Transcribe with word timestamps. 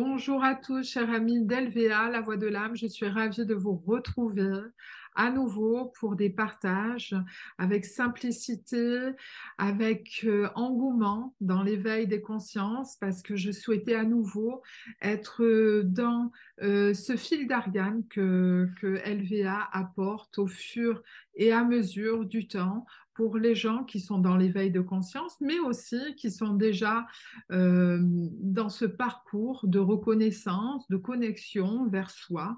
Bonjour 0.00 0.44
à 0.44 0.54
tous, 0.54 0.88
chers 0.88 1.10
amis 1.10 1.44
d'LVA, 1.44 2.08
la 2.08 2.20
voix 2.20 2.36
de 2.36 2.46
l'âme. 2.46 2.76
Je 2.76 2.86
suis 2.86 3.08
ravie 3.08 3.44
de 3.44 3.54
vous 3.54 3.74
retrouver 3.84 4.60
à 5.16 5.28
nouveau 5.32 5.92
pour 5.98 6.14
des 6.14 6.30
partages 6.30 7.16
avec 7.58 7.84
simplicité, 7.84 9.10
avec 9.58 10.20
euh, 10.22 10.50
engouement 10.54 11.34
dans 11.40 11.64
l'éveil 11.64 12.06
des 12.06 12.20
consciences, 12.20 12.94
parce 13.00 13.22
que 13.22 13.34
je 13.34 13.50
souhaitais 13.50 13.96
à 13.96 14.04
nouveau 14.04 14.62
être 15.02 15.82
dans 15.82 16.30
euh, 16.62 16.94
ce 16.94 17.16
fil 17.16 17.48
d'argane 17.48 18.06
que, 18.08 18.68
que 18.80 19.00
LVA 19.04 19.68
apporte 19.72 20.38
au 20.38 20.46
fur 20.46 21.02
et 21.34 21.52
à 21.52 21.64
mesure 21.64 22.24
du 22.24 22.46
temps 22.46 22.86
pour 23.18 23.36
les 23.36 23.56
gens 23.56 23.82
qui 23.82 23.98
sont 23.98 24.20
dans 24.20 24.36
l'éveil 24.36 24.70
de 24.70 24.80
conscience, 24.80 25.40
mais 25.40 25.58
aussi 25.58 26.14
qui 26.14 26.30
sont 26.30 26.54
déjà 26.54 27.04
euh, 27.50 27.98
dans 28.00 28.68
ce 28.68 28.84
parcours 28.84 29.66
de 29.66 29.80
reconnaissance, 29.80 30.88
de 30.88 30.96
connexion 30.96 31.88
vers 31.88 32.10
soi. 32.10 32.56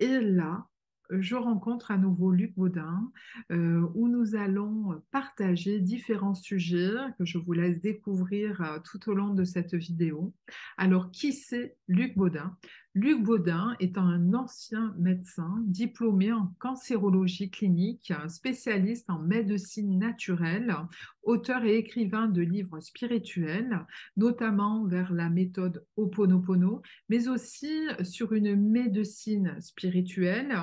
Et 0.00 0.18
là, 0.18 0.66
je 1.10 1.36
rencontre 1.36 1.92
à 1.92 1.96
nouveau 1.96 2.32
Luc 2.32 2.56
Baudin, 2.56 3.12
euh, 3.52 3.86
où 3.94 4.08
nous 4.08 4.34
allons 4.34 5.00
partager 5.12 5.78
différents 5.78 6.34
sujets 6.34 6.90
que 7.16 7.24
je 7.24 7.38
vous 7.38 7.52
laisse 7.52 7.80
découvrir 7.80 8.60
euh, 8.62 8.78
tout 8.80 9.08
au 9.08 9.14
long 9.14 9.32
de 9.32 9.44
cette 9.44 9.76
vidéo. 9.76 10.34
Alors, 10.76 11.12
qui 11.12 11.32
c'est 11.32 11.76
Luc 11.86 12.16
Baudin? 12.16 12.56
Luc 12.94 13.22
Baudin 13.22 13.76
étant 13.78 14.02
un 14.02 14.34
ancien 14.34 14.96
médecin 14.98 15.62
diplômé 15.64 16.32
en 16.32 16.48
cancérologie 16.58 17.48
clinique, 17.48 18.12
spécialiste 18.26 19.08
en 19.08 19.20
médecine 19.20 19.96
naturelle, 19.96 20.74
auteur 21.22 21.64
et 21.64 21.76
écrivain 21.76 22.26
de 22.26 22.42
livres 22.42 22.80
spirituels, 22.80 23.86
notamment 24.16 24.86
vers 24.86 25.12
la 25.12 25.30
méthode 25.30 25.86
Oponopono, 25.96 26.82
mais 27.08 27.28
aussi 27.28 27.86
sur 28.02 28.32
une 28.32 28.56
médecine 28.56 29.56
spirituelle. 29.60 30.56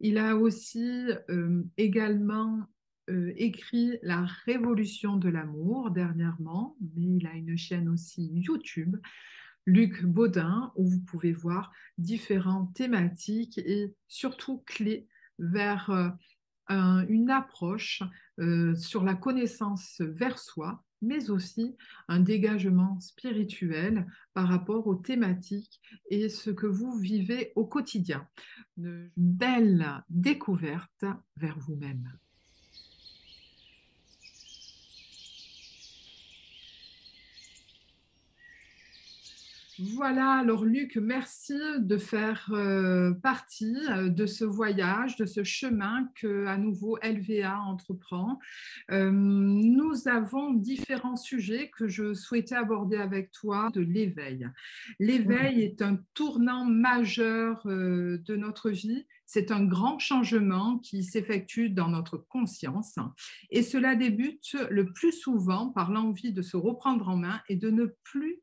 Il 0.00 0.18
a 0.18 0.34
aussi 0.34 1.06
euh, 1.30 1.62
également 1.76 2.66
euh, 3.08 3.32
écrit 3.36 3.98
La 4.02 4.26
Révolution 4.46 5.16
de 5.16 5.28
l'amour 5.28 5.92
dernièrement, 5.92 6.76
mais 6.96 7.06
il 7.18 7.26
a 7.28 7.34
une 7.34 7.56
chaîne 7.56 7.88
aussi 7.88 8.32
YouTube 8.32 8.96
Luc 9.68 10.02
Baudin, 10.02 10.72
où 10.76 10.88
vous 10.88 11.00
pouvez 11.00 11.32
voir 11.32 11.70
différentes 11.98 12.72
thématiques 12.72 13.58
et 13.58 13.94
surtout 14.08 14.62
clés 14.64 15.06
vers 15.38 15.90
euh, 16.70 17.04
une 17.06 17.28
approche 17.28 18.02
euh, 18.40 18.74
sur 18.76 19.04
la 19.04 19.14
connaissance 19.14 20.00
vers 20.00 20.38
soi, 20.38 20.82
mais 21.02 21.28
aussi 21.28 21.76
un 22.08 22.18
dégagement 22.18 22.98
spirituel 23.00 24.06
par 24.32 24.48
rapport 24.48 24.86
aux 24.86 24.96
thématiques 24.96 25.82
et 26.08 26.30
ce 26.30 26.48
que 26.48 26.66
vous 26.66 26.96
vivez 26.96 27.52
au 27.54 27.66
quotidien. 27.66 28.26
Une 28.78 29.10
belle 29.18 30.02
découverte 30.08 31.04
vers 31.36 31.58
vous-même. 31.58 32.10
Voilà, 39.80 40.32
alors 40.32 40.64
Luc, 40.64 40.96
merci 40.96 41.54
de 41.78 41.98
faire 41.98 42.50
euh, 42.50 43.12
partie 43.12 43.76
euh, 43.90 44.08
de 44.08 44.26
ce 44.26 44.44
voyage, 44.44 45.14
de 45.14 45.24
ce 45.24 45.44
chemin 45.44 46.08
que 46.16 46.46
à 46.46 46.58
nouveau 46.58 46.98
LVA 47.00 47.60
entreprend. 47.60 48.40
Euh, 48.90 49.12
nous 49.12 50.08
avons 50.08 50.52
différents 50.52 51.14
sujets 51.14 51.70
que 51.70 51.86
je 51.86 52.12
souhaitais 52.12 52.56
aborder 52.56 52.96
avec 52.96 53.30
toi 53.30 53.70
de 53.72 53.80
l'éveil. 53.80 54.48
L'éveil 54.98 55.62
est 55.62 55.80
un 55.80 56.00
tournant 56.12 56.64
majeur 56.64 57.62
de 57.64 58.36
notre 58.36 58.70
vie. 58.70 59.06
C'est 59.26 59.52
un 59.52 59.64
grand 59.64 60.00
changement 60.00 60.78
qui 60.78 61.04
s'effectue 61.04 61.70
dans 61.70 61.88
notre 61.88 62.16
conscience 62.16 62.96
et 63.50 63.62
cela 63.62 63.94
débute 63.94 64.56
le 64.70 64.92
plus 64.92 65.12
souvent 65.12 65.68
par 65.68 65.92
l'envie 65.92 66.32
de 66.32 66.42
se 66.42 66.56
reprendre 66.56 67.08
en 67.08 67.16
main 67.16 67.40
et 67.48 67.54
de 67.54 67.70
ne 67.70 67.86
plus 68.02 68.42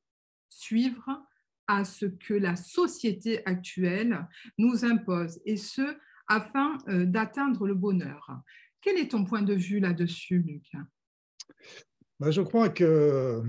suivre 0.65 1.23
à 1.67 1.83
ce 1.83 2.05
que 2.05 2.33
la 2.33 2.55
société 2.55 3.45
actuelle 3.45 4.27
nous 4.57 4.85
impose, 4.85 5.39
et 5.45 5.57
ce, 5.57 5.97
afin 6.27 6.77
euh, 6.87 7.05
d'atteindre 7.05 7.67
le 7.67 7.75
bonheur. 7.75 8.39
Quel 8.81 8.97
est 8.97 9.11
ton 9.11 9.25
point 9.25 9.41
de 9.41 9.53
vue 9.53 9.79
là-dessus, 9.79 10.39
Luc? 10.39 10.71
Ben, 12.19 12.31
Je 12.31 12.41
crois 12.41 12.69
que 12.69 13.43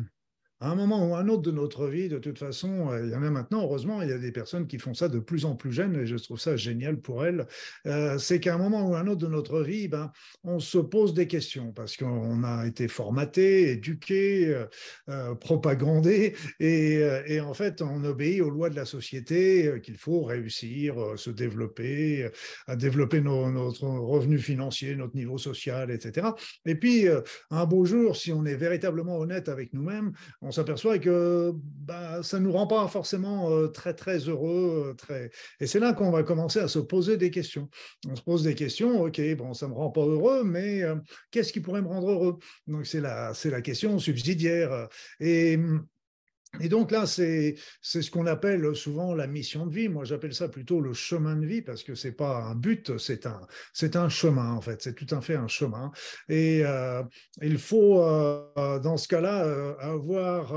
à 0.61 0.71
un 0.71 0.75
moment 0.75 1.07
ou 1.07 1.15
un 1.15 1.29
autre 1.29 1.43
de 1.43 1.51
notre 1.51 1.87
vie, 1.87 2.09
de 2.09 2.19
toute 2.19 2.39
façon, 2.39 2.91
euh, 2.91 3.05
il 3.05 3.13
y 3.13 3.15
en 3.15 3.23
a 3.23 3.31
maintenant, 3.31 3.63
heureusement, 3.63 4.01
il 4.01 4.09
y 4.09 4.13
a 4.13 4.19
des 4.19 4.33
personnes 4.33 4.67
qui 4.67 4.79
font 4.79 4.95
ça 4.95 5.09
de 5.09 5.19
plus 5.19 5.45
en 5.45 5.55
plus 5.55 5.71
jeunes, 5.71 5.97
et 5.97 6.07
je 6.07 6.17
trouve 6.17 6.41
ça 6.41 6.57
génial 6.57 6.99
pour 6.99 7.27
elles, 7.27 7.47
euh, 7.87 8.17
c'est 8.17 8.41
qu'à 8.41 8.55
un 8.55 8.59
moment 8.59 8.89
ou 8.89 8.95
un 8.95 9.07
autre 9.07 9.21
de 9.21 9.27
notre 9.27 9.63
vie, 9.63 9.89
ben, 9.89 10.11
on 10.45 10.59
se 10.59 10.79
pose 10.79 11.13
des 11.13 11.27
questions, 11.27 11.73
parce 11.73 11.97
qu'on 11.97 12.43
a 12.43 12.67
été 12.67 12.89
formaté, 12.89 13.73
éduqué, 13.73 14.65
euh, 15.11 15.35
propagandé, 15.35 16.35
et, 16.59 17.41
en 17.41 17.53
fait, 17.53 17.83
on 17.83 18.03
obéit 18.05 18.41
aux 18.41 18.51
lois 18.51 18.71
de 18.71 18.77
la 18.77 18.87
société, 18.87 19.81
qu'il 19.83 19.99
faut 19.99 20.23
réussir, 20.23 20.97
se 21.17 21.31
développer, 21.31 22.31
à 22.67 22.77
développer 22.77 23.21
notre 23.21 23.85
revenu 23.85 24.39
financier, 24.39 24.97
notre 24.97 25.15
niveau 25.17 25.39
social, 25.39 25.91
etc. 25.91 26.29
Et 26.65 26.75
puis, 26.75 27.07
un 27.51 27.67
beau 27.67 27.85
jour, 27.85 28.17
si 28.17 28.33
on 28.33 28.45
est 28.45 28.57
véritablement 28.57 29.19
honnête 29.19 29.49
avec 29.49 29.73
nous-mêmes, 29.75 30.13
on 30.47 30.53
s'aperçoit 30.53 30.99
que 31.01 31.53
bah, 31.55 32.23
ça 32.23 32.39
ne 32.39 32.45
nous 32.45 32.53
rend 32.53 32.69
pas 32.69 32.87
forcément 32.87 33.51
euh, 33.51 33.67
très, 33.67 33.95
très 33.95 34.19
heureux. 34.19 34.91
Euh, 34.91 34.95
très... 34.95 35.31
Et 35.59 35.67
c'est 35.67 35.81
là 35.81 35.93
qu'on 35.93 36.13
va 36.13 36.23
commencer 36.23 36.61
à 36.61 36.69
se 36.69 36.79
poser 36.79 37.17
des 37.17 37.33
questions. 37.33 37.69
On 38.09 38.15
se 38.15 38.23
pose 38.23 38.45
des 38.45 38.55
questions, 38.55 39.03
OK, 39.03 39.21
bon, 39.37 39.55
ça 39.55 39.67
ne 39.67 39.73
me 39.73 39.77
rend 39.77 39.91
pas 39.91 40.05
heureux, 40.05 40.45
mais 40.45 40.83
euh, 40.83 40.95
qu'est-ce 41.33 41.53
qui 41.53 41.61
pourrait 41.61 41.83
me 41.83 41.89
rendre 41.89 42.11
heureux? 42.11 42.39
Donc, 42.69 42.87
c'est 42.87 43.01
la, 43.01 43.33
la 43.45 43.61
question 43.61 43.99
subsidiaire. 43.99 44.89
Et 45.19 45.59
et 46.61 46.69
donc 46.69 46.91
là, 46.91 47.07
c'est 47.07 47.57
ce 47.83 48.11
qu'on 48.11 48.27
appelle 48.27 48.75
souvent 48.75 49.15
la 49.15 49.27
mission 49.27 49.67
de 49.67 49.75
vie. 49.75 49.89
Moi, 49.89 50.05
j'appelle 50.05 50.35
ça 50.35 50.49
plutôt 50.49 50.81
le 50.81 50.93
chemin 50.93 51.37
de 51.37 51.47
vie 51.47 51.63
parce 51.63 51.83
que 51.83 51.95
c'est 51.95 52.13
pas 52.13 52.37
un 52.45 52.55
but, 52.55 52.99
c'est 52.99 53.27
un, 53.27 53.41
c'est 53.73 53.97
un 53.97 54.09
chemin 54.09 54.53
en 54.53 54.61
fait. 54.61 54.83
C'est 54.83 54.95
tout 54.95 55.15
à 55.15 55.21
fait 55.21 55.37
un 55.37 55.49
chemin. 55.49 55.91
Et 56.29 56.63
euh, 56.65 57.03
il 57.43 57.59
faut, 57.59 58.03
euh, 58.03 58.79
dans 58.81 58.97
ce 58.97 59.09
cas-là, 59.09 59.45
euh, 59.45 59.75
avoir 59.79 60.55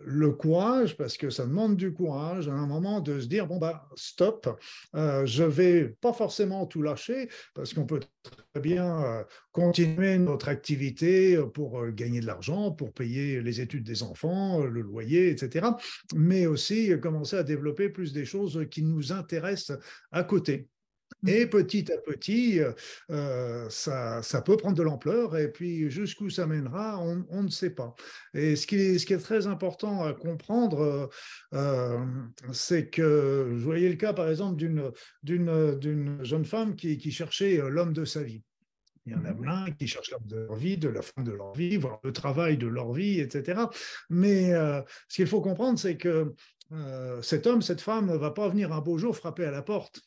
le 0.00 0.30
courage, 0.32 0.96
parce 0.96 1.16
que 1.16 1.30
ça 1.30 1.46
demande 1.46 1.76
du 1.76 1.92
courage 1.92 2.48
à 2.48 2.52
un 2.52 2.66
moment 2.66 3.00
de 3.00 3.20
se 3.20 3.26
dire 3.26 3.46
bon 3.46 3.58
bah 3.58 3.88
stop, 3.96 4.48
euh, 4.94 5.24
je 5.26 5.44
vais 5.44 5.88
pas 6.00 6.12
forcément 6.12 6.66
tout 6.66 6.82
lâcher 6.82 7.28
parce 7.54 7.72
qu'on 7.72 7.86
peut 7.86 8.00
très 8.22 8.60
bien 8.60 9.02
euh, 9.04 9.24
continuer 9.52 10.18
notre 10.18 10.48
activité 10.48 11.38
pour 11.54 11.80
euh, 11.80 11.90
gagner 11.90 12.20
de 12.20 12.26
l'argent, 12.26 12.72
pour 12.72 12.92
payer 12.92 13.40
les 13.40 13.60
études 13.60 13.84
des 13.84 14.02
enfants, 14.02 14.64
le 14.64 14.80
loyer, 14.80 15.30
etc. 15.30 15.68
Mais 16.14 16.46
aussi 16.46 16.92
commencer 17.00 17.36
à 17.36 17.42
développer 17.42 17.88
plus 17.88 18.12
des 18.12 18.24
choses 18.24 18.66
qui 18.70 18.82
nous 18.82 19.12
intéressent 19.12 19.78
à 20.12 20.24
côté. 20.24 20.68
Et 21.26 21.46
petit 21.46 21.90
à 21.92 21.98
petit, 21.98 22.60
euh, 23.10 23.68
ça, 23.68 24.22
ça, 24.22 24.42
peut 24.42 24.56
prendre 24.56 24.76
de 24.76 24.82
l'ampleur 24.82 25.36
et 25.36 25.50
puis 25.50 25.90
jusqu'où 25.90 26.30
ça 26.30 26.46
mènera, 26.46 27.00
on, 27.00 27.42
ne 27.42 27.48
sait 27.48 27.70
pas. 27.70 27.94
Et 28.34 28.54
ce 28.54 28.66
qui, 28.66 28.76
est, 28.76 28.98
ce 28.98 29.06
qui 29.06 29.12
est 29.12 29.18
très 29.18 29.46
important 29.46 30.04
à 30.04 30.12
comprendre, 30.12 31.10
euh, 31.54 31.98
c'est 32.52 32.88
que 32.90 33.52
je 33.56 33.64
voyais 33.64 33.88
le 33.88 33.96
cas 33.96 34.12
par 34.12 34.28
exemple 34.28 34.56
d'une 34.56 36.24
jeune 36.24 36.44
femme 36.44 36.76
qui, 36.76 36.98
qui 36.98 37.10
cherchait 37.10 37.60
l'homme 37.68 37.92
de 37.92 38.04
sa 38.04 38.22
vie. 38.22 38.42
Il 39.06 39.12
y 39.12 39.16
en 39.16 39.24
a 39.24 39.32
mmh 39.32 39.40
plein 39.40 39.70
qui 39.70 39.86
cherchent 39.86 40.10
l'homme 40.10 40.26
de 40.26 40.36
leur 40.36 40.56
vie, 40.56 40.76
de 40.78 40.88
la 40.88 41.02
fin 41.02 41.22
de 41.22 41.30
leur 41.30 41.52
vie, 41.54 41.76
voire 41.76 42.00
le 42.02 42.12
travail 42.12 42.56
de 42.56 42.66
leur 42.66 42.92
vie, 42.92 43.20
etc. 43.20 43.62
Mais 44.10 44.52
euh, 44.52 44.82
ce 45.08 45.16
qu'il 45.16 45.28
faut 45.28 45.40
comprendre, 45.40 45.78
c'est 45.78 45.96
que 45.96 46.34
cet 47.22 47.46
homme, 47.46 47.62
cette 47.62 47.80
femme 47.80 48.06
ne 48.06 48.16
va 48.16 48.32
pas 48.32 48.48
venir 48.48 48.72
un 48.72 48.80
beau 48.80 48.98
jour 48.98 49.16
frapper 49.16 49.44
à 49.44 49.52
la 49.52 49.62
porte. 49.62 50.00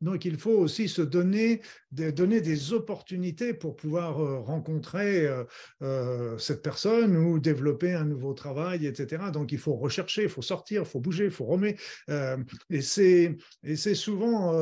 Donc, 0.00 0.24
il 0.24 0.38
faut 0.38 0.52
aussi 0.52 0.88
se 0.88 1.02
donner, 1.02 1.60
donner 1.92 2.40
des 2.40 2.72
opportunités 2.72 3.54
pour 3.54 3.76
pouvoir 3.76 4.20
euh, 4.20 4.40
rencontrer 4.40 5.26
euh, 5.26 5.44
euh, 5.82 6.38
cette 6.38 6.62
personne 6.62 7.16
ou 7.16 7.38
développer 7.38 7.92
un 7.92 8.04
nouveau 8.04 8.34
travail, 8.34 8.86
etc. 8.86 9.24
Donc, 9.32 9.52
il 9.52 9.58
faut 9.58 9.74
rechercher, 9.74 10.24
il 10.24 10.28
faut 10.28 10.42
sortir, 10.42 10.82
il 10.82 10.88
faut 10.88 11.00
bouger, 11.00 11.24
il 11.24 11.30
faut 11.30 11.46
remettre. 11.46 11.82
et 12.70 12.82
c'est 12.82 13.94
souvent 13.94 14.52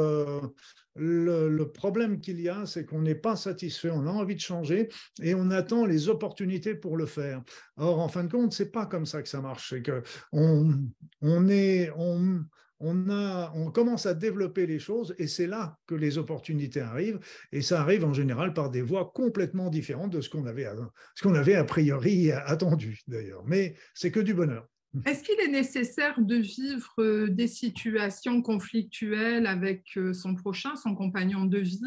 le, 0.99 1.64
problème 1.64 2.20
qu'il 2.20 2.40
y 2.40 2.49
a, 2.49 2.66
c'est 2.66 2.84
qu'on 2.84 3.02
n'est 3.02 3.14
pas 3.14 3.37
satisfait, 3.37 3.90
on 3.90 4.06
a 4.06 4.10
envie 4.10 4.34
de 4.34 4.40
changer 4.40 4.88
et 5.22 5.34
on 5.34 5.50
attend 5.50 5.87
les 5.87 6.08
opportunités 6.08 6.75
pour 6.75 6.96
le 6.96 7.06
faire. 7.06 7.43
Or, 7.76 8.00
en 8.00 8.08
fin 8.08 8.25
de 8.25 8.31
compte, 8.31 8.52
c'est 8.52 8.70
pas 8.70 8.87
comme 8.87 9.06
ça 9.06 9.22
que 9.22 9.28
ça 9.28 9.40
marche. 9.40 9.70
C'est 9.70 9.82
que 9.82 10.02
on, 10.32 10.75
on 11.20 11.49
est, 11.49 11.90
on, 11.96 12.44
on, 12.80 13.10
a, 13.10 13.52
on 13.54 13.70
commence 13.70 14.06
à 14.06 14.14
développer 14.14 14.66
les 14.66 14.78
choses 14.78 15.14
et 15.19 15.26
c'est 15.26 15.46
là 15.46 15.78
que 15.86 15.94
les 15.94 16.19
opportunités 16.19 16.80
arrivent. 16.80 17.20
Et 17.52 17.62
ça 17.62 17.80
arrive 17.80 18.04
en 18.04 18.12
général 18.12 18.54
par 18.54 18.70
des 18.70 18.82
voies 18.82 19.12
complètement 19.14 19.70
différentes 19.70 20.12
de 20.12 20.20
ce 20.20 20.30
qu'on 20.30 20.46
avait, 20.46 20.66
avait 20.66 21.54
a 21.54 21.64
priori 21.64 22.32
attendu 22.32 23.00
d'ailleurs. 23.06 23.44
Mais 23.46 23.75
c'est 23.94 24.10
que 24.10 24.20
du 24.20 24.34
bonheur. 24.34 24.66
Est-ce 25.04 25.22
qu'il 25.22 25.38
est 25.38 25.52
nécessaire 25.52 26.19
de 26.19 26.36
vivre 26.36 26.94
euh, 26.98 27.28
des 27.28 27.46
situations 27.46 28.40
conflictuelles 28.40 29.46
avec 29.46 29.84
euh, 29.96 30.14
son 30.14 30.34
prochain, 30.34 30.76
son 30.76 30.94
compagnon 30.94 31.44
de 31.44 31.58
vie, 31.58 31.82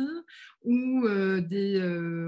ou 0.63 1.05
euh, 1.05 1.41
des, 1.41 1.81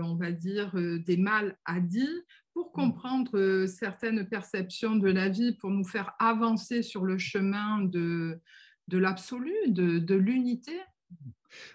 on 0.03 0.15
va 0.15 0.31
dire, 0.31 0.73
des 0.73 1.17
mal 1.17 1.57
à 1.65 1.79
dire 1.79 2.09
pour 2.53 2.69
mm. 2.69 2.73
comprendre 2.73 3.65
certaines 3.67 4.27
perceptions 4.27 4.95
de 4.95 5.09
la 5.09 5.29
vie, 5.29 5.53
pour 5.53 5.69
nous 5.69 5.85
faire 5.85 6.13
avancer 6.19 6.81
sur 6.81 7.03
le 7.03 7.17
chemin 7.17 7.81
de, 7.81 8.39
de 8.87 8.97
l'absolu, 8.97 9.53
de, 9.67 9.99
de 9.99 10.15
l'unité 10.15 10.79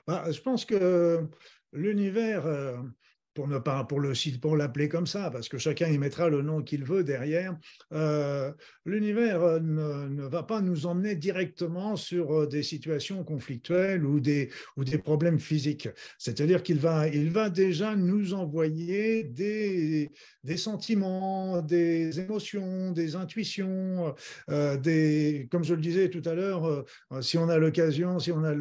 bah, 0.07 0.31
Je 0.31 0.41
pense 0.41 0.65
que 0.65 1.27
l'univers 1.73 2.47
pour 3.39 3.47
ne 3.47 3.59
pas 3.59 3.85
pour 3.85 4.01
le 4.01 4.15
pour 4.41 4.57
l'appeler 4.57 4.89
comme 4.89 5.07
ça, 5.07 5.31
parce 5.31 5.49
que 5.49 5.59
chacun 5.59 5.87
y 5.87 5.97
mettra 5.97 6.29
le 6.29 6.43
nom 6.43 6.61
qu'il 6.61 6.83
veut 6.83 7.05
derrière. 7.05 7.57
Euh, 7.93 8.53
l'univers 8.85 9.45
euh, 9.45 9.61
ne, 9.61 10.27
va 10.27 10.43
pas 10.43 10.61
nous 10.61 10.87
emmener 10.87 11.15
directement 11.15 11.95
sur 11.95 12.33
euh, 12.33 12.47
des 12.49 12.65
situations 12.65 13.23
conflictuelles 13.23 14.05
ou 14.05 14.19
des 14.19 14.51
ou 14.77 14.83
des 14.83 14.99
problèmes 14.99 15.39
physiques. 15.39 15.89
C'est-à-dire 16.19 16.65
qu'il 16.65 16.81
va 16.81 17.07
il 17.07 17.31
va 17.31 17.49
déjà 17.49 17.95
nous 17.95 18.35
envoyer 18.35 19.23
des 19.23 20.11
des 20.43 20.57
sentiments, 20.57 21.63
des 21.63 22.19
émotions, 22.19 22.91
des 22.91 23.15
intuitions, 23.15 24.17
des 24.49 25.47
comme 25.53 25.63
je 25.63 25.75
le 25.75 25.81
disais 25.81 26.11
tout 26.11 26.23
à 26.25 26.35
l'heure, 26.35 26.85
si 27.21 27.39
on 27.39 27.49
a 27.49 27.59
l'occasion, 27.59 28.19
si 28.19 28.33
on 28.33 28.43
a 28.43 28.55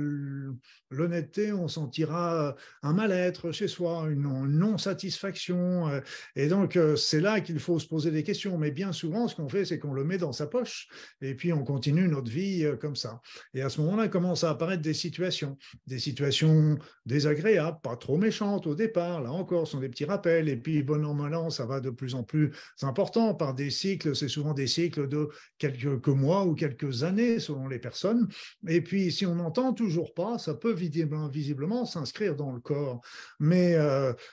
l'honnêteté, 0.91 1.51
on 1.51 1.68
sentira 1.68 2.56
un 2.83 2.94
mal-être 2.94 3.51
chez 3.51 3.68
soi, 3.68 4.07
une, 4.09 4.25
une 4.25 4.67
non-satisfaction. 4.68 5.90
Euh, 5.90 6.02
et 6.36 6.48
donc, 6.48 6.75
euh, 6.75 6.96
c'est 6.96 7.19
là 7.19 7.42
qu'il 7.42 7.60
faut 7.60 7.80
se 7.80 7.88
poser 7.88 8.12
des 8.12 8.24
questions. 8.24 8.58
Mais 8.58 8.72
bien 8.72 8.92
souvent, 8.92 9.28
ce 9.28 9.36
qu'on 9.36 9.50
fait, 9.50 9.66
c'est 9.66 9.80
qu'on 9.80 9.94
le 9.94 10.04
met 10.04 10.18
dans 10.18 10.31
sa 10.31 10.48
poche 10.48 10.88
et 11.22 11.36
puis 11.36 11.54
on 11.54 11.64
continue 11.64 12.08
notre 12.08 12.30
vie 12.30 12.66
euh, 12.66 12.75
comme 12.75 12.96
ça. 12.96 13.22
Et 13.54 13.62
à 13.62 13.69
ce 13.69 13.81
moment-là, 13.81 14.08
commencent 14.08 14.44
à 14.44 14.52
apparaître 14.52 14.81
des 14.81 14.94
situations, 14.94 15.58
des 15.88 16.00
situations 16.00 16.78
désagréables, 17.06 17.80
pas 17.81 17.96
trop 17.96 18.18
méchantes 18.18 18.68
au 18.68 18.75
départ. 18.75 19.22
Là 19.22 19.31
encore, 19.31 19.68
ce 19.68 19.74
sont 19.74 19.80
des 19.80 19.90
petits 19.90 20.06
rappels. 20.06 20.50
Et 20.50 20.58
puis, 20.58 20.84
bon 20.84 21.06
an, 21.06 21.14
mal 21.14 21.34
an, 21.36 21.50
ça 21.50 21.66
va 21.66 21.80
de 21.80 21.90
plus 21.90 22.16
en 22.16 22.24
plus 22.24 22.52
important 22.81 23.34
par 23.34 23.54
des 23.54 23.69
cycles. 23.69 24.16
C'est 24.16 24.28
souvent 24.28 24.54
des 24.54 24.68
cycles 24.68 25.08
de 25.08 25.30
quelques 25.58 26.08
mois 26.08 26.46
ou 26.46 26.54
quelques 26.54 27.04
années 27.04 27.40
selon 27.40 27.68
les 27.68 27.80
personnes. 27.80 28.28
Et 28.68 28.81
puis, 28.81 29.12
si 29.12 29.25
on 29.25 29.36
n'entend 29.36 29.74
toujours 29.74 30.14
pas, 30.14 30.38
ça 30.38 30.54
peut 30.54 30.74
visiblement, 30.74 31.86
s'inscrire 31.86 32.36
dans 32.36 32.52
le 32.52 32.60
corps. 32.60 33.02
Mais 33.40 33.78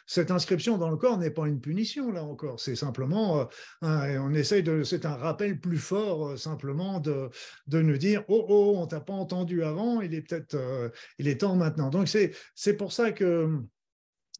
cette 0.07 0.24
inscription 0.31 0.79
dans 0.79 0.91
le 0.91 0.97
corps 0.97 1.19
n'est 1.19 1.31
pas 1.31 1.47
une 1.47 1.61
punition, 1.61 2.13
là 2.13 2.23
encore. 2.25 2.61
C'est 2.61 2.77
simplement, 2.77 3.49
euh, 3.83 4.19
on 4.19 4.35
essaye 4.35 4.63
de, 4.63 4.83
c'est 4.83 5.07
un 5.07 5.17
rappel 5.17 5.61
plus 5.61 5.79
fort, 5.79 6.29
euh, 6.29 6.37
simplement, 6.37 7.01
de, 7.01 7.31
de 7.67 7.83
nous 7.83 7.99
dire, 7.99 8.25
oh, 8.29 8.47
oh, 8.49 8.75
on 8.79 8.87
t'a 8.87 9.01
pas 9.01 9.13
entendu 9.13 9.63
avant, 9.63 10.01
il 10.01 10.15
est 10.15 10.23
peut-être, 10.23 10.55
euh, 10.55 10.89
il 11.19 11.29
est 11.29 11.41
temps 11.41 11.57
maintenant. 11.57 11.91
Donc, 11.91 12.09
c'est, 12.09 12.33
c'est 12.55 12.77
pour 12.77 12.93
ça 12.93 13.13
que 13.13 13.59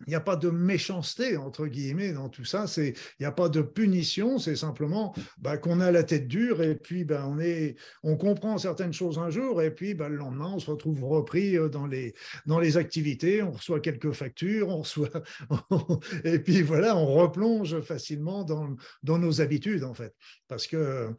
il 0.07 0.11
n'y 0.11 0.17
a 0.17 0.21
pas 0.21 0.37
de 0.37 0.51
méchanceté, 0.51 1.37
entre 1.37 1.67
guillemets, 1.67 2.13
dans 2.13 2.29
tout 2.29 2.45
ça. 2.45 2.67
Il 2.77 2.95
n'y 3.21 3.27
a 3.27 3.33
pas 3.33 3.49
de 3.49 3.63
punition, 3.63 4.39
c'est 4.39 4.57
simplement 4.57 5.15
bah, 5.39 5.57
qu'on 5.57 5.81
a 5.81 5.91
la 5.91 6.03
tête 6.03 6.29
dure 6.29 6.63
et 6.63 6.75
puis 6.75 7.05
bah, 7.05 7.27
on, 7.27 7.39
est, 7.39 7.77
on 8.03 8.17
comprend 8.17 8.59
certaines 8.59 8.93
choses 8.93 9.19
un 9.19 9.31
jour 9.31 9.63
et 9.63 9.71
puis 9.73 9.95
bah, 9.95 10.09
le 10.09 10.17
lendemain, 10.17 10.53
on 10.55 10.59
se 10.59 10.71
retrouve 10.71 11.05
repris 11.05 11.57
euh, 11.57 11.69
dans 11.69 11.87
les, 11.87 12.15
dans 12.47 12.59
les 12.59 12.77
activités, 12.77 13.43
on 13.43 13.53
reçoit 13.53 13.81
quelques 13.81 14.13
factures, 14.13 14.69
on 14.69 14.79
reçoit... 14.79 15.09
et 16.25 16.39
puis 16.39 16.63
voilà, 16.63 16.97
on 16.97 17.07
replonge 17.07 17.81
facilement 17.81 18.45
dans, 18.45 18.77
dans 19.03 19.19
nos 19.19 19.41
habitudes, 19.41 19.85
en 19.85 19.95
fait. 19.95 20.15
Parce 20.49 20.67
que 20.67 21.11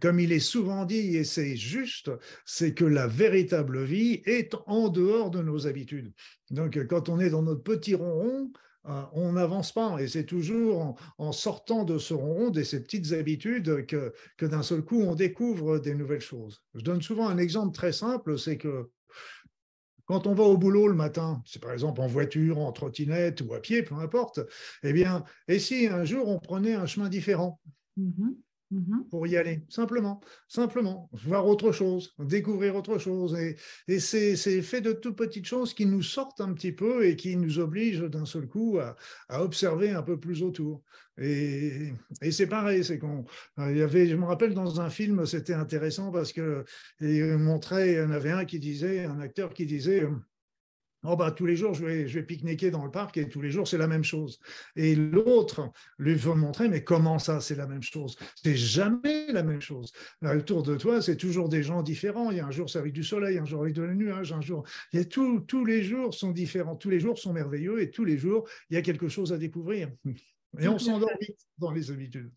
comme 0.00 0.20
il 0.20 0.32
est 0.32 0.40
souvent 0.40 0.84
dit, 0.84 1.16
et 1.16 1.24
c'est 1.24 1.56
juste, 1.56 2.10
c'est 2.44 2.74
que 2.74 2.84
la 2.84 3.06
véritable 3.06 3.82
vie 3.84 4.22
est 4.24 4.54
en 4.66 4.88
dehors 4.88 5.30
de 5.30 5.42
nos 5.42 5.66
habitudes. 5.66 6.12
Donc, 6.50 6.78
quand 6.86 7.08
on 7.08 7.20
est 7.20 7.30
dans 7.30 7.42
notre 7.42 7.62
petit 7.62 7.94
ronron, 7.94 8.52
euh, 8.86 9.02
on 9.12 9.32
n'avance 9.32 9.72
pas. 9.72 9.98
Et 10.00 10.08
c'est 10.08 10.24
toujours 10.24 10.96
en, 11.18 11.32
sortant 11.32 11.84
de 11.84 11.98
ce 11.98 12.14
ronron, 12.14 12.50
de 12.50 12.62
ces 12.62 12.82
petites 12.82 13.12
habitudes, 13.12 13.86
que, 13.86 14.12
que 14.36 14.46
d'un 14.46 14.62
seul 14.62 14.82
coup, 14.82 15.02
on 15.02 15.14
découvre 15.14 15.78
des 15.78 15.94
nouvelles 15.94 16.20
choses. 16.20 16.62
Je 16.74 16.80
donne 16.80 17.02
souvent 17.02 17.28
un 17.28 17.38
exemple 17.38 17.74
très 17.74 17.92
simple, 17.92 18.38
c'est 18.38 18.56
que 18.56 18.88
quand 20.06 20.26
on 20.26 20.34
va 20.34 20.42
au 20.42 20.56
boulot 20.56 20.88
le 20.88 20.94
matin, 20.94 21.40
c'est 21.46 21.62
par 21.62 21.72
exemple 21.72 22.00
en 22.00 22.08
voiture, 22.08 22.58
en 22.58 22.72
trottinette 22.72 23.42
ou 23.42 23.54
à 23.54 23.60
pied, 23.60 23.84
peu 23.84 23.94
importe, 23.94 24.40
eh 24.82 24.92
bien, 24.92 25.22
et 25.46 25.60
si 25.60 25.86
un 25.86 26.04
jour 26.04 26.26
on 26.26 26.40
prenait 26.40 26.74
un 26.74 26.86
chemin 26.86 27.08
différent? 27.08 27.60
Mm-hmm. 27.96 28.34
Mhm. 28.70 29.08
pour 29.10 29.26
y 29.26 29.36
aller, 29.36 29.64
simplement, 29.68 30.20
simplement, 30.46 31.10
voir 31.12 31.44
autre 31.48 31.72
chose, 31.72 32.14
découvrir 32.20 32.76
autre 32.76 32.98
chose. 32.98 33.34
Et, 33.34 33.56
et 33.88 33.98
c'est 33.98 34.36
fait 34.62 34.80
de 34.80 34.92
toutes 34.92 35.16
petites 35.16 35.46
choses 35.46 35.74
qui 35.74 35.86
nous 35.86 36.02
sortent 36.02 36.40
un 36.40 36.52
petit 36.52 36.70
peu 36.70 37.04
et 37.04 37.16
qui 37.16 37.36
nous 37.36 37.58
obligent 37.58 38.08
d'un 38.08 38.24
seul 38.24 38.46
coup 38.46 38.78
à, 38.78 38.94
à, 39.28 39.42
observer 39.42 39.90
un 39.90 40.02
peu 40.02 40.20
plus 40.20 40.44
autour. 40.44 40.84
Et, 41.18 41.92
et 42.22 42.30
c'est 42.30 42.46
pareil, 42.46 42.84
c'est 42.84 43.00
qu'on, 43.00 43.24
y 43.58 43.82
avait, 43.82 44.06
je 44.06 44.14
me 44.14 44.24
rappelle 44.24 44.54
dans 44.54 44.80
un 44.80 44.88
film, 44.88 45.26
c'était 45.26 45.54
intéressant 45.54 46.12
parce 46.12 46.32
que 46.32 46.64
il 47.00 47.38
montrait, 47.38 47.92
il 47.92 47.98
y 47.98 48.00
en 48.00 48.12
avait 48.12 48.30
un 48.30 48.44
qui 48.44 48.60
disait, 48.60 49.04
un 49.04 49.18
acteur 49.18 49.52
qui 49.52 49.66
disait, 49.66 50.06
Oh 51.02 51.16
bah, 51.16 51.30
tous 51.30 51.46
les 51.46 51.56
jours, 51.56 51.72
je 51.72 51.84
vais, 51.84 52.08
je 52.08 52.18
vais 52.18 52.24
pique-niquer 52.26 52.70
dans 52.70 52.84
le 52.84 52.90
parc 52.90 53.16
et 53.16 53.28
tous 53.28 53.40
les 53.40 53.50
jours, 53.50 53.66
c'est 53.66 53.78
la 53.78 53.86
même 53.86 54.04
chose. 54.04 54.38
Et 54.76 54.94
l'autre 54.94 55.70
lui 55.98 56.14
veut 56.14 56.34
montrer, 56.34 56.68
mais 56.68 56.84
comment 56.84 57.18
ça, 57.18 57.40
c'est 57.40 57.54
la 57.54 57.66
même 57.66 57.82
chose? 57.82 58.18
C'est 58.34 58.56
jamais 58.56 59.26
la 59.32 59.42
même 59.42 59.62
chose. 59.62 59.92
Là, 60.20 60.36
autour 60.36 60.62
de 60.62 60.76
toi, 60.76 61.00
c'est 61.00 61.16
toujours 61.16 61.48
des 61.48 61.62
gens 61.62 61.82
différents. 61.82 62.30
Il 62.30 62.36
y 62.36 62.40
a 62.40 62.46
un 62.46 62.50
jour, 62.50 62.68
c'est 62.68 62.78
avec 62.78 62.92
du 62.92 63.02
soleil, 63.02 63.38
un 63.38 63.46
jour 63.46 63.62
avec 63.62 63.74
de 63.74 63.82
la 63.82 63.94
nuage, 63.94 64.32
un 64.32 64.42
jour. 64.42 64.66
Il 64.92 64.98
y 64.98 65.02
a 65.02 65.06
tout, 65.06 65.40
tous 65.40 65.64
les 65.64 65.82
jours 65.82 66.12
sont 66.12 66.32
différents, 66.32 66.76
tous 66.76 66.90
les 66.90 67.00
jours 67.00 67.18
sont 67.18 67.32
merveilleux 67.32 67.80
et 67.80 67.90
tous 67.90 68.04
les 68.04 68.18
jours, 68.18 68.46
il 68.68 68.74
y 68.74 68.76
a 68.76 68.82
quelque 68.82 69.08
chose 69.08 69.32
à 69.32 69.38
découvrir. 69.38 69.90
Et 70.58 70.68
on 70.68 70.78
s'endort 70.78 71.10
vite 71.20 71.38
dans 71.58 71.70
les 71.70 71.90
habitudes 71.90 72.30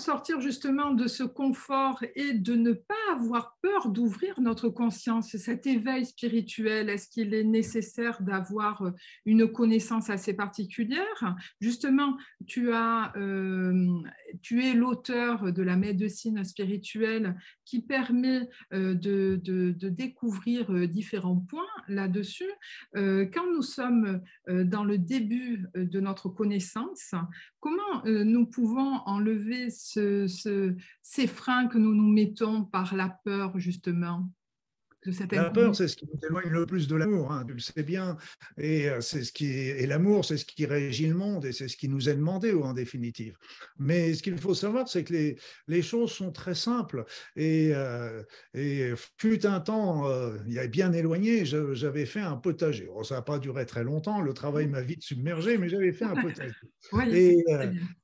sortir 0.00 0.40
justement 0.40 0.90
de 0.90 1.06
ce 1.06 1.22
confort 1.22 2.02
et 2.14 2.32
de 2.34 2.54
ne 2.54 2.72
pas 2.72 2.94
avoir 3.12 3.56
peur 3.62 3.88
d'ouvrir 3.88 4.40
notre 4.40 4.68
conscience, 4.68 5.36
cet 5.36 5.66
éveil 5.66 6.06
spirituel 6.06 6.88
Est-ce 6.90 7.08
qu'il 7.08 7.34
est 7.34 7.44
nécessaire 7.44 8.22
d'avoir 8.22 8.82
euh, 8.82 8.90
une 9.24 9.50
connaissance 9.50 10.10
assez 10.10 10.34
particulière? 10.34 11.36
Justement, 11.60 12.16
tu, 12.46 12.72
as, 12.72 13.12
euh, 13.16 14.02
tu 14.42 14.64
es 14.64 14.74
l'auteur 14.74 15.52
de 15.52 15.62
la 15.62 15.76
médecine 15.76 16.44
spirituelle 16.44 17.36
qui 17.64 17.82
permet 17.82 18.48
euh, 18.72 18.94
de, 18.94 19.40
de, 19.42 19.88
découvrir 19.88 20.88
différents 20.88 21.36
points 21.36 21.62
là-dessus. 21.88 22.50
Quand 22.94 23.46
nous 23.52 23.62
sommes 23.62 24.20
dans 24.48 24.84
le 24.84 24.98
début 24.98 25.66
de 25.74 26.00
notre 26.00 26.28
connaissance, 26.28 27.14
comment 27.60 28.02
nous 28.04 28.46
pouvons 28.46 29.00
enlever 29.06 29.68
ces 29.70 31.26
freins 31.26 31.68
que 31.68 31.78
nous 31.78 31.94
nous 31.94 32.12
mettons 32.12 32.64
par 32.64 32.94
la 32.96 33.08
peur, 33.24 33.58
justement? 33.58 34.28
La 35.32 35.50
peur, 35.50 35.74
c'est 35.74 35.88
ce 35.88 35.96
qui 35.96 36.06
nous 36.06 36.18
éloigne 36.28 36.50
le 36.50 36.66
plus 36.66 36.88
de 36.88 36.96
l'amour, 36.96 37.32
hein, 37.32 37.44
tu 37.46 37.54
le 37.54 37.60
sais 37.60 37.82
bien. 37.82 38.16
Et, 38.58 38.88
euh, 38.88 39.00
c'est 39.00 39.24
ce 39.24 39.32
qui 39.32 39.46
et 39.46 39.86
l'amour, 39.86 40.24
c'est 40.24 40.36
ce 40.36 40.44
qui 40.44 40.66
régit 40.66 41.06
le 41.06 41.14
monde 41.14 41.44
et 41.44 41.52
c'est 41.52 41.68
ce 41.68 41.76
qui 41.76 41.88
nous 41.88 42.08
est 42.08 42.14
demandé 42.14 42.52
en 42.52 42.72
définitive. 42.72 43.36
Mais 43.78 44.14
ce 44.14 44.22
qu'il 44.22 44.38
faut 44.38 44.54
savoir, 44.54 44.88
c'est 44.88 45.04
que 45.04 45.12
les, 45.12 45.38
les, 45.68 45.82
choses 45.82 46.12
sont 46.12 46.32
très 46.32 46.54
simples. 46.54 47.04
Et, 47.36 47.70
euh, 47.74 48.22
et 48.54 48.92
fut 49.18 49.46
un 49.46 49.60
temps, 49.60 50.08
euh, 50.08 50.36
il 50.46 50.54
y 50.54 50.58
a 50.58 50.66
bien 50.66 50.92
éloigné, 50.92 51.44
j'avais 51.44 52.06
fait 52.06 52.20
un 52.20 52.36
potager. 52.36 52.88
ça 53.04 53.16
n'a 53.16 53.22
pas 53.22 53.38
duré 53.38 53.66
très 53.66 53.84
longtemps, 53.84 54.20
le 54.20 54.32
travail 54.32 54.66
m'a 54.66 54.82
vite 54.82 55.02
submergé, 55.02 55.58
mais 55.58 55.68
j'avais 55.68 55.92
fait 55.92 56.04
un 56.04 56.14
potager. 56.22 56.52
et, 57.12 57.44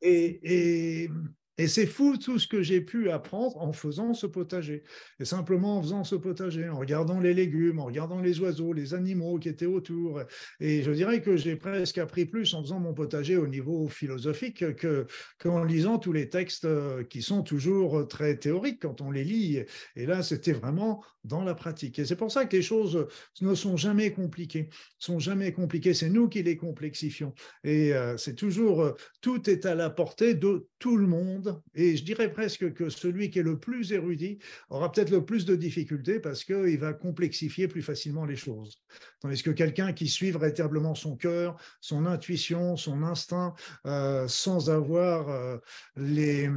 et, 0.01 1.03
et 1.05 1.11
et 1.59 1.69
c'est 1.69 1.87
fou 1.87 2.17
tout 2.17 2.39
ce 2.39 2.47
que 2.47 2.63
j'ai 2.63 2.81
pu 2.81 3.11
apprendre 3.11 3.61
en 3.61 3.73
faisant 3.73 4.15
ce 4.15 4.27
potager. 4.27 4.85
Et 5.21 5.25
simplement 5.25 5.79
en 5.79 5.83
faisant 5.83 6.03
ce 6.03 6.15
potager, 6.15 6.69
en 6.69 6.79
regardant 6.79 7.21
les 7.21 7.35
légumes, 7.35 7.79
en 7.79 7.85
regardant 7.85 8.21
les 8.21 8.41
oiseaux, 8.41 8.73
les 8.73 8.95
animaux 8.95 9.39
qui 9.39 9.51
étaient 9.51 9.67
autour. 9.67 10.23
Et 10.61 10.83
je 10.83 10.91
dirais 10.91 11.21
que 11.21 11.37
j'ai 11.37 11.57
presque 11.57 11.99
appris 11.99 12.25
plus 12.25 12.55
en 12.55 12.63
faisant 12.63 12.81
mon 12.81 12.95
potager 12.95 13.37
au 13.37 13.47
niveau 13.47 13.89
philosophique 13.89 14.75
que, 14.77 15.07
qu'en 15.39 15.63
lisant 15.63 15.99
tous 15.99 16.13
les 16.13 16.31
textes 16.31 16.65
euh, 16.65 17.05
qui 17.05 17.21
sont 17.21 17.43
toujours 17.43 18.09
très 18.09 18.37
théoriques 18.37 18.81
quand 18.81 19.03
on 19.03 19.11
les 19.11 19.25
lit. 19.25 19.63
Et 19.97 20.07
là, 20.07 20.23
c'était 20.23 20.53
vraiment 20.53 21.05
dans 21.25 21.45
la 21.45 21.55
pratique. 21.55 21.99
Et 21.99 22.05
c'est 22.05 22.17
pour 22.17 22.33
ça 22.33 22.47
que 22.47 22.57
les 22.57 22.63
choses 22.63 23.07
ne 23.41 23.55
sont 23.55 23.77
jamais 23.77 24.13
compliquées. 24.13 24.71
Sont 24.99 25.19
jamais 25.19 25.53
compliquées. 25.53 25.95
C'est 25.95 26.09
nous 26.09 26.29
qui 26.29 26.43
les 26.43 26.57
complexifions. 26.57 27.35
Et 27.63 27.93
euh, 27.93 28.17
c'est 28.17 28.35
toujours, 28.35 28.83
euh, 28.83 28.93
tout 29.21 29.51
est 29.51 29.67
à 29.67 29.75
la 29.75 29.91
portée 29.91 30.35
de 30.35 30.67
tout 30.79 30.97
le 30.97 31.07
monde 31.07 31.42
et 31.75 31.97
je 31.97 32.05
dirais 32.05 32.33
presque 32.33 32.73
que 32.75 32.89
celui 32.89 33.31
qui 33.31 33.39
est 33.39 33.43
le 33.43 33.59
plus 33.59 33.93
érudit 33.93 34.39
aura 34.71 34.91
peut-être 34.91 35.11
le 35.11 35.25
plus 35.25 35.45
de 35.45 35.57
difficultés 35.57 36.21
parce 36.21 36.45
qu'il 36.45 36.79
va 36.79 36.93
complexifier 36.93 37.69
plus 37.69 37.83
facilement 37.83 38.25
les 38.25 38.37
choses. 38.37 38.83
Tandis 39.21 39.43
que 39.43 39.51
quelqu'un 39.51 39.93
qui 39.93 40.09
suit 40.09 40.31
véritablement 40.31 40.95
son 40.95 41.17
cœur, 41.17 41.57
son 41.81 42.07
intuition, 42.07 42.77
son 42.77 43.03
instinct, 43.03 43.55
euh, 43.87 44.27
sans 44.29 44.71
avoir 44.71 45.29
euh, 45.29 45.59
les, 45.97 46.49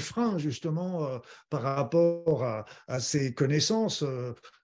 freins 0.00 0.38
justement 0.38 1.06
euh, 1.06 1.18
par 1.50 1.62
rapport 1.62 2.44
à, 2.44 2.64
à 2.88 3.00
ses 3.00 3.32
connaissances, 3.34 4.04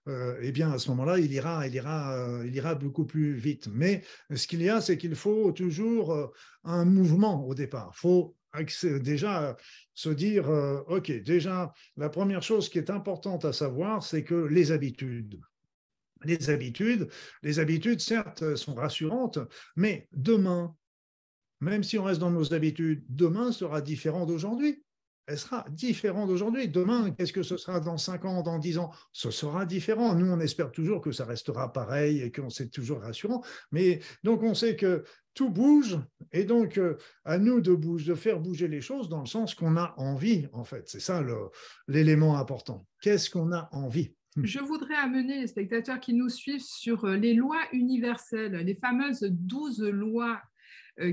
eh 0.07 0.51
bien 0.51 0.71
à 0.71 0.79
ce 0.79 0.89
moment-là, 0.89 1.19
il 1.19 1.31
ira, 1.31 1.65
il, 1.67 1.75
ira, 1.75 2.41
il 2.45 2.55
ira 2.55 2.75
beaucoup 2.75 3.05
plus 3.05 3.33
vite. 3.33 3.67
Mais 3.71 4.01
ce 4.33 4.47
qu'il 4.47 4.61
y 4.61 4.69
a, 4.69 4.81
c'est 4.81 4.97
qu'il 4.97 5.15
faut 5.15 5.51
toujours 5.51 6.33
un 6.63 6.85
mouvement 6.85 7.45
au 7.45 7.53
départ. 7.53 7.91
Il 7.95 7.99
faut 7.99 8.35
déjà 8.99 9.55
se 9.93 10.09
dire, 10.09 10.49
OK, 10.87 11.11
déjà, 11.23 11.73
la 11.97 12.09
première 12.09 12.43
chose 12.43 12.69
qui 12.69 12.77
est 12.77 12.89
importante 12.89 13.45
à 13.45 13.53
savoir, 13.53 14.03
c'est 14.03 14.23
que 14.23 14.35
les 14.35 14.71
habitudes, 14.71 15.39
les 16.23 16.49
habitudes, 16.49 17.09
les 17.43 17.59
habitudes, 17.59 17.99
certes, 17.99 18.55
sont 18.55 18.75
rassurantes, 18.75 19.39
mais 19.75 20.07
demain, 20.11 20.75
même 21.59 21.83
si 21.83 21.97
on 21.97 22.03
reste 22.03 22.19
dans 22.19 22.31
nos 22.31 22.53
habitudes, 22.53 23.03
demain 23.09 23.51
sera 23.51 23.81
différent 23.81 24.25
d'aujourd'hui 24.25 24.83
elle 25.27 25.37
sera 25.37 25.65
différente 25.69 26.27
d'aujourd'hui. 26.27 26.67
Demain, 26.67 27.11
qu'est-ce 27.11 27.33
que 27.33 27.43
ce 27.43 27.57
sera 27.57 27.79
dans 27.79 27.97
5 27.97 28.25
ans, 28.25 28.41
dans 28.41 28.59
10 28.59 28.77
ans? 28.79 28.91
Ce 29.11 29.31
sera 29.31 29.65
différent. 29.65 30.15
Nous, 30.15 30.27
on 30.27 30.39
espère 30.39 30.71
toujours 30.71 31.01
que 31.01 31.11
ça 31.11 31.25
restera 31.25 31.71
pareil 31.71 32.21
et 32.21 32.31
qu'on 32.31 32.49
c'est 32.49 32.69
toujours 32.69 33.01
rassurant. 33.01 33.41
Mais 33.71 33.99
donc, 34.23 34.43
on 34.43 34.53
sait 34.53 34.75
que 34.75 35.03
tout 35.33 35.49
bouge 35.49 35.97
et 36.33 36.43
donc 36.43 36.77
euh, 36.77 36.97
à 37.23 37.37
nous 37.37 37.61
de, 37.61 37.75
de 37.75 38.15
faire 38.15 38.39
bouger 38.39 38.67
les 38.67 38.81
choses 38.81 39.07
dans 39.07 39.21
le 39.21 39.27
sens 39.27 39.55
qu'on 39.55 39.77
a 39.77 39.93
envie, 39.97 40.47
en 40.53 40.63
fait. 40.63 40.87
C'est 40.89 40.99
ça 40.99 41.23
l'élément 41.87 42.37
important. 42.37 42.85
Qu'est-ce 43.01 43.29
qu'on 43.29 43.51
a 43.51 43.69
envie? 43.71 44.13
Je 44.37 44.59
voudrais 44.59 44.95
amener 44.95 45.41
les 45.41 45.47
spectateurs 45.47 45.99
qui 45.99 46.13
nous 46.13 46.29
suivent 46.29 46.63
sur 46.63 47.03
euh, 47.03 47.17
les 47.17 47.33
lois 47.33 47.61
universelles, 47.73 48.53
les 48.53 48.75
fameuses 48.75 49.23
12 49.23 49.83
lois 49.83 50.41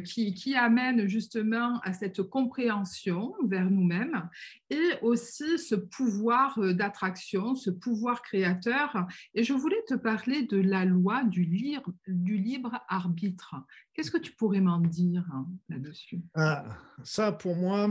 qui, 0.05 0.35
qui 0.35 0.55
amène 0.55 1.07
justement 1.09 1.81
à 1.81 1.93
cette 1.93 2.23
compréhension 2.23 3.35
vers 3.47 3.71
nous-mêmes 3.71 4.29
et 4.71 4.95
aussi 5.03 5.59
ce 5.59 5.75
pouvoir 5.75 6.59
euh, 6.59 6.73
d'attraction, 6.73 7.55
ce 7.55 7.71
pouvoir 7.71 8.23
créateur. 8.23 9.07
Et 9.35 9.45
je 9.45 9.53
voulais 9.53 9.83
te 9.87 9.95
parler 9.95 10.43
de 10.43 10.59
la 10.59 10.85
loi 10.85 11.25
du 11.25 11.45
libre, 11.45 12.85
arbitre. 12.89 13.55
Qu'est-ce 13.95 14.11
que 14.11 14.19
tu 14.19 14.33
pourrais 14.33 14.61
m'en 14.61 14.81
dire 14.81 15.25
hein, 15.33 15.47
là-dessus? 15.69 16.21
Ah, 16.35 16.65
Ça, 17.05 17.33
pour 17.33 17.57
moi, 17.57 17.89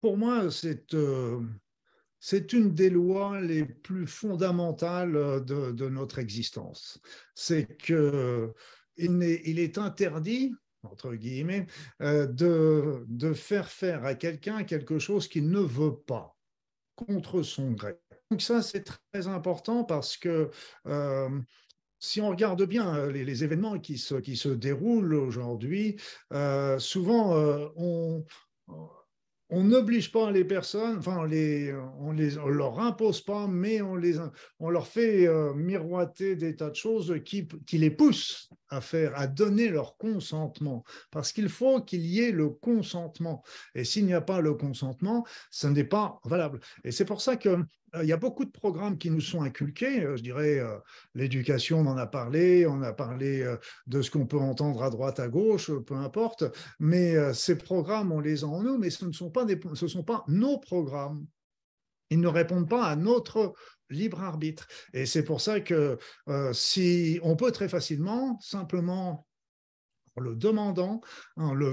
pour 0.00 0.16
moi 0.16 0.50
c'est 0.50 0.94
euh, 0.94 1.40
c'est 2.20 2.52
une 2.52 2.74
des 2.74 2.90
lois 2.90 3.40
les 3.40 3.64
plus 3.64 4.06
fondamentales 4.06 5.44
de, 5.44 5.70
de 5.70 5.88
notre 5.88 6.18
existence. 6.18 7.00
C'est 7.34 7.76
que 7.78 8.52
il 8.96 9.22
est, 9.22 9.42
il 9.44 9.60
est 9.60 9.78
interdit 9.78 10.52
entre 10.84 11.14
guillemets, 11.14 11.66
euh, 12.02 12.26
de, 12.26 13.04
de 13.08 13.32
faire 13.32 13.68
faire 13.68 14.04
à 14.04 14.14
quelqu'un 14.14 14.64
quelque 14.64 14.98
chose 14.98 15.28
qu'il 15.28 15.50
ne 15.50 15.60
veut 15.60 15.96
pas, 15.96 16.36
contre 16.94 17.42
son 17.42 17.72
gré. 17.72 17.96
Donc 18.30 18.42
ça, 18.42 18.62
c'est 18.62 18.84
très 18.84 19.26
important 19.26 19.84
parce 19.84 20.16
que 20.16 20.50
euh, 20.86 21.40
si 21.98 22.20
on 22.20 22.28
regarde 22.28 22.62
bien 22.64 22.94
euh, 22.94 23.10
les, 23.10 23.44
événements 23.44 23.78
qui 23.78 23.98
se, 23.98 24.16
qui 24.16 24.36
se 24.36 24.48
déroulent 24.48 25.14
aujourd'hui, 25.14 25.96
souvent 26.78 27.34
on, 27.76 28.24
on 29.50 29.64
n'oblige 29.64 30.12
pas 30.12 30.30
les 30.30 30.44
personnes, 30.44 30.98
enfin, 30.98 31.18
on 31.20 31.24
les, 31.24 31.74
on 31.98 32.12
les, 32.12 32.32
leur 32.32 32.78
impose 32.80 33.22
pas, 33.22 33.46
mais 33.46 33.80
on, 33.80 33.96
les, 33.96 34.16
on 34.60 34.68
leur 34.68 34.86
fait 34.86 35.26
miroiter 35.54 36.36
des 36.36 36.54
tas 36.54 36.70
de 36.70 36.76
choses 36.76 37.20
qui, 37.24 37.48
qui 37.66 37.78
les 37.78 37.90
poussent 37.90 38.50
à 38.70 38.80
faire, 38.80 39.18
à 39.18 39.26
donner 39.26 39.68
leur 39.68 39.96
consentement, 39.96 40.84
parce 41.10 41.32
qu'il 41.32 41.48
faut 41.48 41.80
qu'il 41.80 42.04
y 42.06 42.20
ait 42.20 42.32
le 42.32 42.50
consentement. 42.50 43.42
Et 43.74 43.84
s'il 43.84 44.06
n'y 44.06 44.14
a 44.14 44.20
pas 44.20 44.40
le 44.40 44.54
consentement, 44.54 45.26
ce 45.50 45.66
n'est 45.66 45.84
pas 45.84 46.20
valable. 46.24 46.60
Et 46.84 46.92
c'est 46.92 47.04
pour 47.04 47.20
ça 47.20 47.36
que 47.36 47.64
euh, 47.94 48.02
il 48.02 48.08
y 48.08 48.12
a 48.12 48.16
beaucoup 48.16 48.44
de 48.44 48.50
programmes 48.50 48.98
qui 48.98 49.10
nous 49.10 49.20
sont 49.20 49.42
inculqués. 49.42 50.04
Euh, 50.04 50.16
je 50.16 50.22
dirais, 50.22 50.58
euh, 50.58 50.78
l'éducation, 51.14 51.80
on 51.80 51.86
en 51.86 51.96
a 51.96 52.06
parlé, 52.06 52.66
on 52.66 52.82
a 52.82 52.92
parlé 52.92 53.44
de 53.86 54.02
ce 54.02 54.10
qu'on 54.10 54.26
peut 54.26 54.38
entendre 54.38 54.82
à 54.82 54.90
droite, 54.90 55.20
à 55.20 55.28
gauche, 55.28 55.70
peu 55.86 55.94
importe. 55.94 56.44
Mais 56.78 57.32
ces 57.34 57.56
programmes, 57.56 58.12
on 58.12 58.20
les 58.20 58.44
a 58.44 58.46
en 58.46 58.62
nous, 58.62 58.78
mais 58.78 58.90
ce 58.90 59.04
ne 59.04 59.12
sont 59.12 59.30
pas, 59.30 59.44
des, 59.44 59.58
ce 59.74 59.86
sont 59.86 60.02
pas 60.02 60.24
nos 60.28 60.58
programmes. 60.58 61.26
Ils 62.10 62.20
ne 62.20 62.28
répondent 62.28 62.68
pas 62.68 62.86
à 62.86 62.96
notre 62.96 63.54
libre 63.90 64.20
arbitre. 64.22 64.68
Et 64.92 65.06
c'est 65.06 65.24
pour 65.24 65.40
ça 65.40 65.60
que 65.60 65.98
euh, 66.28 66.52
si 66.52 67.18
on 67.22 67.36
peut 67.36 67.52
très 67.52 67.68
facilement, 67.68 68.38
simplement 68.40 69.26
en 70.18 70.20
le 70.20 70.34
demandant, 70.34 71.00
en 71.36 71.54
le, 71.54 71.70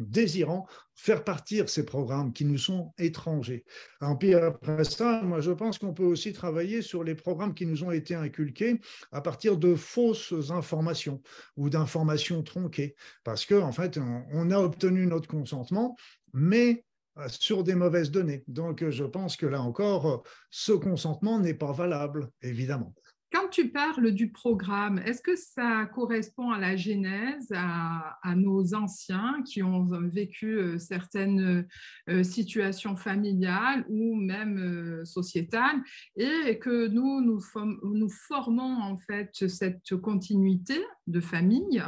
désirant, 0.00 0.66
faire 0.94 1.22
partir 1.22 1.68
ces 1.68 1.84
programmes 1.84 2.32
qui 2.32 2.44
nous 2.44 2.58
sont 2.58 2.92
étrangers. 2.98 3.64
En 4.00 4.16
puis 4.16 4.34
après 4.34 4.84
ça, 4.84 5.22
moi 5.22 5.40
je 5.40 5.52
pense 5.52 5.78
qu'on 5.78 5.94
peut 5.94 6.04
aussi 6.04 6.32
travailler 6.32 6.82
sur 6.82 7.04
les 7.04 7.14
programmes 7.14 7.54
qui 7.54 7.66
nous 7.66 7.84
ont 7.84 7.92
été 7.92 8.14
inculqués 8.14 8.80
à 9.12 9.20
partir 9.20 9.56
de 9.56 9.76
fausses 9.76 10.34
informations 10.50 11.22
ou 11.56 11.70
d'informations 11.70 12.42
tronquées, 12.42 12.96
parce 13.22 13.46
que 13.46 13.54
en 13.54 13.72
fait 13.72 13.98
on 14.32 14.50
a 14.50 14.58
obtenu 14.58 15.06
notre 15.06 15.28
consentement, 15.28 15.96
mais 16.32 16.84
sur 17.26 17.64
des 17.64 17.74
mauvaises 17.74 18.10
données. 18.10 18.44
Donc, 18.46 18.88
je 18.88 19.04
pense 19.04 19.36
que 19.36 19.46
là 19.46 19.60
encore, 19.60 20.22
ce 20.50 20.72
consentement 20.72 21.40
n'est 21.40 21.54
pas 21.54 21.72
valable, 21.72 22.30
évidemment. 22.42 22.94
Quand 23.30 23.48
tu 23.48 23.68
parles 23.68 24.12
du 24.12 24.30
programme, 24.30 24.98
est-ce 25.00 25.20
que 25.20 25.36
ça 25.36 25.84
correspond 25.92 26.50
à 26.50 26.58
la 26.58 26.76
genèse, 26.76 27.52
à, 27.54 28.34
nos 28.34 28.74
anciens 28.74 29.42
qui 29.44 29.62
ont 29.62 29.84
vécu 30.08 30.58
euh, 30.58 30.78
certaines 30.78 31.66
euh, 32.08 32.22
situations 32.22 32.96
familiales 32.96 33.84
ou 33.90 34.14
même 34.14 34.58
euh, 34.58 35.04
sociétales 35.04 35.82
et 36.16 36.58
que 36.58 36.88
nous, 36.88 37.20
nous, 37.20 38.08
formons 38.08 38.80
en 38.80 38.96
fait 38.96 39.46
cette 39.48 39.96
continuité 39.96 40.82
de 41.06 41.20
famille 41.20 41.82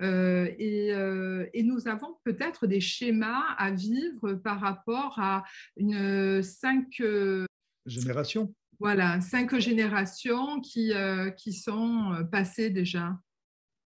et, 0.00 0.88
et, 0.88 1.62
nous 1.62 1.88
avons 1.88 2.16
peut-être 2.24 2.66
des 2.66 2.80
schémas 2.80 3.54
à 3.56 3.70
vivre 3.70 4.34
par 4.34 4.60
rapport 4.60 5.18
à 5.18 5.44
une 5.76 6.42
cinq 6.42 7.02
générations 7.86 8.54
voilà, 8.82 9.20
cinq 9.20 9.56
générations 9.60 10.60
qui, 10.60 10.92
euh, 10.92 11.30
qui 11.30 11.52
sont 11.52 12.14
euh, 12.14 12.24
passées 12.24 12.68
déjà. 12.68 13.16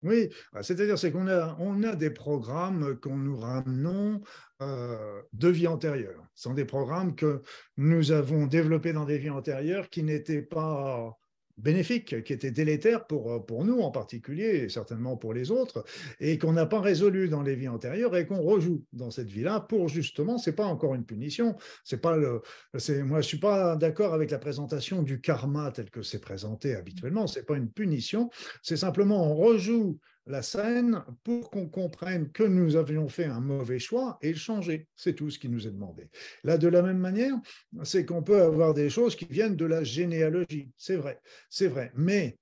Oui, 0.04 0.30
bah, 0.54 0.64
c'est-à-dire 0.64 0.98
c'est 0.98 1.12
qu'on 1.12 1.28
a, 1.28 1.58
on 1.60 1.84
a 1.84 1.98
des 1.98 2.12
programmes 2.12 2.98
qu'on 3.02 3.18
nous 3.18 3.36
ramenons 3.36 4.22
euh, 4.62 5.22
de 5.34 5.50
vie 5.50 5.68
antérieure. 5.68 6.24
Ce 6.34 6.44
sont 6.44 6.54
des 6.54 6.64
programmes 6.64 7.14
que 7.14 7.42
nous 7.76 8.14
avons 8.14 8.48
développés 8.48 8.94
dans 8.94 9.04
des 9.04 9.18
vies 9.18 9.32
antérieures 9.32 9.90
qui 9.90 10.02
n'étaient 10.02 10.42
pas 10.42 11.18
bénéfique, 11.58 12.24
qui 12.24 12.34
était 12.34 12.52
délétère 12.52 13.08
pour, 13.08 13.32
euh, 13.32 13.40
pour 13.40 13.64
nous 13.64 13.80
en 13.80 13.92
particulier, 13.92 14.64
et 14.64 14.70
certainement 14.70 15.18
pour 15.18 15.34
les 15.34 15.52
autres, 15.52 15.84
et 16.20 16.38
qu'on 16.38 16.54
n'a 16.54 16.66
pas 16.66 16.82
résolu 16.82 17.30
dans 17.30 17.42
les 17.42 17.56
vies 17.56 17.68
antérieures 17.68 18.16
et 18.16 18.26
qu'on 18.26 18.42
rejoue 18.42 18.84
dans 18.94 19.12
cette 19.12 19.30
vie-là 19.30 19.62
pour 19.62 19.88
justement, 19.88 20.38
c'est 20.38 20.56
pas 20.56 20.66
encore 20.66 20.96
une 20.96 21.06
punition, 21.06 21.56
c'est 21.84 22.02
pas 22.02 22.18
le, 22.18 22.42
c'est, 22.78 23.04
moi 23.04 23.22
je 23.22 23.28
suis 23.28 23.40
pas 23.40 23.76
d'accord 23.76 24.14
avec 24.14 24.32
la 24.32 24.40
présentation 24.40 25.02
du 25.02 25.22
karma 25.22 25.72
tel 25.72 25.90
que 25.90 26.02
c'est 26.02 26.20
présenté 26.20 26.76
habituellement, 26.76 27.28
c'est 27.28 27.46
pas 27.46 27.56
une 27.56 27.70
punition, 27.70 28.30
c'est 28.62 28.78
simplement 28.78 29.32
on 29.32 29.36
rejoue 29.36 30.00
la 30.28 30.42
scène 30.42 31.04
pour 31.24 31.52
qu'on 31.52 31.68
comprenne 31.68 32.32
que 32.32 32.44
nous 32.44 32.76
avions 32.76 33.08
fait 33.08 33.26
un 33.26 33.40
mauvais 33.40 33.80
choix 33.80 34.18
et 34.22 34.30
le 34.30 34.38
changer. 34.38 34.88
C'est 34.96 35.14
tout 35.14 35.30
ce 35.30 35.38
qui 35.38 35.50
nous 35.50 35.68
est 35.68 35.72
demandé. 35.72 36.10
Là, 36.44 36.58
de 36.58 36.68
la 36.68 36.82
même 36.82 36.98
manière, 36.98 37.36
c'est 37.84 38.06
qu'on 38.06 38.24
peut 38.24 38.42
avoir 38.42 38.74
des 38.74 38.90
choses 38.90 39.16
qui 39.16 39.26
viennent 39.26 39.56
de 39.56 39.66
la 39.66 39.84
généalogie. 39.84 40.70
C'est 40.78 40.98
vrai, 40.98 41.22
c'est 41.50 41.68
vrai. 41.68 41.92
Mais 41.96 42.38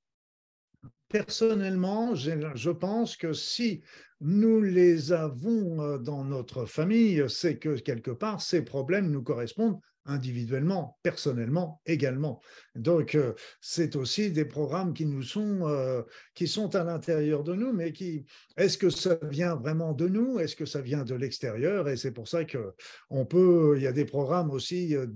personnellement, 1.09 2.15
je 2.15 2.69
pense 2.69 3.17
que 3.17 3.33
si 3.33 3.83
nous 4.21 4.61
les 4.61 5.11
avons 5.11 5.81
euh, 5.81 5.97
dans 5.97 6.23
notre 6.23 6.65
famille, 6.65 7.25
c'est 7.27 7.57
que 7.57 7.77
quelque 7.77 8.11
part, 8.11 8.41
ces 8.41 8.63
problèmes 8.63 9.11
nous 9.11 9.21
correspondent 9.21 9.79
individuellement, 10.05 10.98
personnellement 11.03 11.81
également. 11.86 12.41
Donc, 12.75 13.15
euh, 13.15 13.33
c'est 13.62 13.95
aussi 13.95 14.31
des 14.31 14.45
programmes 14.45 14.93
qui 14.93 15.05
nous 15.05 15.24
sont, 15.24 15.67
euh, 15.67 16.01
qui 16.36 16.48
sont 16.48 16.75
à 16.75 16.83
l'intérieur 16.83 17.43
de 17.43 17.53
nous, 17.53 17.74
mais 17.74 17.91
qui, 17.91 18.25
est-ce 18.57 18.77
que 18.77 18.89
ça 18.89 19.17
vient 19.24 19.55
vraiment 19.55 19.93
de 19.93 20.07
nous? 20.07 20.39
Est-ce 20.39 20.55
que 20.55 20.65
ça 20.65 20.81
vient 20.81 21.03
de 21.03 21.15
l'extérieur? 21.15 21.88
Et 21.88 21.98
c'est 21.98 22.12
pour 22.12 22.27
ça 22.27 22.43
que 22.45 22.74
on 23.10 23.25
peut, 23.25 23.75
il 23.77 23.83
y 23.83 23.88
a 23.88 23.91
des 23.91 24.05
programmes 24.05 24.51
aussi 24.51 24.95
euh, 24.95 25.07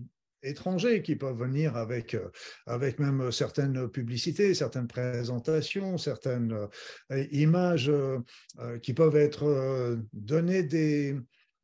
étrangers 0.44 1.01
qui 1.01 1.15
peuvent 1.15 1.38
venir 1.38 1.75
avec, 1.75 2.15
avec 2.67 3.00
même 3.00 3.32
certaines 3.32 3.89
publicités, 3.89 4.53
certaines 4.53 4.88
présentations, 4.88 5.98
certaines 5.98 6.56
images 7.32 7.91
qui 8.84 8.94
peuvent 8.94 9.15
être 9.15 9.98
données 10.13 10.62
des, 10.62 11.17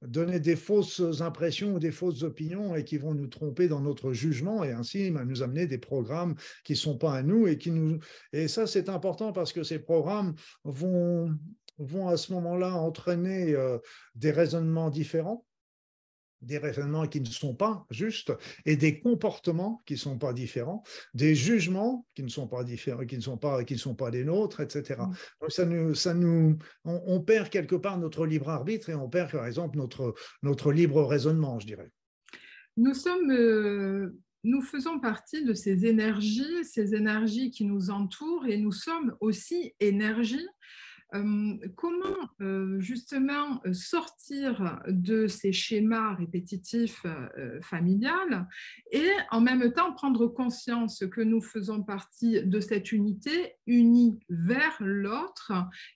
donner 0.08 0.40
des 0.40 0.56
fausses 0.56 1.02
impressions 1.22 1.76
ou 1.76 1.80
des 1.80 1.92
fausses 1.92 2.24
opinions 2.24 2.76
et 2.76 2.84
qui 2.84 2.98
vont 2.98 3.14
nous 3.14 3.28
tromper 3.28 3.68
dans 3.68 3.82
notre 3.82 4.14
jugement 4.14 4.64
et 4.64 4.72
ainsi 4.72 5.12
bah, 5.12 5.26
nous 5.26 5.42
amener 5.44 5.68
des 5.68 5.78
programmes 5.78 6.36
qui 6.64 6.74
ne 6.74 6.78
sont 6.78 6.98
pas 6.98 7.14
à 7.14 7.24
nous 7.24 7.48
et 7.48 7.58
qui 7.58 7.72
nous 7.72 8.00
ça 8.48 8.68
c'est 8.68 8.90
important 8.90 9.32
parce 9.34 9.54
que 9.54 9.64
ces 9.64 9.80
programmes 9.80 10.34
vont 10.64 11.34
vont 11.78 12.08
à 12.08 12.18
ce 12.18 12.34
moment-là 12.34 12.76
entraîner 12.76 13.54
euh, 13.54 13.80
des 14.16 14.32
raisonnements 14.32 14.90
différents 14.90 15.46
des 16.44 16.58
raisonnements 16.58 17.08
qui 17.08 17.22
ne 17.22 17.26
sont 17.26 17.56
pas 17.56 17.86
justes 17.90 18.34
et 18.66 18.76
des 18.76 19.00
comportements 19.00 19.82
qui 19.86 19.94
ne 19.94 20.00
sont 20.00 20.18
pas 20.18 20.34
différents, 20.34 20.84
des 21.14 21.36
jugements 21.36 22.06
qui 22.16 22.24
ne 22.24 22.30
sont 22.30 22.48
pas 22.48 22.64
différents, 22.64 23.06
qui 23.06 23.16
ne 23.16 23.22
sont 23.22 23.38
pas, 23.38 23.64
qui 23.64 23.74
ne 23.74 23.80
sont 23.80 23.96
pas 23.96 24.10
les 24.10 24.24
nôtres, 24.24 24.60
etc. 24.60 25.02
Mm. 25.02 25.14
Donc 25.42 25.52
ça 25.52 25.66
nous, 25.66 25.96
ça 25.96 26.14
nous, 26.14 26.58
on, 26.86 27.22
perd 27.22 27.50
quelque 27.50 27.76
part 27.76 27.98
notre 27.98 28.26
libre 28.26 28.50
arbitre 28.50 28.90
et 28.90 28.96
on 28.96 29.10
perd 29.10 29.32
par 29.32 29.46
exemple 29.46 29.78
notre, 29.78 30.14
notre 30.42 30.72
libre 30.72 31.04
raisonnement, 31.04 31.60
je 31.60 31.68
dirais. 31.68 31.92
Nous 32.76 32.94
sommes, 32.94 33.32
euh, 33.32 34.16
nous 34.44 34.62
faisons 34.62 35.00
partie 35.00 35.44
de 35.46 35.54
ces 35.54 35.86
énergies, 35.86 36.66
ces 36.66 36.96
énergies 36.96 37.52
qui 37.52 37.66
nous 37.66 37.90
entourent 37.90 38.48
et 38.48 38.58
nous 38.58 38.72
sommes 38.72 39.16
aussi 39.20 39.74
énergie. 39.80 40.48
Euh, 41.14 41.58
comment 41.76 42.30
euh, 42.42 42.80
justement 42.80 43.62
sortir 43.72 44.82
de 44.88 45.28
ces 45.28 45.54
schémas 45.54 46.16
répétitifs 46.16 47.06
euh, 47.06 47.62
familiales 47.62 48.48
et 48.92 49.10
en 49.30 49.40
même 49.40 49.72
temps 49.74 49.94
prendre 49.94 50.28
conscience 50.28 51.04
que 51.12 51.22
nous 51.22 51.42
faisons 51.42 51.84
partie 51.84 52.42
de 52.44 52.60
cette 52.60 52.92
unité 52.92 53.56
unie 53.68 54.20
vers 54.30 54.76
l'autre 54.80 55.52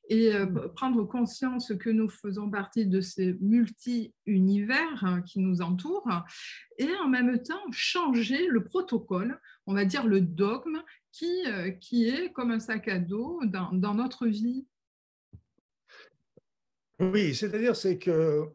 et 0.09 0.33
mmh. 0.33 0.73
prendre 0.75 1.03
conscience 1.03 1.73
que 1.79 1.89
nous 1.89 2.09
faisons 2.09 2.49
partie 2.49 2.85
de 2.85 3.01
ces 3.01 3.35
multi-univers 3.41 5.03
hein, 5.03 5.21
qui 5.23 5.39
nous 5.39 5.61
entourent 5.61 6.25
et 6.77 6.89
en 7.03 7.07
même 7.07 7.41
temps 7.41 7.55
changer 7.71 8.47
le 8.47 8.63
protocole, 8.63 9.39
on 9.65 9.73
va 9.73 9.85
dire 9.85 10.05
le 10.05 10.21
dogme 10.21 10.81
qui, 11.11 11.45
qui 11.81 12.07
est 12.07 12.31
comme 12.31 12.51
un 12.51 12.59
sac 12.59 12.87
à 12.87 12.99
dos 12.99 13.39
dans, 13.45 13.71
dans 13.71 13.95
notre 13.95 14.27
vie 14.27 14.67
oui, 16.99 17.35
c'est-à-dire 17.35 17.75
c'est 17.75 17.99
que 17.99 18.45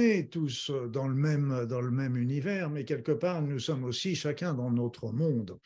est 0.00 0.32
tous 0.32 0.72
dans 0.90 1.06
le 1.06 1.14
même 1.14 1.64
dans 1.66 1.80
le 1.80 1.92
même 1.92 2.16
univers, 2.16 2.70
mais 2.70 2.84
quelque 2.84 3.12
part 3.12 3.40
nous 3.40 3.60
sommes 3.60 3.84
aussi 3.84 4.16
chacun 4.16 4.52
dans 4.52 4.72
notre 4.72 5.12
monde, 5.12 5.58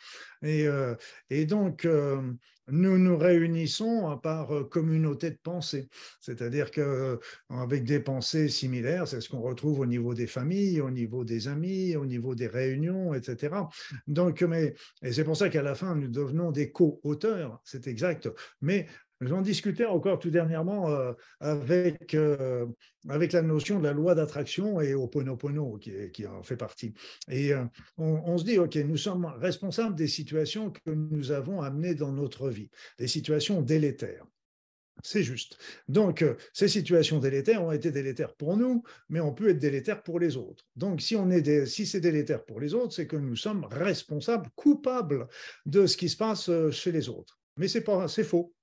et, 0.42 0.66
euh, 0.66 0.94
et 1.30 1.46
donc 1.46 1.86
euh, 1.86 2.20
nous 2.68 2.98
nous 2.98 3.16
réunissons 3.16 4.18
par 4.22 4.68
communauté 4.70 5.30
de 5.30 5.38
pensée, 5.42 5.88
c'est-à-dire 6.20 6.70
que 6.70 7.18
avec 7.48 7.84
des 7.84 7.98
pensées 8.00 8.48
similaires, 8.48 9.08
c'est 9.08 9.22
ce 9.22 9.30
qu'on 9.30 9.40
retrouve 9.40 9.80
au 9.80 9.86
niveau 9.86 10.12
des 10.12 10.26
familles, 10.26 10.82
au 10.82 10.90
niveau 10.90 11.24
des 11.24 11.48
amis, 11.48 11.96
au 11.96 12.04
niveau 12.04 12.34
des 12.34 12.46
réunions, 12.46 13.14
etc. 13.14 13.70
Donc, 14.06 14.42
mais 14.42 14.74
et 15.02 15.12
c'est 15.12 15.24
pour 15.24 15.36
ça 15.36 15.48
qu'à 15.48 15.62
la 15.62 15.74
fin 15.74 15.94
nous 15.94 16.08
devenons 16.08 16.52
des 16.52 16.72
co-auteurs, 16.72 17.58
c'est 17.64 17.86
exact, 17.86 18.28
mais 18.60 18.86
J'en 19.24 19.40
discutais 19.40 19.84
encore 19.84 20.18
tout 20.18 20.30
dernièrement 20.30 20.90
euh, 20.90 21.12
avec, 21.38 22.14
euh, 22.14 22.66
avec 23.08 23.32
la 23.32 23.42
notion 23.42 23.78
de 23.78 23.84
la 23.84 23.92
loi 23.92 24.14
d'attraction 24.16 24.80
et 24.80 24.94
Oponopono 24.94 25.76
qui, 25.78 25.92
qui 26.12 26.26
en 26.26 26.42
fait 26.42 26.56
partie. 26.56 26.92
Et 27.30 27.52
euh, 27.52 27.64
on, 27.98 28.36
se 28.36 28.44
dit, 28.44 28.58
OK, 28.58 28.74
nous 28.76 28.96
sommes 28.96 29.26
responsables 29.38 29.94
des 29.94 30.08
situations 30.08 30.70
que 30.70 30.90
nous 30.90 31.30
avons 31.30 31.60
amenées 31.62 31.94
dans 31.94 32.12
notre 32.12 32.48
vie, 32.48 32.68
des 32.98 33.06
situations 33.06 33.62
délétères. 33.62 34.24
C'est 35.04 35.22
juste. 35.22 35.56
Donc, 35.88 36.24
ces 36.52 36.68
situations 36.68 37.18
délétères 37.18 37.64
ont 37.64 37.72
été 37.72 37.90
délétères 37.90 38.34
pour 38.34 38.56
nous, 38.56 38.82
mais 39.08 39.20
on 39.20 39.32
peut 39.32 39.48
être 39.48 39.58
délétères 39.58 40.02
pour 40.02 40.20
les 40.20 40.36
autres. 40.36 40.64
Donc, 40.76 41.00
si, 41.00 41.16
si 41.66 41.86
c'est 41.86 42.00
délétère 42.00 42.44
pour 42.44 42.60
les 42.60 42.74
autres, 42.74 42.92
c'est 42.92 43.06
que 43.06 43.16
nous 43.16 43.34
sommes 43.34 43.66
responsables, 43.70 44.48
coupables 44.54 45.26
de 45.64 45.86
ce 45.86 45.96
qui 45.96 46.08
se 46.08 46.16
passe 46.16 46.50
chez 46.70 46.92
les 46.92 47.08
autres. 47.08 47.40
Mais 47.56 47.68
c'est 47.68 47.80
pas, 47.80 48.06
c'est 48.06 48.22
faux. 48.22 48.54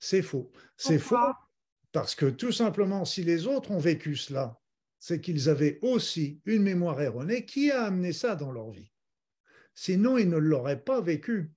C'est 0.00 0.22
faux. 0.22 0.50
C'est 0.76 0.98
faux 0.98 1.34
parce 1.92 2.14
que 2.14 2.26
tout 2.26 2.52
simplement, 2.52 3.04
si 3.04 3.24
les 3.24 3.46
autres 3.46 3.70
ont 3.70 3.78
vécu 3.78 4.14
cela, 4.14 4.60
c'est 4.98 5.20
qu'ils 5.20 5.48
avaient 5.48 5.78
aussi 5.82 6.40
une 6.44 6.62
mémoire 6.62 7.00
erronée 7.00 7.44
qui 7.44 7.70
a 7.70 7.84
amené 7.84 8.12
ça 8.12 8.36
dans 8.36 8.52
leur 8.52 8.70
vie. 8.70 8.92
Sinon, 9.74 10.18
ils 10.18 10.28
ne 10.28 10.36
l'auraient 10.36 10.82
pas 10.82 11.00
vécu 11.00 11.52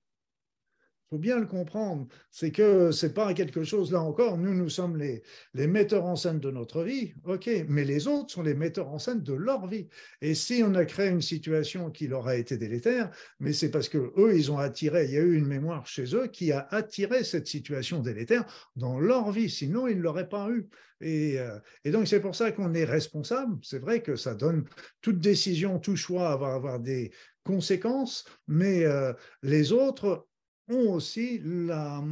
faut 1.12 1.18
bien 1.18 1.38
le 1.38 1.46
comprendre. 1.46 2.08
C'est 2.30 2.52
que 2.52 2.90
c'est 2.90 3.12
pas 3.12 3.34
quelque 3.34 3.64
chose, 3.64 3.92
là 3.92 4.00
encore, 4.00 4.38
nous, 4.38 4.54
nous 4.54 4.70
sommes 4.70 4.96
les, 4.96 5.22
metteurs 5.66 6.06
en 6.06 6.16
scène 6.16 6.40
de 6.40 6.50
notre 6.50 6.84
vie, 6.84 7.12
ok, 7.24 7.50
mais 7.68 7.84
les 7.84 8.08
autres 8.08 8.32
sont 8.32 8.40
les 8.40 8.54
metteurs 8.54 8.88
en 8.88 8.98
scène 8.98 9.22
de 9.22 9.34
leur 9.34 9.66
vie. 9.66 9.88
Et 10.22 10.34
si 10.34 10.62
on 10.64 10.74
a 10.74 10.86
créé 10.86 11.10
une 11.10 11.20
situation 11.20 11.90
qui 11.90 12.08
leur 12.08 12.28
a 12.28 12.36
été 12.36 12.56
délétère, 12.56 13.10
mais 13.40 13.52
c'est 13.52 13.70
parce 13.70 13.90
que 13.90 14.10
eux, 14.16 14.34
ils 14.34 14.50
ont 14.50 14.56
attiré, 14.56 15.04
il 15.04 15.10
y 15.10 15.18
a 15.18 15.20
eu 15.20 15.36
une 15.36 15.46
mémoire 15.46 15.86
chez 15.86 16.14
eux 16.14 16.28
qui 16.28 16.50
a 16.50 16.66
attiré 16.70 17.24
cette 17.24 17.46
situation 17.46 18.00
délétère 18.00 18.46
dans 18.76 18.98
leur 18.98 19.32
vie, 19.32 19.50
sinon 19.50 19.88
ils 19.88 19.98
ne 19.98 20.02
l'auraient 20.02 20.30
pas 20.30 20.48
eu. 20.48 20.66
Et, 21.02 21.38
euh, 21.38 21.58
et 21.84 21.90
donc 21.90 22.08
c'est 22.08 22.20
pour 22.20 22.36
ça 22.36 22.52
qu'on 22.52 22.72
est 22.72 22.84
responsable. 22.84 23.58
C'est 23.62 23.80
vrai 23.80 24.00
que 24.00 24.16
ça 24.16 24.34
donne 24.34 24.64
toute 25.02 25.20
décision, 25.20 25.78
tout 25.78 25.96
choix 25.96 26.34
va 26.36 26.54
avoir 26.54 26.80
des 26.80 27.10
conséquences, 27.44 28.24
mais 28.46 28.84
euh, 28.84 29.12
les 29.42 29.72
autres 29.72 30.26
ont 30.72 30.92
aussi 30.92 31.40
la, 31.44 32.02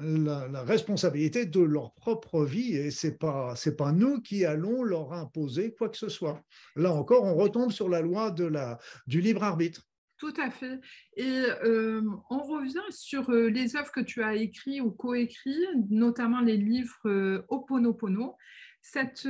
responsabilité 0.00 1.44
de 1.44 1.60
leur 1.60 1.92
propre 1.94 2.44
vie 2.44 2.76
et 2.76 2.90
ce 2.90 3.08
n'est 3.08 3.14
pas, 3.14 3.54
pas 3.76 3.92
nous 3.92 4.20
qui 4.20 4.44
allons 4.44 4.84
leur 4.84 5.12
imposer 5.12 5.74
quoi 5.74 5.88
que 5.88 5.96
ce 5.96 6.08
soit. 6.08 6.40
Là 6.76 6.92
encore, 6.92 7.24
on 7.24 7.34
retombe 7.34 7.72
sur 7.72 7.88
la 7.88 8.00
loi 8.00 8.30
de 8.30 8.44
la, 8.44 8.78
du 9.06 9.20
libre 9.20 9.42
arbitre. 9.42 9.88
Tout 10.18 10.34
à 10.36 10.50
fait. 10.50 10.80
Et 11.16 11.44
euh, 11.64 12.02
on 12.28 12.38
revient 12.38 12.82
sur 12.90 13.30
euh, 13.30 13.48
les 13.48 13.76
œuvres 13.76 13.92
que 13.92 14.00
tu 14.00 14.22
as 14.22 14.34
écrites 14.34 14.82
ou 14.82 14.90
coécrites, 14.90 15.56
notamment 15.90 16.40
les 16.40 16.56
livres 16.56 16.98
euh, 17.06 17.42
Oponopono. 17.48 18.36
Cette, 18.80 19.28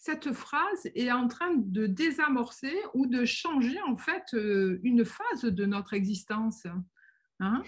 cette 0.00 0.32
phrase 0.32 0.90
est 0.94 1.10
en 1.12 1.28
train 1.28 1.54
de 1.54 1.86
désamorcer 1.86 2.74
ou 2.94 3.06
de 3.06 3.24
changer 3.24 3.78
en 3.86 3.94
fait 3.94 4.24
une 4.32 5.04
phase 5.04 5.44
de 5.44 5.64
notre 5.64 5.92
existence. 5.92 6.66
Hein? 7.40 7.62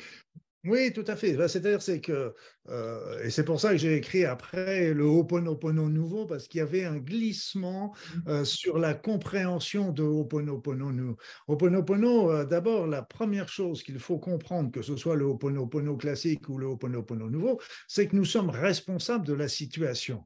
Oui, 0.64 0.92
tout 0.92 1.04
à 1.06 1.14
fait. 1.14 1.34
Bah, 1.34 1.46
c'est-à-dire, 1.46 1.80
c'est 1.80 2.00
que, 2.00 2.34
euh, 2.68 3.22
et 3.22 3.30
c'est 3.30 3.44
pour 3.44 3.60
ça 3.60 3.70
que 3.70 3.76
j'ai 3.76 3.96
écrit 3.96 4.24
après 4.24 4.92
le 4.92 5.04
Ho'oponopono 5.04 5.88
nouveau, 5.88 6.26
parce 6.26 6.48
qu'il 6.48 6.58
y 6.58 6.62
avait 6.62 6.84
un 6.84 6.96
glissement 6.96 7.94
mmh. 7.94 8.28
euh, 8.28 8.44
sur 8.44 8.78
la 8.78 8.94
compréhension 8.94 9.92
de 9.92 10.02
Ho'oponopono 10.02 10.90
nouveau. 10.90 11.16
Ho'oponopono, 11.46 12.32
euh, 12.32 12.44
d'abord, 12.44 12.88
la 12.88 13.02
première 13.02 13.48
chose 13.48 13.84
qu'il 13.84 14.00
faut 14.00 14.18
comprendre, 14.18 14.72
que 14.72 14.82
ce 14.82 14.96
soit 14.96 15.14
le 15.14 15.26
Ho'oponopono 15.26 15.96
classique 15.96 16.48
ou 16.48 16.58
le 16.58 16.66
Ho'oponopono 16.66 17.30
nouveau, 17.30 17.60
c'est 17.86 18.08
que 18.08 18.16
nous 18.16 18.24
sommes 18.24 18.50
responsables 18.50 19.26
de 19.26 19.34
la 19.34 19.46
situation. 19.46 20.24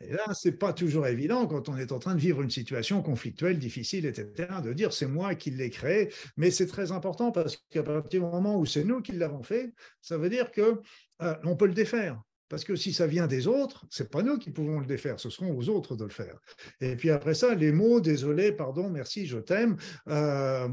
Et 0.00 0.12
là, 0.12 0.34
c'est 0.34 0.52
pas 0.58 0.72
toujours 0.72 1.06
évident 1.06 1.46
quand 1.46 1.68
on 1.68 1.76
est 1.76 1.92
en 1.92 1.98
train 1.98 2.14
de 2.14 2.20
vivre 2.20 2.42
une 2.42 2.50
situation 2.50 3.02
conflictuelle, 3.02 3.58
difficile, 3.58 4.06
etc., 4.06 4.60
de 4.62 4.72
dire 4.72 4.92
c'est 4.92 5.06
moi 5.06 5.34
qui 5.34 5.50
l'ai 5.50 5.70
créé, 5.70 6.12
mais 6.36 6.50
c'est 6.50 6.66
très 6.66 6.92
important 6.92 7.32
parce 7.32 7.56
qu'à 7.70 7.82
partir 7.82 8.20
du 8.20 8.26
moment 8.26 8.58
où 8.58 8.66
c'est 8.66 8.84
nous 8.84 9.00
qui 9.00 9.12
l'avons 9.12 9.42
fait, 9.42 9.72
ça 10.00 10.18
veut 10.18 10.28
dire 10.28 10.50
que 10.50 10.80
euh, 11.22 11.34
on 11.44 11.56
peut 11.56 11.66
le 11.66 11.74
défaire. 11.74 12.20
Parce 12.52 12.64
que 12.64 12.76
si 12.76 12.92
ça 12.92 13.06
vient 13.06 13.26
des 13.26 13.46
autres, 13.46 13.86
c'est 13.88 14.10
pas 14.10 14.22
nous 14.22 14.36
qui 14.36 14.50
pouvons 14.50 14.78
le 14.78 14.84
défaire, 14.84 15.18
ce 15.18 15.30
seront 15.30 15.56
aux 15.56 15.70
autres 15.70 15.96
de 15.96 16.04
le 16.04 16.10
faire. 16.10 16.38
Et 16.82 16.96
puis 16.96 17.08
après 17.08 17.32
ça, 17.32 17.54
les 17.54 17.72
mots 17.72 17.98
désolé, 17.98 18.52
pardon, 18.52 18.90
merci, 18.90 19.24
je 19.24 19.38
t'aime, 19.38 19.78
euh, 20.08 20.68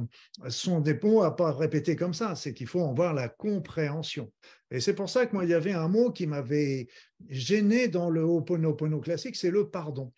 sont 0.49 0.81
des 0.81 0.99
mots 1.01 1.23
à 1.23 1.37
pas 1.37 1.53
répéter 1.53 1.95
comme 1.95 2.13
ça. 2.13 2.35
C'est 2.35 2.53
qu'il 2.53 2.67
faut 2.67 2.81
en 2.81 2.93
voir 2.93 3.13
la 3.13 3.29
compréhension. 3.29 4.29
Et 4.71 4.81
c'est 4.81 4.93
pour 4.93 5.09
ça 5.09 5.25
que 5.25 5.33
moi, 5.33 5.45
il 5.45 5.51
y 5.51 5.53
avait 5.53 5.71
un 5.71 5.87
mot 5.87 6.11
qui 6.11 6.27
m'avait 6.27 6.87
gêné 7.29 7.87
dans 7.87 8.09
le 8.09 8.23
Ho'oponopono 8.23 8.99
classique, 8.99 9.37
c'est 9.37 9.49
le 9.49 9.69
pardon. 9.69 10.11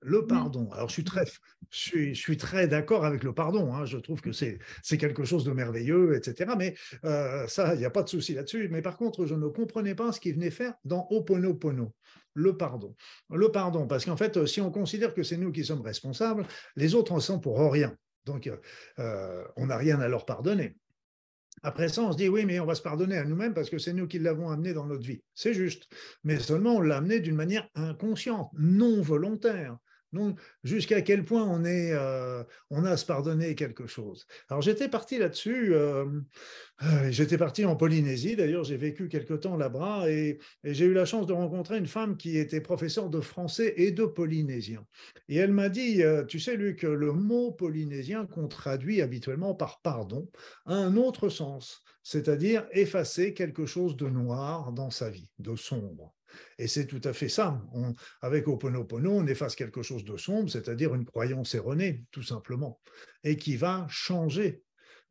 Le 0.00 0.26
pardon. 0.26 0.70
Alors, 0.72 0.88
je 0.88 0.94
suis 0.94 1.04
très, 1.04 1.24
je 1.70 2.12
suis, 2.14 2.36
très 2.36 2.68
d'accord 2.68 3.04
avec 3.04 3.24
le 3.24 3.32
pardon. 3.32 3.74
Hein. 3.74 3.84
Je 3.84 3.98
trouve 3.98 4.20
que 4.20 4.32
c'est 4.32 4.58
quelque 4.98 5.24
chose 5.24 5.44
de 5.44 5.50
merveilleux, 5.50 6.16
etc. 6.16 6.52
Mais 6.56 6.76
euh, 7.04 7.46
ça, 7.48 7.74
il 7.74 7.80
n'y 7.80 7.84
a 7.84 7.90
pas 7.90 8.02
de 8.02 8.08
souci 8.08 8.34
là-dessus. 8.34 8.68
Mais 8.70 8.82
par 8.82 8.96
contre, 8.96 9.26
je 9.26 9.34
ne 9.34 9.48
comprenais 9.48 9.94
pas 9.94 10.12
ce 10.12 10.20
qu'il 10.20 10.34
venait 10.34 10.50
faire 10.50 10.74
dans 10.84 11.08
Oponopono, 11.10 11.92
le 12.34 12.56
pardon. 12.56 12.94
Le 13.30 13.50
pardon, 13.50 13.86
parce 13.86 14.04
qu'en 14.04 14.16
fait, 14.16 14.46
si 14.46 14.60
on 14.60 14.70
considère 14.70 15.14
que 15.14 15.24
c'est 15.24 15.36
nous 15.36 15.50
qui 15.50 15.64
sommes 15.64 15.82
responsables, 15.82 16.46
les 16.76 16.94
autres 16.94 17.12
en 17.12 17.20
sont 17.20 17.40
pour 17.40 17.58
rien. 17.72 17.94
Donc, 18.24 18.50
euh, 18.98 19.44
on 19.56 19.66
n'a 19.66 19.76
rien 19.76 20.00
à 20.00 20.08
leur 20.08 20.26
pardonner. 20.26 20.76
Après 21.62 21.88
ça, 21.88 22.02
on 22.02 22.12
se 22.12 22.16
dit 22.16 22.28
oui, 22.28 22.44
mais 22.44 22.60
on 22.60 22.66
va 22.66 22.74
se 22.74 22.82
pardonner 22.82 23.16
à 23.16 23.24
nous-mêmes 23.24 23.54
parce 23.54 23.70
que 23.70 23.78
c'est 23.78 23.92
nous 23.92 24.06
qui 24.06 24.18
l'avons 24.18 24.50
amené 24.50 24.72
dans 24.72 24.86
notre 24.86 25.04
vie. 25.04 25.22
C'est 25.34 25.54
juste. 25.54 25.88
Mais 26.24 26.38
seulement 26.38 26.76
on 26.76 26.80
l'a 26.80 26.98
amené 26.98 27.20
d'une 27.20 27.34
manière 27.34 27.68
inconsciente, 27.74 28.50
non 28.56 29.02
volontaire. 29.02 29.76
Non, 30.12 30.34
jusqu'à 30.64 31.02
quel 31.02 31.24
point 31.24 31.44
on, 31.44 31.64
est, 31.66 31.92
euh, 31.92 32.42
on 32.70 32.84
a 32.84 32.92
à 32.92 32.96
se 32.96 33.04
pardonner 33.04 33.54
quelque 33.54 33.86
chose. 33.86 34.26
Alors 34.48 34.62
j'étais 34.62 34.88
parti 34.88 35.18
là-dessus, 35.18 35.74
euh, 35.74 36.06
euh, 36.82 37.10
j'étais 37.10 37.36
parti 37.36 37.66
en 37.66 37.76
Polynésie, 37.76 38.34
d'ailleurs 38.34 38.64
j'ai 38.64 38.78
vécu 38.78 39.08
quelque 39.08 39.34
temps 39.34 39.58
là-bas 39.58 40.10
et, 40.10 40.38
j'ai 40.64 40.86
eu 40.86 40.94
la 40.94 41.04
chance 41.04 41.26
de 41.26 41.34
rencontrer 41.34 41.76
une 41.76 41.86
femme 41.86 42.16
qui 42.16 42.38
était 42.38 42.62
professeure 42.62 43.10
de 43.10 43.20
français 43.20 43.74
et 43.76 43.90
de 43.90 44.04
polynésien. 44.06 44.84
Et 45.28 45.36
elle 45.36 45.52
m'a 45.52 45.68
dit, 45.68 46.02
tu 46.26 46.40
sais 46.40 46.56
Luc, 46.56 46.82
le 46.82 47.12
mot 47.12 47.52
polynésien 47.52 48.26
qu'on 48.26 48.48
traduit 48.48 49.02
habituellement 49.02 49.54
par 49.54 49.80
pardon 49.82 50.28
a 50.64 50.74
un 50.74 50.96
autre 50.96 51.28
sens, 51.28 51.82
c'est-à-dire 52.02 52.66
effacer 52.72 53.34
quelque 53.34 53.66
chose 53.66 53.96
de 53.96 54.08
noir 54.08 54.72
dans 54.72 54.90
sa 54.90 55.10
vie, 55.10 55.30
de 55.38 55.54
sombre. 55.54 56.14
Et 56.58 56.68
c'est 56.68 56.86
tout 56.86 57.00
à 57.04 57.12
fait 57.12 57.28
ça. 57.28 57.62
On, 57.72 57.94
avec 58.22 58.48
Oponopono, 58.48 59.12
on 59.12 59.26
efface 59.26 59.54
quelque 59.54 59.82
chose 59.82 60.04
de 60.04 60.16
sombre, 60.16 60.50
c'est-à-dire 60.50 60.94
une 60.94 61.04
croyance 61.04 61.54
erronée, 61.54 62.04
tout 62.10 62.22
simplement, 62.22 62.80
et 63.24 63.36
qui 63.36 63.56
va 63.56 63.86
changer 63.88 64.62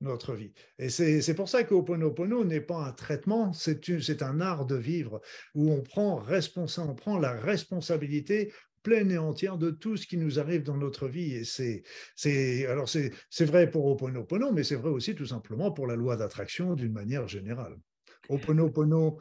notre 0.02 0.36
vie. 0.36 0.54
Et 0.78 0.90
c'est 0.90 1.34
pour 1.34 1.50
ça 1.50 1.64
qu'Oponopono 1.64 2.44
n'est 2.46 2.62
pas 2.62 2.86
un 2.86 2.92
traitement, 2.92 3.52
c'est 3.54 4.22
un 4.22 4.42
art 4.42 4.66
de 4.66 4.76
vivre 4.76 5.22
où 5.56 5.72
on 5.72 5.82
prend, 5.82 6.24
on 6.78 6.96
prend 6.96 7.18
la 7.18 7.34
responsabilité 7.34 8.54
pleine 8.84 9.12
et 9.12 9.18
entière 9.18 9.58
de 9.58 9.72
tout 9.72 9.98
ce 9.98 10.08
qui 10.08 10.18
nous 10.18 10.40
arrive 10.40 10.64
dans 10.64 10.78
notre 10.78 11.08
vie. 11.08 11.34
Et 11.34 11.44
c'est, 11.44 12.66
alors 12.68 12.88
c'est, 12.88 13.46
vrai 13.46 13.70
pour 13.70 13.86
Oponopono, 13.88 14.52
mais 14.52 14.64
c'est 14.64 14.76
vrai 14.76 14.90
aussi 14.90 15.16
tout 15.16 15.26
simplement 15.26 15.72
pour 15.72 15.88
la 15.88 15.96
loi 15.96 16.16
d'attraction 16.16 16.76
d'une 16.76 16.94
manière 16.94 17.28
générale. 17.28 17.78
Oponopono 18.30 19.20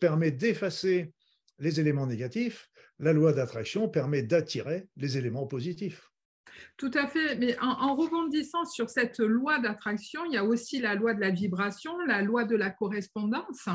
permet 0.00 0.30
d'effacer 0.30 1.12
les 1.58 1.80
éléments 1.80 2.06
négatifs, 2.06 2.70
la 2.98 3.12
loi 3.12 3.32
d'attraction 3.32 3.88
permet 3.88 4.22
d'attirer 4.22 4.88
les 4.96 5.18
éléments 5.18 5.46
positifs. 5.46 6.10
Tout 6.76 6.90
à 6.94 7.06
fait, 7.06 7.36
mais 7.36 7.56
en, 7.60 7.94
rebondissant 7.94 8.64
sur 8.64 8.90
cette 8.90 9.18
loi 9.18 9.58
d'attraction, 9.58 10.24
il 10.24 10.34
y 10.34 10.36
a 10.36 10.44
aussi 10.44 10.80
la 10.80 10.94
loi 10.94 11.14
de 11.14 11.20
la 11.20 11.30
vibration, 11.30 11.96
la 12.06 12.22
loi 12.22 12.44
de 12.44 12.56
la 12.56 12.70
correspondance. 12.70 13.68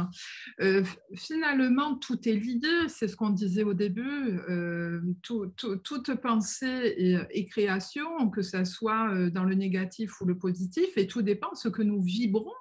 Euh, 0.61 0.83
finalement, 1.15 1.95
tout 1.95 2.27
est 2.27 2.33
lié, 2.33 2.87
c'est 2.87 3.07
ce 3.07 3.15
qu'on 3.15 3.29
disait 3.29 3.63
au 3.63 3.73
début, 3.73 4.39
euh, 4.49 5.01
toute 5.21 6.15
pensée 6.21 6.95
et, 6.97 7.17
et, 7.31 7.45
création, 7.45 8.29
que 8.29 8.41
ce 8.41 8.63
soit 8.65 9.13
euh, 9.13 9.29
dans 9.29 9.43
le 9.43 9.55
négatif 9.55 10.19
ou 10.21 10.25
le 10.25 10.37
positif, 10.37 10.97
et 10.97 11.07
tout 11.07 11.21
dépend 11.21 11.51
de 11.51 11.57
ce 11.57 11.69
que 11.69 11.81
nous 11.81 12.01
vibrons. 12.01 12.53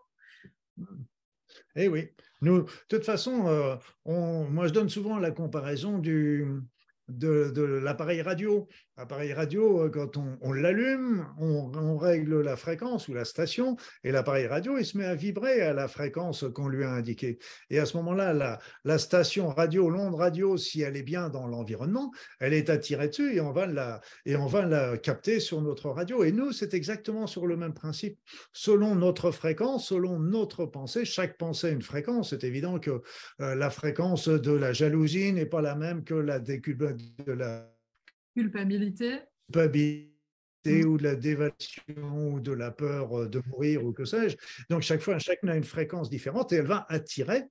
Eh 1.76 1.88
oui, 1.88 2.08
nous, 2.40 2.62
de 2.62 2.70
toute 2.88 3.04
façon, 3.04 3.46
euh, 3.48 3.76
moi 4.04 4.66
je 4.66 4.72
donne 4.72 4.88
souvent 4.88 5.18
la 5.18 5.30
comparaison 5.30 5.98
de, 5.98 6.62
l'appareil 7.08 8.22
radio. 8.22 8.68
L'appareil 8.98 9.32
radio, 9.32 9.84
euh, 9.84 9.90
quand 9.90 10.16
on, 10.16 10.52
l'allume, 10.52 11.24
on, 11.38 11.96
règle 11.96 12.40
la 12.40 12.56
fréquence 12.56 13.06
ou 13.06 13.14
la 13.14 13.24
station, 13.24 13.76
et 14.02 14.10
l'appareil 14.10 14.48
radio, 14.48 14.76
il 14.76 14.84
se 14.84 14.98
met 14.98 15.04
à 15.04 15.14
vibrer 15.14 15.60
à 15.60 15.72
la 15.72 15.86
fréquence 15.86 16.44
qu'on 16.52 16.66
lui 16.66 16.82
a 16.82 16.90
indiquée. 16.90 17.38
Et 17.70 17.78
à 17.78 17.86
ce 17.86 17.96
moment-là, 17.98 18.58
la, 18.84 18.98
station 18.98 19.50
radio, 19.50 19.88
l'onde 19.88 20.16
radio, 20.16 20.56
si 20.56 20.80
elle 20.80 20.96
est 20.96 21.04
bien 21.04 21.28
dans 21.28 21.46
l'environnement, 21.46 22.10
elle 22.40 22.52
est 22.52 22.70
attirée 22.70 23.06
dessus 23.06 23.36
et 23.36 23.40
on, 23.40 23.52
va 23.52 23.68
la, 23.68 24.00
et 24.26 24.34
on 24.34 24.46
va 24.46 24.66
la 24.66 24.98
capter 24.98 25.38
sur 25.38 25.62
notre 25.62 25.90
radio. 25.90 26.24
Et 26.24 26.32
nous, 26.32 26.50
c'est 26.50 26.74
exactement 26.74 27.28
sur 27.28 27.46
le 27.46 27.56
même 27.56 27.74
principe. 27.74 28.18
Selon 28.52 28.96
notre 28.96 29.30
fréquence, 29.30 29.86
selon 29.86 30.18
notre 30.18 30.66
pensée, 30.66 31.04
chaque 31.04 31.38
pensée 31.38 31.68
a 31.68 31.70
une 31.70 31.82
fréquence. 31.82 32.30
C'est 32.30 32.42
évident 32.42 32.80
que 32.80 33.00
euh, 33.40 33.54
la 33.54 33.70
fréquence 33.70 34.26
de 34.28 34.52
la 34.52 34.72
jalousie 34.72 35.32
n'est 35.32 35.46
pas 35.46 35.62
la 35.62 35.76
même 35.76 36.02
que 36.02 36.14
la 36.14 36.40
déculpabilité 36.40 37.22
de 37.22 37.32
la 37.32 37.77
culpabilité, 38.38 39.20
culpabilité 39.52 40.84
ou 40.84 40.96
de 40.98 41.02
la 41.02 41.14
dévaluation 41.14 42.32
ou 42.32 42.40
de 42.40 42.52
la 42.52 42.70
peur 42.70 43.18
euh, 43.18 43.28
de 43.28 43.42
mourir 43.48 43.84
ou 43.84 43.92
que 43.92 44.04
sais-je. 44.04 44.36
Donc 44.70 44.82
chaque 44.82 45.00
fois, 45.00 45.18
chacune 45.18 45.48
a 45.48 45.56
une 45.56 45.64
fréquence 45.64 46.08
différente 46.10 46.52
et 46.52 46.56
elle 46.56 46.66
va 46.66 46.86
attirer 46.88 47.44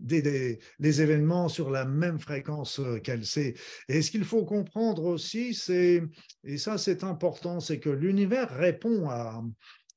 des, 0.00 0.60
des, 0.78 1.02
événements 1.02 1.48
sur 1.48 1.70
la 1.70 1.84
même 1.84 2.20
fréquence 2.20 2.78
euh, 2.78 2.98
qu'elle 3.00 3.26
sait. 3.26 3.54
Et 3.88 4.00
ce 4.00 4.12
qu'il 4.12 4.24
faut 4.24 4.44
comprendre 4.44 5.04
aussi, 5.04 5.54
c'est, 5.54 6.02
et 6.44 6.58
ça 6.58 6.78
c'est 6.78 7.02
important, 7.02 7.58
c'est 7.58 7.80
que 7.80 7.90
l'univers 7.90 8.48
répond 8.50 9.08
à, 9.08 9.42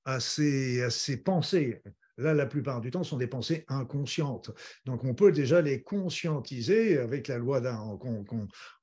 à, 0.05 0.19
ses, 0.19 0.81
à 0.81 0.89
ses 0.89 1.17
pensées. 1.17 1.83
Là, 2.21 2.33
la 2.33 2.45
plupart 2.45 2.81
du 2.81 2.91
temps, 2.91 3.03
sont 3.03 3.17
des 3.17 3.27
pensées 3.27 3.65
inconscientes. 3.67 4.51
Donc, 4.85 5.03
on 5.03 5.13
peut 5.13 5.31
déjà 5.31 5.61
les 5.61 5.81
conscientiser 5.81 6.97
avec 6.97 7.27
la 7.27 7.37
loi 7.37 7.61
d'un, 7.61 7.97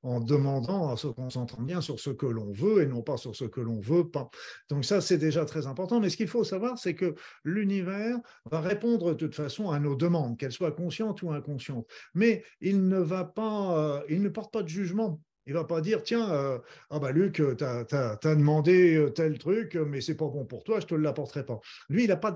en, 0.03 0.19
demandant, 0.19 0.91
en 0.91 0.95
se 0.95 1.07
concentrant 1.07 1.63
bien 1.63 1.81
sur 1.81 1.99
ce 1.99 2.09
que 2.09 2.25
l'on 2.25 2.51
veut 2.51 2.81
et 2.81 2.85
non 2.85 3.01
pas 3.01 3.17
sur 3.17 3.35
ce 3.35 3.45
que 3.45 3.61
l'on 3.61 3.79
veut 3.79 4.09
pas. 4.09 4.29
Donc, 4.69 4.85
ça, 4.85 5.01
c'est 5.01 5.17
déjà 5.17 5.45
très 5.45 5.67
important. 5.67 5.99
Mais 5.99 6.09
ce 6.09 6.17
qu'il 6.17 6.27
faut 6.27 6.43
savoir, 6.43 6.77
c'est 6.77 6.95
que 6.95 7.15
l'univers 7.43 8.17
va 8.51 8.61
répondre 8.61 9.09
de 9.09 9.13
toute 9.13 9.35
façon 9.35 9.71
à 9.71 9.79
nos 9.79 9.95
demandes, 9.95 10.37
qu'elles 10.37 10.51
soient 10.51 10.71
conscientes 10.71 11.21
ou 11.21 11.31
inconscientes. 11.31 11.87
Mais 12.13 12.43
il 12.61 12.87
ne 12.87 12.99
va 12.99 13.23
pas, 13.23 13.77
euh, 13.77 14.01
il 14.09 14.21
ne 14.21 14.29
porte 14.29 14.53
pas 14.53 14.63
de 14.63 14.67
jugement. 14.67 15.21
Il 15.45 15.53
va 15.53 15.63
pas 15.63 15.81
dire, 15.81 16.03
tiens, 16.03 16.31
euh, 16.31 16.59
ah 16.89 16.99
bah 16.99 17.11
Luc, 17.11 17.35
tu 17.35 17.63
as, 17.63 18.17
demandé 18.23 18.95
euh, 18.95 19.09
tel 19.09 19.37
truc, 19.37 19.75
mais 19.75 20.01
c'est 20.01 20.15
pas 20.15 20.27
bon 20.27 20.45
pour 20.45 20.63
toi, 20.63 20.79
je 20.79 20.85
te 20.85 20.95
l'apporterai 20.95 21.45
pas. 21.45 21.59
Lui, 21.89 22.03
il 22.03 22.09
n'a 22.09 22.17
pas 22.17 22.31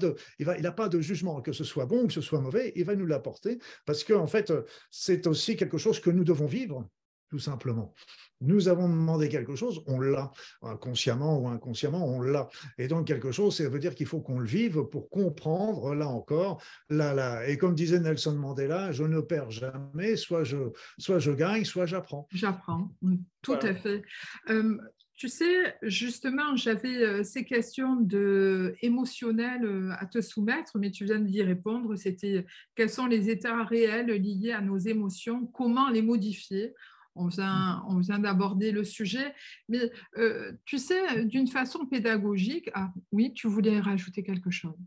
de 0.89 1.01
jugement, 1.01 1.41
que 1.41 1.51
ce 1.51 1.63
soit 1.63 1.85
bon 1.85 2.03
ou 2.03 2.07
que 2.07 2.13
ce 2.13 2.21
soit 2.21 2.41
mauvais, 2.41 2.71
il 2.75 2.85
va 2.85 2.95
nous 2.95 3.05
l'apporter, 3.05 3.59
parce 3.85 4.03
qu'en 4.03 4.23
en 4.23 4.27
fait, 4.27 4.51
c'est 4.89 5.27
aussi 5.27 5.55
quelque 5.55 5.77
chose 5.77 5.99
que 5.99 6.09
nous 6.09 6.23
devons 6.23 6.47
vivre, 6.47 6.87
tout 7.29 7.39
simplement 7.39 7.93
nous 8.43 8.67
avons 8.67 8.87
demandé 8.87 9.29
quelque 9.29 9.55
chose, 9.55 9.83
on 9.87 9.99
l'a, 9.99 10.31
consciemment 10.81 11.39
ou 11.39 11.47
inconsciemment, 11.47 12.05
on 12.05 12.21
l'a. 12.21 12.49
Et 12.77 12.87
donc 12.87 13.07
quelque 13.07 13.31
chose, 13.31 13.57
ça 13.57 13.67
veut 13.69 13.79
dire 13.79 13.95
qu'il 13.95 14.07
faut 14.07 14.21
qu'on 14.21 14.39
le 14.39 14.47
vive 14.47 14.83
pour 14.83 15.09
comprendre, 15.09 15.95
là 15.95 16.07
encore, 16.07 16.61
là, 16.89 17.13
là. 17.13 17.47
Et 17.47 17.57
comme 17.57 17.75
disait 17.75 17.99
Nelson 17.99 18.33
Mandela, 18.33 18.91
je 18.91 19.03
ne 19.03 19.21
perds 19.21 19.51
jamais, 19.51 20.15
soit 20.15 20.43
je, 20.43 20.57
soit 20.97 21.19
je 21.19 21.31
gagne, 21.31 21.65
soit 21.65 21.85
j'apprends. 21.85 22.27
J'apprends, 22.31 22.91
tout 23.41 23.53
à 23.53 23.73
fait. 23.73 24.03
Euh, 24.49 24.77
tu 25.15 25.29
sais, 25.29 25.75
justement, 25.83 26.55
j'avais 26.55 26.97
euh, 26.97 27.23
ces 27.23 27.45
questions 27.45 27.95
de 27.97 28.75
émotionnelles 28.81 29.63
euh, 29.63 29.91
à 29.99 30.05
te 30.05 30.21
soumettre, 30.21 30.77
mais 30.77 30.91
tu 30.91 31.05
viens 31.05 31.19
d'y 31.19 31.43
répondre. 31.43 31.95
C'était 31.95 32.45
quels 32.75 32.89
sont 32.89 33.05
les 33.05 33.29
états 33.29 33.63
réels 33.63 34.07
liés 34.07 34.51
à 34.51 34.61
nos 34.61 34.77
émotions, 34.77 35.45
comment 35.45 35.89
les 35.89 36.01
modifier? 36.01 36.73
On 37.15 37.27
vient, 37.27 37.83
on 37.87 37.99
vient 37.99 38.19
d'aborder 38.19 38.71
le 38.71 38.83
sujet. 38.83 39.33
Mais 39.69 39.91
euh, 40.17 40.51
tu 40.65 40.77
sais, 40.77 41.25
d'une 41.25 41.47
façon 41.47 41.85
pédagogique, 41.85 42.69
ah 42.73 42.91
oui, 43.11 43.33
tu 43.33 43.47
voulais 43.47 43.79
rajouter 43.79 44.23
quelque 44.23 44.51
chose. 44.51 44.77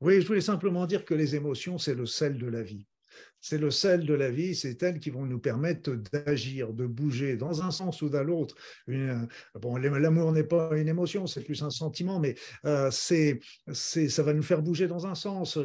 Oui, 0.00 0.20
je 0.20 0.26
voulais 0.26 0.40
simplement 0.40 0.86
dire 0.86 1.04
que 1.04 1.14
les 1.14 1.34
émotions, 1.34 1.78
c'est 1.78 1.94
le 1.94 2.06
sel 2.06 2.38
de 2.38 2.46
la 2.46 2.62
vie 2.62 2.86
c'est 3.40 3.58
le 3.58 3.70
sel 3.70 4.04
de 4.04 4.14
la 4.14 4.30
vie, 4.30 4.54
c'est 4.54 4.82
elles 4.82 4.98
qui 5.00 5.10
vont 5.10 5.24
nous 5.24 5.38
permettre 5.38 5.92
d'agir, 6.12 6.72
de 6.72 6.86
bouger 6.86 7.36
dans 7.36 7.62
un 7.62 7.70
sens 7.70 8.02
ou 8.02 8.08
dans 8.08 8.22
l'autre. 8.22 8.54
Bon, 9.60 9.76
l'amour 9.76 10.32
n'est 10.32 10.44
pas 10.44 10.70
une 10.76 10.88
émotion, 10.88 11.26
c'est 11.26 11.42
plus 11.42 11.62
un 11.62 11.70
sentiment, 11.70 12.20
mais 12.20 12.34
euh, 12.64 12.90
c'est, 12.90 13.40
ça 13.72 14.22
va 14.22 14.32
nous 14.34 14.42
faire 14.42 14.62
bouger 14.62 14.88
dans 14.88 15.06
un 15.06 15.14
sens. 15.14 15.58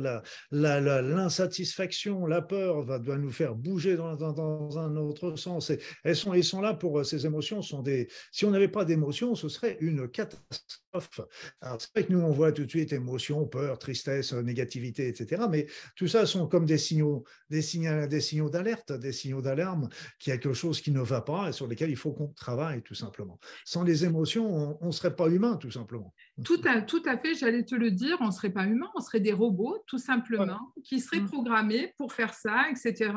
L'insatisfaction, 0.51 2.25
la, 2.25 2.41
peur 2.41 2.83
va, 2.83 2.99
doit 2.99 3.17
nous 3.17 3.31
faire 3.31 3.55
bouger 3.55 3.97
dans, 3.97 4.77
un 4.77 4.95
autre 4.95 5.35
sens. 5.35 5.71
Elles, 6.03 6.15
sont, 6.15 6.61
là 6.61 6.73
pour 6.73 7.05
ces 7.05 7.25
émotions. 7.25 7.61
Si 8.31 8.45
on 8.45 8.51
n'avait 8.51 8.67
pas 8.69 8.85
d'émotions, 8.85 9.35
ce 9.35 9.49
serait 9.49 9.77
une 9.81 10.07
catastrophe. 10.07 11.21
C'est 11.79 11.91
vrai 11.93 12.05
que 12.05 12.13
nous, 12.13 12.21
on 12.21 12.31
voit 12.31 12.51
tout 12.51 12.65
de 12.65 12.69
suite 12.69 12.93
émotion, 12.93 13.45
peur, 13.45 13.77
tristesse, 13.79 14.33
négativité, 14.33 15.07
etc. 15.07 15.43
Mais 15.49 15.67
tout 15.95 16.07
ça 16.07 16.25
sont 16.25 16.47
comme 16.47 16.65
des 16.65 16.77
signaux 16.77 17.25
signaux, 17.65 18.07
des 18.07 18.21
signaux 18.21 18.49
d'alerte, 18.49 18.93
des 18.93 19.11
signaux 19.11 19.41
d'alarme, 19.41 19.89
qu'il 20.19 20.31
y 20.31 20.33
a 20.33 20.37
quelque 20.37 20.53
chose 20.53 20.79
qui 20.81 20.91
ne 20.91 21.01
va 21.01 21.21
pas 21.21 21.49
et 21.49 21.51
sur 21.51 21.67
lesquels 21.67 21.89
il 21.89 21.97
faut 21.97 22.13
qu'on 22.13 22.29
travaille 22.29 22.81
tout 22.81 22.95
simplement. 22.95 23.39
Sans 23.65 23.83
les 23.83 24.05
émotions, 24.05 24.77
on 24.81 24.87
ne 24.87 24.91
serait 24.91 25.15
pas 25.15 25.27
humain 25.27 25.57
tout 25.57 25.71
simplement. 25.71 26.13
Tout 26.43 26.59
à, 26.65 26.81
tout 26.81 27.01
à 27.05 27.17
fait, 27.17 27.33
j'allais 27.33 27.63
te 27.63 27.75
le 27.75 27.91
dire, 27.91 28.17
on 28.19 28.27
ne 28.27 28.31
serait 28.31 28.49
pas 28.49 28.65
humain, 28.65 28.89
on 28.95 28.99
serait 28.99 29.21
des 29.21 29.31
robots 29.31 29.77
tout 29.87 29.97
simplement, 29.97 30.73
qui 30.83 30.99
seraient 30.99 31.21
mmh. 31.21 31.29
programmés 31.29 31.93
pour 31.97 32.11
faire 32.11 32.33
ça, 32.33 32.65
etc. 32.69 33.13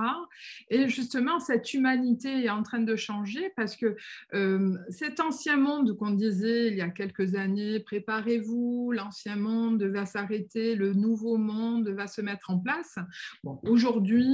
Et 0.70 0.88
justement, 0.88 1.40
cette 1.40 1.74
humanité 1.74 2.44
est 2.44 2.50
en 2.50 2.62
train 2.62 2.78
de 2.78 2.94
changer 2.94 3.50
parce 3.56 3.74
que 3.74 3.96
euh, 4.34 4.76
cet 4.90 5.18
ancien 5.18 5.56
monde 5.56 5.96
qu'on 5.96 6.12
disait 6.12 6.68
il 6.68 6.76
y 6.76 6.80
a 6.80 6.90
quelques 6.90 7.34
années, 7.34 7.80
préparez-vous, 7.80 8.92
l'ancien 8.92 9.34
monde 9.34 9.82
va 9.82 10.06
s'arrêter, 10.06 10.76
le 10.76 10.92
nouveau 10.94 11.38
monde 11.38 11.88
va 11.88 12.06
se 12.06 12.20
mettre 12.20 12.50
en 12.50 12.58
place. 12.58 12.98
Bon, 13.42 13.58
aujourd'hui, 13.64 14.28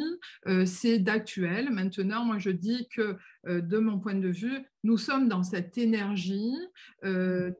c'est 0.66 0.98
d'actuel. 0.98 1.70
Maintenant, 1.70 2.24
moi, 2.24 2.38
je 2.38 2.50
dis 2.50 2.86
que 2.94 3.16
de 3.46 3.78
mon 3.78 3.98
point 3.98 4.14
de 4.14 4.28
vue, 4.28 4.64
nous 4.84 4.98
sommes 4.98 5.28
dans 5.28 5.42
cette 5.42 5.78
énergie 5.78 6.56
de, 7.02 7.58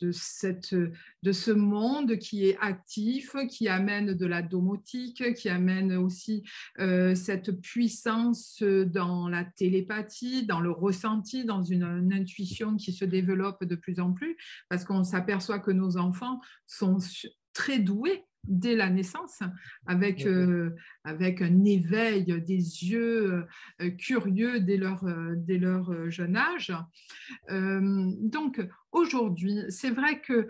de, 0.00 0.12
ce 1.32 1.50
monde 1.50 2.16
qui 2.18 2.46
est 2.46 2.58
actif, 2.60 3.34
qui 3.48 3.68
amène 3.68 4.14
de 4.14 4.26
la 4.26 4.42
domotique, 4.42 5.34
qui 5.34 5.48
amène 5.48 5.94
aussi 5.94 6.44
cette 6.78 7.60
puissance 7.60 8.62
dans 8.62 9.28
la 9.28 9.44
télépathie, 9.44 10.46
dans 10.46 10.60
le 10.60 10.70
ressenti, 10.70 11.44
dans 11.44 11.62
une 11.62 12.12
intuition 12.12 12.76
qui 12.76 12.92
se 12.92 13.04
développe 13.04 13.64
de 13.64 13.74
plus 13.74 14.00
en 14.00 14.12
plus, 14.12 14.36
parce 14.68 14.84
qu'on 14.84 15.04
s'aperçoit 15.04 15.58
que 15.58 15.70
nos 15.70 15.96
enfants 15.96 16.40
sont 16.66 16.98
très 17.52 17.78
doués 17.78 18.24
dès 18.46 18.76
la 18.76 18.90
naissance, 18.90 19.40
avec, 19.86 20.26
euh, 20.26 20.70
avec 21.04 21.42
un 21.42 21.64
éveil 21.64 22.24
des 22.24 22.84
yeux 22.84 23.46
euh, 23.80 23.90
curieux 23.90 24.60
dès 24.60 24.76
leur, 24.76 25.04
euh, 25.04 25.34
dès 25.36 25.58
leur 25.58 26.10
jeune 26.10 26.36
âge. 26.36 26.72
donc, 27.50 28.60
aujourd'hui, 28.94 29.58
c'est 29.68 29.90
vrai 29.90 30.22
que 30.22 30.48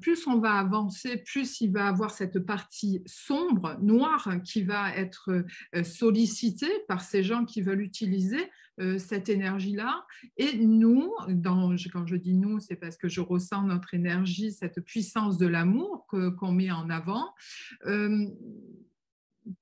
plus 0.00 0.26
on 0.28 0.38
va 0.38 0.52
avancer, 0.52 1.16
plus 1.16 1.60
il 1.60 1.72
va 1.72 1.88
avoir 1.88 2.12
cette 2.12 2.38
partie 2.38 3.02
sombre, 3.06 3.76
noire, 3.82 4.28
qui 4.44 4.62
va 4.62 4.94
être 4.94 5.44
sollicitée 5.82 6.72
par 6.86 7.02
ces 7.02 7.24
gens 7.24 7.44
qui 7.44 7.62
veulent 7.62 7.80
utiliser 7.80 8.50
cette 8.98 9.30
énergie-là. 9.30 10.04
Et 10.36 10.58
nous, 10.58 11.10
quand 11.44 12.06
je 12.06 12.16
dis 12.16 12.34
nous, 12.34 12.60
c'est 12.60 12.76
parce 12.76 12.98
que 12.98 13.08
je 13.08 13.22
ressens 13.22 13.62
notre 13.62 13.94
énergie, 13.94 14.52
cette 14.52 14.80
puissance 14.80 15.38
de 15.38 15.46
l'amour 15.46 16.06
qu'on 16.06 16.52
met 16.52 16.70
en 16.70 16.90
avant. 16.90 17.34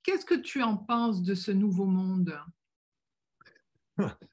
Qu'est-ce 0.02 0.24
que 0.24 0.34
tu 0.34 0.62
en 0.62 0.76
penses 0.76 1.22
de 1.22 1.34
ce 1.34 1.52
nouveau 1.52 1.86
monde? 1.86 2.36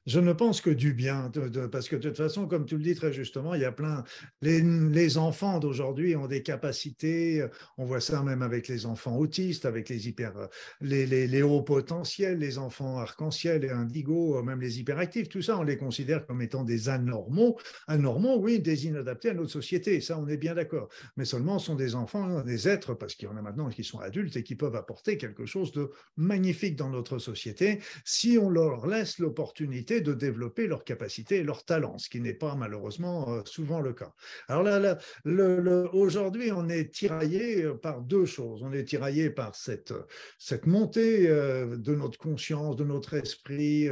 Je 0.06 0.18
ne 0.18 0.32
pense 0.32 0.60
que 0.60 0.70
du 0.70 0.92
bien, 0.92 1.30
parce 1.70 1.88
que 1.88 1.94
de 1.94 2.08
toute 2.08 2.16
façon, 2.16 2.48
comme 2.48 2.66
tu 2.66 2.76
le 2.76 2.82
dis 2.82 2.96
très 2.96 3.12
justement, 3.12 3.54
il 3.54 3.60
y 3.60 3.64
a 3.64 3.70
plein. 3.70 4.02
Les, 4.40 5.18
enfants 5.18 5.58
d'aujourd'hui 5.60 6.16
ont 6.16 6.26
des 6.26 6.42
capacités. 6.42 7.46
On 7.78 7.84
voit 7.84 8.00
ça 8.00 8.22
même 8.22 8.42
avec 8.42 8.66
les 8.66 8.86
enfants 8.86 9.16
autistes, 9.16 9.64
avec 9.64 9.88
les 9.88 10.08
hyper, 10.08 10.32
les, 10.80 11.06
les, 11.06 11.42
hauts 11.42 11.62
potentiels, 11.62 12.38
les 12.38 12.58
enfants 12.58 12.98
arc-en-ciel 12.98 13.64
et 13.64 13.70
indigo, 13.70 14.42
même 14.42 14.60
les 14.60 14.80
hyperactifs. 14.80 15.28
Tout 15.28 15.42
ça, 15.42 15.58
on 15.58 15.62
les 15.62 15.76
considère 15.76 16.26
comme 16.26 16.42
étant 16.42 16.64
des 16.64 16.88
anormaux. 16.88 17.58
Anormaux, 17.86 18.38
oui, 18.38 18.58
des 18.58 18.86
inadaptés 18.86 19.30
à 19.30 19.34
notre 19.34 19.50
société. 19.50 20.00
Ça, 20.00 20.18
on 20.18 20.26
est 20.26 20.38
bien 20.38 20.54
d'accord. 20.54 20.88
Mais 21.16 21.24
seulement, 21.24 21.58
ce 21.58 21.66
sont 21.66 21.76
des 21.76 21.94
enfants, 21.94 22.42
des 22.42 22.68
êtres, 22.68 22.94
parce 22.94 23.14
qu'il 23.14 23.28
y 23.28 23.30
en 23.30 23.36
a 23.36 23.42
maintenant 23.42 23.68
qui 23.68 23.84
sont 23.84 24.00
adultes 24.00 24.36
et 24.36 24.42
qui 24.42 24.56
peuvent 24.56 24.76
apporter 24.76 25.18
quelque 25.18 25.46
chose 25.46 25.72
de 25.72 25.90
magnifique 26.16 26.74
dans 26.74 26.90
notre 26.90 27.18
société 27.18 27.80
si 28.04 28.38
on 28.38 28.48
leur 28.48 28.86
laisse 28.86 29.18
l'opportunité 29.18 29.51
de 29.60 30.12
développer 30.14 30.66
leurs 30.66 30.84
capacités 30.84 31.36
et 31.36 31.42
leurs 31.42 31.64
talents, 31.64 31.98
ce 31.98 32.08
qui 32.08 32.20
n'est 32.20 32.34
pas 32.34 32.54
malheureusement 32.54 33.32
euh, 33.32 33.42
souvent 33.44 33.80
le 33.80 33.92
cas. 33.92 34.12
Alors 34.48 34.62
là, 34.62 34.98
aujourd'hui, 35.92 36.52
on 36.52 36.68
est 36.68 36.92
tiraillé 36.92 37.64
euh, 37.64 37.74
par 37.74 38.00
deux 38.00 38.26
choses. 38.26 38.62
On 38.62 38.72
est 38.72 38.84
tiraillé 38.84 39.30
par 39.30 39.54
cette, 39.54 39.92
montée 40.66 41.28
euh, 41.28 41.76
de 41.76 41.94
notre 41.94 42.18
conscience, 42.18 42.76
de 42.76 42.84
notre 42.84 43.14
esprit. 43.14 43.88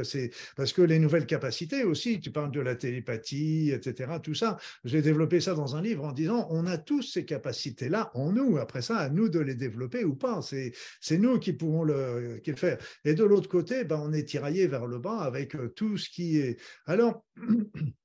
Parce 0.55 0.73
que 0.73 0.81
les 0.81 0.99
nouvelles 0.99 1.25
capacités 1.25 1.83
aussi, 1.83 2.19
tu 2.19 2.31
parles 2.31 2.51
de 2.51 2.61
la 2.61 2.75
télépathie, 2.75 3.71
etc. 3.71 4.13
Tout 4.21 4.35
ça, 4.35 4.57
j'ai 4.83 5.01
développé 5.01 5.39
ça 5.39 5.53
dans 5.53 5.75
un 5.75 5.81
livre 5.81 6.05
en 6.05 6.11
disant 6.11 6.47
on 6.49 6.65
a 6.65 6.77
tous 6.77 7.01
ces 7.01 7.25
capacités-là 7.25 8.11
en 8.13 8.31
nous. 8.31 8.57
Après 8.57 8.81
ça, 8.81 8.97
à 8.97 9.09
nous 9.09 9.29
de 9.29 9.39
les 9.39 9.55
développer 9.55 10.03
ou 10.03 10.15
pas. 10.15 10.41
C'est 10.41 11.17
nous 11.17 11.39
qui 11.39 11.53
pouvons 11.53 11.83
le, 11.83 12.41
le 12.45 12.55
faire. 12.55 12.77
Et 13.05 13.13
de 13.13 13.23
l'autre 13.23 13.49
côté, 13.49 13.83
ben, 13.83 14.01
on 14.03 14.13
est 14.13 14.23
tiraillé 14.23 14.67
vers 14.67 14.85
le 14.85 14.99
bas 14.99 15.19
avec 15.19 15.50
tout 15.75 15.97
ce 15.97 16.09
qui 16.09 16.37
est. 16.37 16.59
Alors, 16.85 17.25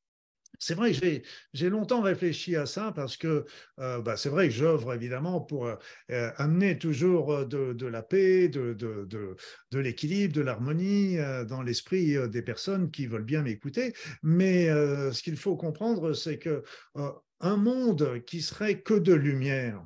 c'est 0.59 0.75
vrai 0.75 0.93
que 0.93 1.23
j'ai 1.53 1.69
longtemps 1.69 2.01
réfléchi 2.01 2.57
à 2.57 2.67
ça 2.67 2.93
parce 2.93 3.17
que 3.17 3.45
euh, 3.79 4.01
bah, 4.01 4.17
c'est 4.17 4.29
vrai 4.29 4.49
que 4.49 4.55
j'œuvre 4.55 4.95
évidemment 4.95 5.41
pour 5.41 5.67
euh, 5.67 6.31
amener 6.37 6.79
toujours 6.79 7.47
de, 7.47 7.87
la 7.87 8.03
paix, 8.03 8.49
de, 8.49 9.37
l'équilibre, 9.73 10.35
de 10.35 10.41
l'harmonie 10.41 11.19
euh, 11.19 11.45
dans 11.45 11.63
l'esprit 11.63 12.17
des 12.29 12.43
personnes 12.43 12.91
qui 12.91 13.07
veulent 13.07 13.25
bien 13.25 13.43
m'écouter. 13.43 13.95
Mais 14.23 14.67
ce 14.69 15.23
qu'il 15.23 15.37
faut 15.37 15.57
comprendre, 15.57 16.13
c'est 16.13 16.39
que 16.39 16.63
un 17.41 17.57
monde 17.57 18.23
qui 18.27 18.41
serait 18.41 18.81
que 18.81 18.95
de 18.95 19.13
lumière 19.13 19.83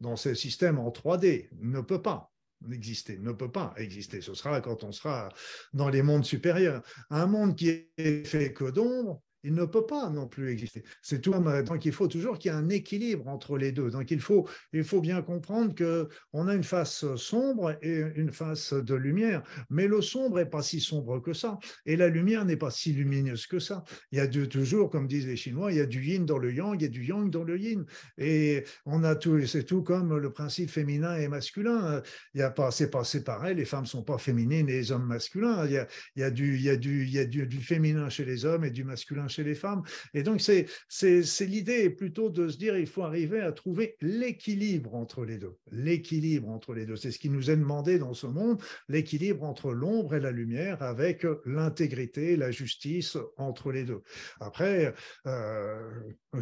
dans 0.00 0.16
ces 0.16 0.34
systèmes 0.34 0.78
en 0.78 0.90
3D 0.90 1.48
ne 1.60 1.80
peut 1.80 2.02
pas 2.02 2.32
n'exister, 2.62 3.18
ne 3.18 3.32
peut 3.32 3.50
pas 3.50 3.74
exister. 3.76 4.20
Ce 4.20 4.34
sera 4.34 4.60
quand 4.60 4.84
on 4.84 4.92
sera 4.92 5.28
dans 5.72 5.88
les 5.88 6.02
mondes 6.02 6.24
supérieurs. 6.24 6.82
Un 7.10 7.26
monde 7.26 7.56
qui 7.56 7.68
est 7.96 8.24
fait 8.26 8.52
que 8.52 8.70
d'ombre, 8.70 9.22
il 9.42 9.54
ne 9.54 9.64
peut 9.64 9.86
pas 9.86 10.10
non 10.10 10.26
plus 10.26 10.50
exister. 10.50 10.82
C'est 11.02 11.20
tout. 11.20 11.32
Donc 11.32 11.84
il 11.84 11.92
faut 11.92 12.08
toujours 12.08 12.38
qu'il 12.38 12.50
y 12.50 12.54
ait 12.54 12.58
un 12.58 12.68
équilibre 12.68 13.28
entre 13.28 13.56
les 13.56 13.72
deux. 13.72 13.90
Donc 13.90 14.10
il 14.10 14.20
faut, 14.20 14.48
il 14.72 14.84
faut 14.84 15.00
bien 15.00 15.22
comprendre 15.22 15.74
que 15.74 16.08
on 16.32 16.48
a 16.48 16.54
une 16.54 16.64
face 16.64 17.04
sombre 17.16 17.76
et 17.82 18.02
une 18.16 18.32
face 18.32 18.72
de 18.72 18.94
lumière, 18.94 19.42
mais 19.70 19.86
le 19.86 20.00
sombre 20.00 20.38
n'est 20.38 20.46
pas 20.46 20.62
si 20.62 20.80
sombre 20.80 21.20
que 21.20 21.32
ça, 21.32 21.58
et 21.86 21.96
la 21.96 22.08
lumière 22.08 22.44
n'est 22.44 22.56
pas 22.56 22.70
si 22.70 22.92
lumineuse 22.92 23.46
que 23.46 23.58
ça. 23.58 23.84
Il 24.12 24.18
y 24.18 24.20
a 24.20 24.26
toujours, 24.26 24.90
comme 24.90 25.06
disent 25.06 25.26
les 25.26 25.36
Chinois, 25.36 25.72
il 25.72 25.78
y 25.78 25.80
a 25.80 25.86
du 25.86 26.02
yin 26.02 26.26
dans 26.26 26.38
le 26.38 26.52
yang 26.52 26.82
et 26.82 26.88
du 26.88 27.04
yang 27.04 27.30
dans 27.30 27.44
le 27.44 27.58
yin, 27.58 27.84
et 28.16 28.64
on 28.86 29.04
a 29.04 29.14
tout. 29.14 29.38
C'est 29.46 29.64
tout 29.64 29.82
comme 29.82 30.16
le 30.16 30.32
principe 30.32 30.70
féminin 30.70 31.16
et 31.16 31.28
masculin. 31.28 32.02
Il 32.34 32.40
y 32.40 32.42
a 32.42 32.50
pas, 32.50 32.70
c'est 32.70 32.90
pas, 32.90 33.02
pareil. 33.24 33.54
Les 33.54 33.64
femmes 33.64 33.86
sont 33.86 34.02
pas 34.02 34.18
féminines 34.18 34.68
et 34.68 34.72
les 34.72 34.92
hommes 34.92 35.06
masculins. 35.06 35.64
Il 35.66 35.72
y 35.72 35.78
a, 35.78 35.86
il 36.16 36.20
y 36.20 36.24
a 36.24 36.30
du, 36.30 36.56
il 36.56 36.62
y 36.62 36.70
a 36.70 36.76
du, 36.76 37.04
il 37.04 37.10
y 37.10 37.18
a 37.18 37.24
du, 37.24 37.46
du 37.46 37.58
féminin 37.58 38.08
chez 38.08 38.24
les 38.24 38.44
hommes 38.44 38.64
et 38.64 38.70
du 38.70 38.84
masculin 38.84 39.27
chez 39.28 39.44
les 39.44 39.54
femmes. 39.54 39.82
Et 40.14 40.22
donc, 40.22 40.40
c'est, 40.40 40.66
c'est, 40.88 41.46
l'idée 41.46 41.90
plutôt 41.90 42.30
de 42.30 42.48
se 42.48 42.56
dire 42.56 42.76
il 42.76 42.86
faut 42.86 43.02
arriver 43.02 43.40
à 43.40 43.52
trouver 43.52 43.96
l'équilibre 44.00 44.94
entre 44.94 45.24
les 45.24 45.38
deux. 45.38 45.56
L'équilibre 45.70 46.48
entre 46.48 46.74
les 46.74 46.86
deux. 46.86 46.96
C'est 46.96 47.10
ce 47.10 47.18
qui 47.18 47.30
nous 47.30 47.50
est 47.50 47.56
demandé 47.56 47.98
dans 47.98 48.14
ce 48.14 48.26
monde, 48.26 48.60
l'équilibre 48.88 49.44
entre 49.44 49.72
l'ombre 49.72 50.14
et 50.14 50.20
la 50.20 50.30
lumière 50.30 50.82
avec 50.82 51.26
l'intégrité, 51.44 52.36
la 52.36 52.50
justice 52.50 53.16
entre 53.36 53.72
les 53.72 53.84
deux. 53.84 54.02
Après, 54.40 54.94
euh, 55.26 55.90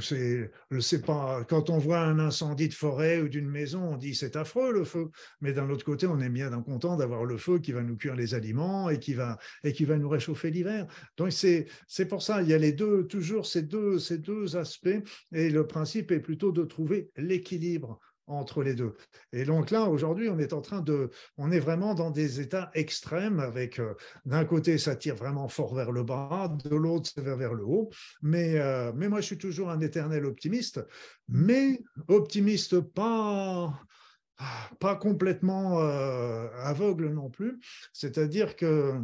c'est, 0.01 0.51
c'est 0.81 1.05
pas, 1.05 1.45
quand 1.49 1.71
on 1.71 1.79
voit 1.79 2.01
un 2.01 2.19
incendie 2.19 2.69
de 2.69 2.75
forêt 2.75 3.21
ou 3.21 3.29
d'une 3.29 3.49
maison, 3.49 3.83
on 3.83 3.97
dit 3.97 4.15
c'est 4.15 4.37
affreux 4.37 4.73
le 4.73 4.85
feu. 4.85 5.11
Mais 5.41 5.53
d'un 5.53 5.71
autre 5.71 5.85
côté, 5.85 6.07
on 6.07 6.21
est 6.21 6.29
bien 6.29 6.51
content 6.63 6.97
d'avoir 6.97 7.25
le 7.25 7.37
feu 7.37 7.59
qui 7.59 7.73
va 7.73 7.83
nous 7.83 7.97
cuire 7.97 8.17
les 8.17 8.35
aliments 8.35 8.91
et 8.91 8.99
qui 8.99 9.15
va, 9.15 9.39
et 9.65 9.73
qui 9.73 9.85
va 9.85 9.97
nous 9.97 10.09
réchauffer 10.09 10.51
l'hiver. 10.51 10.87
Donc, 11.17 11.33
c'est, 11.33 11.67
c'est 11.87 12.07
pour 12.07 12.23
ça, 12.23 12.43
il 12.43 12.49
y 12.49 12.55
a 12.55 12.59
les 12.59 12.73
deux, 12.77 13.07
toujours 13.07 13.47
ces 13.47 13.63
deux, 13.63 13.99
ces 13.99 14.19
deux 14.19 14.57
aspects. 14.57 15.01
Et 15.33 15.51
le 15.51 15.67
principe 15.67 16.13
est 16.13 16.21
plutôt 16.21 16.53
de 16.53 16.65
trouver 16.65 17.11
l'équilibre 17.17 17.99
entre 18.27 18.63
les 18.63 18.75
deux. 18.75 18.95
Et 19.33 19.45
donc 19.45 19.71
là, 19.71 19.85
aujourd'hui, 19.89 20.29
on 20.29 20.39
est 20.39 20.53
en 20.53 20.61
train 20.61 20.81
de, 20.81 21.11
on 21.37 21.51
est 21.53 21.61
vraiment 21.61 21.95
dans 21.95 22.11
des 22.11 22.41
états 22.41 22.71
extrêmes 22.75 23.39
avec, 23.39 23.79
euh, 23.79 23.95
d'un 24.25 24.45
côté, 24.45 24.79
ça 24.79 24.97
tire 24.97 25.15
vraiment 25.15 25.49
fort 25.49 25.75
vers 25.75 25.93
le 25.93 26.03
bas, 26.03 26.53
de 26.65 26.75
l'autre, 26.75 27.11
c'est 27.15 27.23
vers, 27.23 27.55
le 27.55 27.65
haut. 27.65 27.91
Mais, 28.23 28.59
euh, 28.59 28.93
mais 28.95 29.09
moi, 29.09 29.21
je 29.21 29.27
suis 29.27 29.39
toujours 29.39 29.71
un 29.71 29.81
éternel 29.81 30.27
optimiste, 30.27 30.85
mais 31.29 31.81
optimiste 32.09 32.81
pas, 32.81 33.81
pas 34.81 34.97
complètement 34.97 35.81
euh, 35.81 36.49
aveugle 36.59 37.13
non 37.13 37.31
plus. 37.31 37.61
C'est-à-dire 37.93 38.57
que 38.57 38.95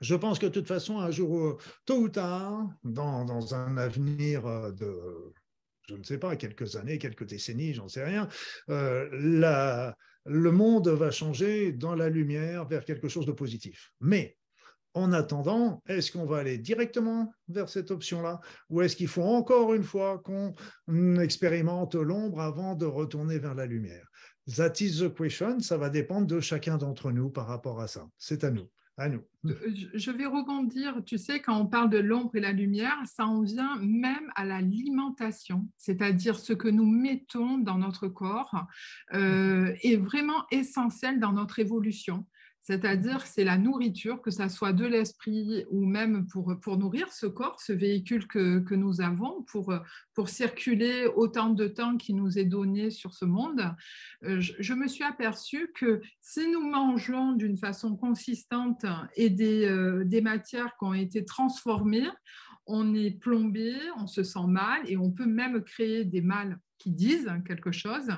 je 0.00 0.14
pense 0.14 0.38
que 0.38 0.46
de 0.46 0.52
toute 0.52 0.68
façon, 0.68 0.98
un 0.98 1.10
jour, 1.10 1.58
tôt 1.84 1.98
ou 1.98 2.08
tard, 2.08 2.68
dans, 2.84 3.54
un 3.54 3.76
avenir 3.76 4.46
euh, 4.46 4.72
de, 4.72 5.32
je 5.88 5.94
ne 5.94 6.02
sais 6.02 6.18
pas, 6.18 6.36
quelques 6.36 6.76
années, 6.76 6.98
quelques 6.98 7.26
décennies, 7.26 7.74
j'en 7.74 7.88
sais 7.88 8.04
rien, 8.04 8.28
euh, 8.70 9.08
le 10.24 10.50
monde 10.50 10.88
va 10.88 11.10
changer 11.10 11.72
dans 11.72 11.94
la 11.94 12.08
lumière 12.08 12.66
vers 12.66 12.84
quelque 12.84 13.08
chose 13.08 13.26
de 13.26 13.32
positif. 13.32 13.92
Mais 14.00 14.36
en 14.94 15.12
attendant, 15.12 15.82
est-ce 15.86 16.12
qu'on 16.12 16.26
va 16.26 16.38
aller 16.38 16.58
directement 16.58 17.32
vers 17.48 17.68
cette 17.68 17.90
option-là? 17.90 18.40
Ou 18.70 18.82
est-ce 18.82 18.96
qu'il 18.96 19.08
faut 19.08 19.22
encore 19.22 19.74
une 19.74 19.84
fois 19.84 20.18
qu'on 20.18 20.54
expérimente 21.20 21.94
l'ombre 21.94 22.40
avant 22.40 22.74
de 22.74 22.86
retourner 22.86 23.38
vers 23.38 23.54
la 23.54 23.66
lumière? 23.66 24.06
That 24.56 24.72
is 24.80 25.00
the 25.00 25.14
question, 25.14 25.60
ça 25.60 25.76
va 25.76 25.90
dépendre 25.90 26.26
de 26.26 26.40
chacun 26.40 26.78
d'entre 26.78 27.12
nous 27.12 27.30
par 27.30 27.46
rapport 27.46 27.80
à 27.80 27.86
ça. 27.86 28.08
C'est 28.16 28.44
à 28.44 28.50
nous 28.50 28.68
à 28.98 29.08
nous. 29.08 29.22
Je 29.94 30.10
vais 30.10 30.26
rebondir. 30.26 31.02
Tu 31.06 31.18
sais, 31.18 31.40
quand 31.40 31.56
on 31.58 31.66
parle 31.66 31.88
de 31.90 31.98
l'ombre 31.98 32.34
et 32.34 32.40
la 32.40 32.52
lumière, 32.52 32.96
ça 33.06 33.26
en 33.26 33.42
vient 33.42 33.76
même 33.76 34.30
à 34.34 34.44
l'alimentation, 34.44 35.66
c'est-à-dire 35.78 36.38
ce 36.38 36.52
que 36.52 36.68
nous 36.68 36.86
mettons 36.86 37.58
dans 37.58 37.78
notre 37.78 38.08
corps 38.08 38.66
euh, 39.14 39.72
est 39.82 39.96
vraiment 39.96 40.44
essentiel 40.50 41.20
dans 41.20 41.32
notre 41.32 41.60
évolution. 41.60 42.26
C'est-à-dire 42.68 43.26
c'est 43.26 43.44
la 43.44 43.56
nourriture, 43.56 44.20
que 44.20 44.30
ça 44.30 44.50
soit 44.50 44.74
de 44.74 44.84
l'esprit 44.84 45.64
ou 45.70 45.86
même 45.86 46.26
pour, 46.26 46.54
pour 46.60 46.76
nourrir 46.76 47.10
ce 47.10 47.24
corps, 47.24 47.58
ce 47.62 47.72
véhicule 47.72 48.26
que, 48.26 48.58
que 48.58 48.74
nous 48.74 49.00
avons, 49.00 49.42
pour, 49.44 49.72
pour 50.12 50.28
circuler 50.28 51.06
autant 51.06 51.48
de 51.48 51.66
temps 51.66 51.96
qui 51.96 52.12
nous 52.12 52.38
est 52.38 52.44
donné 52.44 52.90
sur 52.90 53.14
ce 53.14 53.24
monde. 53.24 53.74
Euh, 54.24 54.38
je, 54.38 54.74
me 54.74 54.86
suis 54.86 55.02
aperçue 55.02 55.72
que 55.74 56.02
si 56.20 56.46
nous 56.50 56.68
mangeons 56.68 57.32
d'une 57.32 57.56
façon 57.56 57.96
consistante 57.96 58.84
et 59.16 59.30
des, 59.30 59.64
euh, 59.64 60.04
des 60.04 60.20
matières 60.20 60.76
qui 60.78 60.84
ont 60.84 60.92
été 60.92 61.24
transformées, 61.24 62.10
on 62.66 62.92
est 62.92 63.12
plombé, 63.18 63.78
on 63.96 64.06
se 64.06 64.22
sent 64.22 64.46
mal 64.46 64.82
et 64.84 64.98
on 64.98 65.10
peut 65.10 65.24
même 65.24 65.62
créer 65.62 66.04
des 66.04 66.20
mal 66.20 66.60
qui 66.78 66.90
disent 66.90 67.30
quelque 67.46 67.72
chose. 67.72 68.08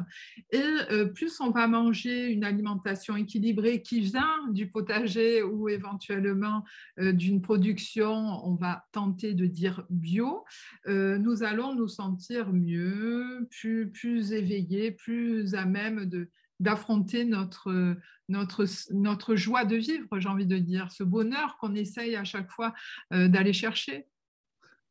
Et 0.52 0.62
euh, 0.90 1.06
plus 1.06 1.40
on 1.40 1.50
va 1.50 1.66
manger 1.66 2.26
une 2.26 2.44
alimentation 2.44 3.16
équilibrée 3.16 3.82
qui 3.82 4.00
vient 4.00 4.48
du 4.50 4.68
potager 4.68 5.42
ou 5.42 5.68
éventuellement 5.68 6.64
euh, 6.98 7.12
d'une 7.12 7.40
production, 7.40 8.12
on 8.12 8.54
va 8.54 8.84
tenter 8.92 9.34
de 9.34 9.46
dire 9.46 9.84
bio, 9.90 10.44
euh, 10.86 11.18
nous 11.18 11.42
allons 11.42 11.74
nous 11.74 11.88
sentir 11.88 12.52
mieux, 12.52 13.48
plus, 13.50 13.90
plus 13.90 14.32
éveillés, 14.32 14.92
plus 14.92 15.54
à 15.54 15.64
même 15.64 16.04
de 16.06 16.28
d'affronter 16.60 17.24
notre, 17.24 17.96
notre, 18.28 18.66
notre 18.92 19.34
joie 19.34 19.64
de 19.64 19.76
vivre, 19.76 20.06
j'ai 20.18 20.28
envie 20.28 20.44
de 20.44 20.58
dire, 20.58 20.92
ce 20.92 21.02
bonheur 21.02 21.56
qu'on 21.58 21.74
essaye 21.74 22.16
à 22.16 22.24
chaque 22.24 22.50
fois 22.50 22.74
d'aller 23.10 23.54
chercher. 23.54 24.09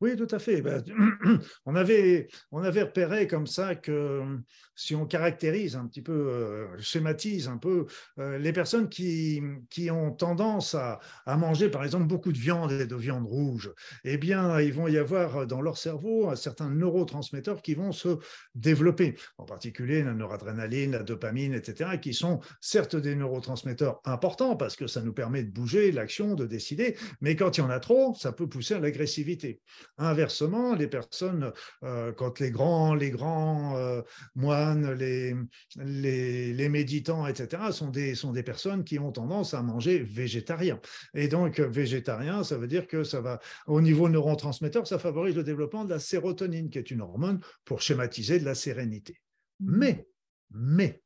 Oui, 0.01 0.15
tout 0.15 0.27
à 0.31 0.39
fait. 0.39 0.61
Ben, 0.61 0.81
on, 1.65 1.75
avait, 1.75 2.29
on 2.51 2.63
avait 2.63 2.83
repéré 2.83 3.27
comme 3.27 3.47
ça 3.47 3.75
que 3.75 4.39
si 4.75 4.95
on 4.95 5.05
caractérise 5.05 5.75
un 5.75 5.85
petit 5.87 6.01
peu, 6.01 6.13
euh, 6.13 6.67
schématise 6.79 7.49
un 7.49 7.57
peu, 7.57 7.85
euh, 8.17 8.37
les 8.37 8.53
personnes 8.53 8.87
qui, 8.87 9.41
qui 9.69 9.91
ont 9.91 10.13
tendance 10.13 10.73
à, 10.73 11.01
à, 11.25 11.35
manger, 11.35 11.69
par 11.69 11.83
exemple, 11.83 12.05
beaucoup 12.05 12.31
de 12.31 12.37
viande 12.37 12.71
et 12.71 12.87
de 12.87 12.95
viande 12.95 13.25
rouge, 13.25 13.73
eh 14.05 14.17
bien, 14.17 14.61
ils 14.61 14.71
vont 14.71 14.87
y 14.87 14.97
avoir 14.97 15.45
dans 15.45 15.59
leur 15.59 15.77
cerveau 15.77 16.29
un 16.29 16.37
certain 16.37 16.69
neurotransmetteurs 16.69 17.61
qui 17.61 17.75
vont 17.75 17.91
se 17.91 18.19
développer, 18.55 19.15
en 19.37 19.43
particulier 19.43 20.01
la 20.01 20.13
noradrénaline, 20.13 20.91
la 20.91 21.03
dopamine, 21.03 21.53
etc., 21.53 21.97
qui 22.01 22.13
sont 22.13 22.39
certes 22.61 22.95
des 22.95 23.15
neurotransmetteurs 23.15 23.99
importants 24.05 24.55
parce 24.55 24.77
que 24.77 24.87
ça 24.87 25.01
nous 25.01 25.13
permet 25.13 25.43
de 25.43 25.51
bouger, 25.51 25.91
l'action, 25.91 26.35
de 26.35 26.45
décider, 26.45 26.95
mais 27.19 27.35
quand 27.35 27.57
il 27.57 27.61
y 27.61 27.63
en 27.63 27.69
a 27.69 27.81
trop, 27.81 28.15
ça 28.15 28.31
peut 28.31 28.47
pousser 28.47 28.75
à 28.75 28.79
l'agressivité. 28.79 29.59
Inversement, 29.97 30.75
les 30.75 30.87
personnes, 30.87 31.51
euh, 31.83 32.11
quand 32.13 32.39
les 32.39 32.51
grands, 32.51 32.93
les 32.93 33.11
grands 33.11 33.75
euh, 33.77 34.01
moines, 34.35 34.93
les, 34.93 35.35
les, 35.75 36.69
méditants, 36.69 37.27
etc., 37.27 37.71
sont 37.71 37.89
des, 37.89 38.15
sont 38.15 38.31
des 38.31 38.43
personnes 38.43 38.83
qui 38.83 38.99
ont 38.99 39.11
tendance 39.11 39.53
à 39.53 39.61
manger 39.61 39.99
végétarien. 39.99 40.79
Et 41.13 41.27
donc, 41.27 41.59
végétarien, 41.59 42.43
ça 42.43 42.57
veut 42.57 42.67
dire 42.67 42.87
que 42.87 43.03
ça 43.03 43.21
va, 43.21 43.39
au 43.67 43.81
niveau 43.81 44.09
neurotransmetteur, 44.09 44.87
ça 44.87 44.99
favorise 44.99 45.35
le 45.35 45.43
développement 45.43 45.85
de 45.85 45.89
la 45.89 45.99
sérotonine, 45.99 46.69
qui 46.69 46.77
est 46.77 46.91
une 46.91 47.01
hormone 47.01 47.39
pour 47.65 47.81
schématiser 47.81 48.39
de 48.39 48.45
la 48.45 48.55
sérénité. 48.55 49.19
Mmh. 49.59 49.77
Mais, 49.77 50.07
mais, 50.51 51.01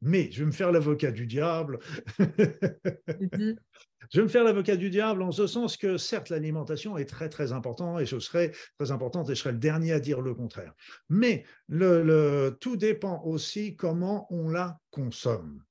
mais, 0.00 0.30
je 0.30 0.40
vais 0.40 0.46
me 0.46 0.52
faire 0.52 0.72
l'avocat 0.72 1.10
du 1.10 1.26
diable. 1.26 1.78
Je 4.10 4.20
vais 4.20 4.24
me 4.24 4.28
faire 4.28 4.44
l'avocat 4.44 4.76
du 4.76 4.90
diable 4.90 5.22
en 5.22 5.32
ce 5.32 5.46
sens 5.46 5.76
que, 5.76 5.96
certes, 5.96 6.28
l'alimentation 6.28 6.98
est 6.98 7.06
très, 7.06 7.28
très 7.28 7.52
importante 7.52 8.00
et 8.00 8.06
je 8.06 8.18
serai 8.18 8.52
très 8.78 8.90
importante 8.90 9.30
et 9.30 9.34
je 9.34 9.40
serai 9.40 9.52
le 9.52 9.58
dernier 9.58 9.92
à 9.92 10.00
dire 10.00 10.20
le 10.20 10.34
contraire. 10.34 10.74
Mais 11.08 11.44
le, 11.68 12.56
tout 12.60 12.76
dépend 12.76 13.22
aussi 13.24 13.76
comment 13.76 14.26
on 14.30 14.50
la 14.50 14.78
consomme 14.90 15.62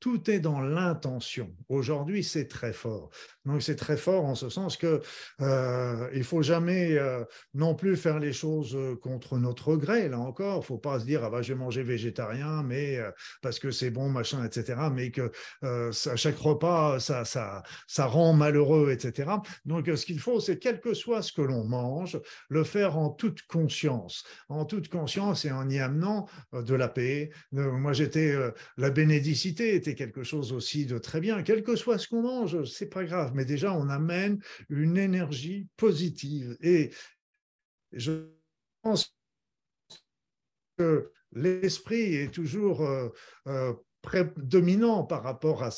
tout 0.00 0.30
est 0.30 0.40
dans 0.40 0.60
l'intention. 0.60 1.54
Aujourd'hui, 1.68 2.24
c'est 2.24 2.48
très 2.48 2.72
fort. 2.72 3.10
Donc, 3.44 3.62
c'est 3.62 3.76
très 3.76 3.96
fort 3.96 4.24
en 4.24 4.34
ce 4.34 4.48
sens 4.48 4.76
que 4.76 5.00
euh, 5.40 6.08
il 6.14 6.24
faut 6.24 6.42
jamais 6.42 6.96
euh, 6.98 7.24
non 7.54 7.74
plus 7.74 7.96
faire 7.96 8.18
les 8.18 8.32
choses 8.32 8.74
euh, 8.74 8.96
contre 8.96 9.38
notre 9.38 9.76
gré. 9.76 10.08
Là 10.08 10.18
encore, 10.18 10.64
faut 10.64 10.78
pas 10.78 11.00
se 11.00 11.04
dire 11.04 11.22
ah 11.24 11.30
bah 11.30 11.42
je 11.42 11.52
vais 11.52 11.58
manger 11.58 11.82
végétarien, 11.82 12.62
mais 12.62 12.96
euh, 12.96 13.10
parce 13.42 13.58
que 13.58 13.70
c'est 13.70 13.90
bon, 13.90 14.08
machin, 14.08 14.44
etc. 14.44 14.78
Mais 14.92 15.10
que 15.10 15.30
à 15.62 16.16
chaque 16.16 16.38
repas, 16.38 16.98
ça, 16.98 17.24
ça, 17.24 17.62
ça 17.86 18.06
rend 18.06 18.32
malheureux, 18.32 18.90
etc. 18.90 19.30
Donc, 19.66 19.86
ce 19.86 20.06
qu'il 20.06 20.18
faut, 20.18 20.40
c'est 20.40 20.58
quel 20.58 20.80
que 20.80 20.94
soit 20.94 21.22
ce 21.22 21.32
que 21.32 21.42
l'on 21.42 21.64
mange, 21.64 22.18
le 22.48 22.64
faire 22.64 22.96
en 22.96 23.10
toute 23.10 23.42
conscience, 23.42 24.24
en 24.48 24.64
toute 24.64 24.88
conscience 24.88 25.44
et 25.44 25.50
en 25.50 25.68
y 25.68 25.78
amenant 25.78 26.26
de 26.52 26.74
la 26.74 26.88
paix. 26.88 27.30
moi, 27.52 27.92
j'étais 27.92 28.34
la 28.78 28.90
bénédicité 28.90 29.74
était 29.74 29.89
quelque 29.94 30.22
chose 30.22 30.52
aussi 30.52 30.86
de 30.86 30.98
très 30.98 31.20
bien. 31.20 31.42
Quel 31.42 31.62
que 31.62 31.76
soit 31.76 31.98
ce 31.98 32.08
qu'on 32.08 32.22
mange, 32.22 32.64
c'est 32.64 32.88
pas 32.88 33.04
grave, 33.04 33.32
mais 33.34 33.44
déjà 33.44 33.72
on 33.74 33.88
amène 33.88 34.40
une 34.68 34.96
énergie 34.96 35.68
positive. 35.76 36.56
Et 36.60 36.90
je 37.92 38.28
pense 38.82 39.14
que 40.78 41.12
l'esprit 41.32 42.14
est 42.14 42.32
toujours 42.32 42.82
euh, 42.82 43.08
euh, 43.46 43.74
prédominant 44.02 45.04
par 45.04 45.22
rapport 45.22 45.62
à, 45.62 45.70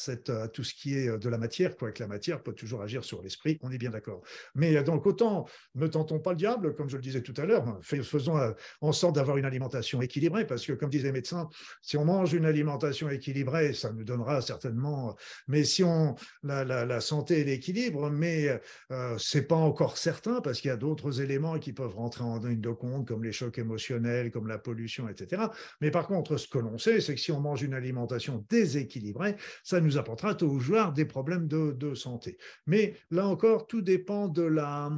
tout 0.52 0.64
ce 0.64 0.74
qui 0.74 0.96
est 0.96 1.08
euh, 1.08 1.18
de 1.18 1.28
la 1.28 1.38
matière, 1.38 1.76
quoi, 1.76 1.92
que 1.92 2.02
la 2.02 2.08
matière 2.08 2.42
peut 2.42 2.52
toujours 2.52 2.82
agir 2.82 3.04
sur 3.04 3.22
l'esprit, 3.22 3.58
on 3.62 3.70
est 3.70 3.78
bien 3.78 3.90
d'accord. 3.90 4.22
Mais 4.54 4.76
euh, 4.76 4.82
donc 4.82 5.06
autant 5.06 5.46
ne 5.74 5.86
tentons 5.86 6.20
pas 6.20 6.30
le 6.30 6.36
diable, 6.36 6.74
comme 6.74 6.88
je 6.88 6.96
le 6.96 7.02
disais 7.02 7.22
tout 7.22 7.34
à 7.36 7.44
l'heure, 7.44 7.78
faisons 7.82 8.38
euh, 8.38 8.52
en 8.80 8.92
sorte 8.92 9.16
d'avoir 9.16 9.36
une 9.36 9.44
alimentation 9.44 10.00
équilibrée, 10.02 10.46
parce 10.46 10.64
que 10.66 10.72
comme 10.72 10.90
disaient 10.90 11.08
les 11.08 11.12
médecins, 11.12 11.48
si 11.80 11.96
on 11.96 12.04
mange 12.04 12.32
une 12.32 12.44
alimentation 12.44 13.08
équilibrée, 13.08 13.74
ça 13.74 13.92
nous 13.92 14.04
donnera 14.04 14.40
certainement, 14.40 15.16
mais 15.48 15.64
si 15.64 15.82
on 15.82 16.14
la 16.42 17.00
santé 17.00 17.40
et 17.40 17.44
l'équilibre, 17.44 18.10
mais 18.10 18.60
euh, 18.90 19.16
c'est 19.18 19.42
pas 19.42 19.56
encore 19.56 19.96
certain, 19.96 20.40
parce 20.40 20.60
qu'il 20.60 20.68
y 20.68 20.72
a 20.72 20.76
d'autres 20.76 21.20
éléments 21.20 21.58
qui 21.58 21.72
peuvent 21.72 21.94
rentrer 21.94 22.24
en 22.24 22.38
ligne 22.38 22.60
de 22.60 22.70
compte, 22.70 23.06
comme 23.06 23.24
les 23.24 23.32
chocs 23.32 23.58
émotionnels, 23.58 24.30
comme 24.30 24.46
la 24.46 24.58
pollution, 24.58 25.08
etc. 25.08 25.42
Mais 25.80 25.90
par 25.90 26.06
contre, 26.06 26.36
ce 26.36 26.48
que 26.48 26.58
l'on 26.58 26.78
sait, 26.78 27.00
c'est 27.00 27.14
que 27.14 27.20
si 27.20 27.32
on 27.32 27.40
mange 27.40 27.62
une 27.62 27.74
alimentation 27.74 28.11
déséquilibrée, 28.48 29.36
ça 29.62 29.80
nous 29.80 29.98
apportera 29.98 30.34
toujours 30.34 30.92
des 30.92 31.04
problèmes 31.04 31.48
de, 31.48 31.94
santé. 31.94 32.38
Mais 32.66 32.94
là 33.10 33.26
encore, 33.26 33.66
tout 33.66 33.82
dépend 33.82 34.28
de 34.28 34.42
la, 34.42 34.90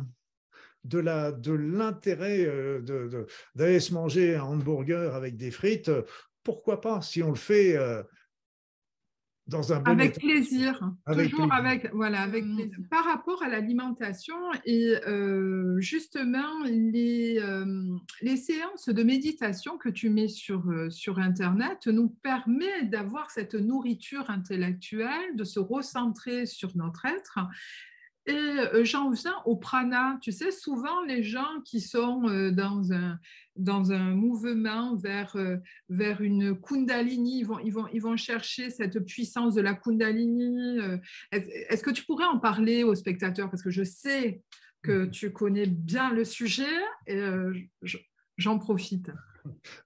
de 0.84 0.98
la 0.98 1.32
de 1.32 1.52
l'intérêt 1.52 2.44
euh, 2.46 3.26
d'aller 3.54 3.80
se 3.80 3.92
manger 3.92 4.36
un 4.36 4.44
hamburger 4.44 5.14
avec 5.14 5.36
des 5.36 5.50
frites, 5.50 5.90
pourquoi 6.42 6.80
pas 6.80 7.00
si 7.00 7.22
on 7.22 7.30
le 7.30 7.36
fait 7.36 7.76
avec 9.84 10.18
plaisir, 10.18 10.80
toujours 11.06 11.52
avec 11.52 11.92
voilà 11.92 12.22
avec 12.22 12.44
mmh. 12.44 12.56
plaisir. 12.56 12.78
Par 12.90 13.04
rapport 13.04 13.42
à 13.42 13.48
l'alimentation 13.48 14.36
et 14.64 14.94
euh, 15.06 15.78
justement 15.80 16.62
les 16.64 17.38
euh, 17.40 17.96
les 18.22 18.36
séances 18.36 18.88
de 18.88 19.02
méditation 19.02 19.76
que 19.76 19.90
tu 19.90 20.08
mets 20.08 20.28
sur 20.28 20.66
euh, 20.70 20.88
sur 20.88 21.18
internet 21.18 21.86
nous 21.86 22.08
permet 22.08 22.84
d'avoir 22.84 23.30
cette 23.30 23.54
nourriture 23.54 24.30
intellectuelle, 24.30 25.36
de 25.36 25.44
se 25.44 25.60
recentrer 25.60 26.46
sur 26.46 26.74
notre 26.76 27.04
être 27.04 27.38
et 28.26 28.84
j'en 28.84 29.10
viens 29.10 29.36
au 29.44 29.54
prana. 29.54 30.16
Tu 30.22 30.32
sais, 30.32 30.50
souvent, 30.50 31.02
les 31.02 31.22
gens 31.22 31.60
qui 31.66 31.82
sont 31.82 32.22
dans 32.52 32.90
un, 32.90 33.18
dans 33.56 33.92
un 33.92 34.14
mouvement 34.14 34.96
vers, 34.96 35.36
euh, 35.36 35.56
vers 35.88 36.20
une 36.20 36.58
kundalini, 36.60 37.40
ils 37.40 37.46
vont, 37.46 37.58
ils, 37.58 37.72
vont, 37.72 37.86
ils 37.92 38.00
vont 38.00 38.16
chercher 38.16 38.70
cette 38.70 39.00
puissance 39.00 39.54
de 39.54 39.60
la 39.60 39.74
kundalini. 39.74 40.78
Est-ce 41.30 41.82
que 41.82 41.90
tu 41.90 42.04
pourrais 42.04 42.26
en 42.26 42.38
parler 42.38 42.84
aux 42.84 42.94
spectateurs? 42.94 43.50
Parce 43.50 43.62
que 43.62 43.70
je 43.70 43.84
sais 43.84 44.40
que 44.82 45.06
tu 45.06 45.32
connais 45.32 45.66
bien 45.66 46.12
le 46.12 46.24
sujet 46.24 46.64
et 47.06 47.22
j'en 48.36 48.58
profite. 48.58 49.10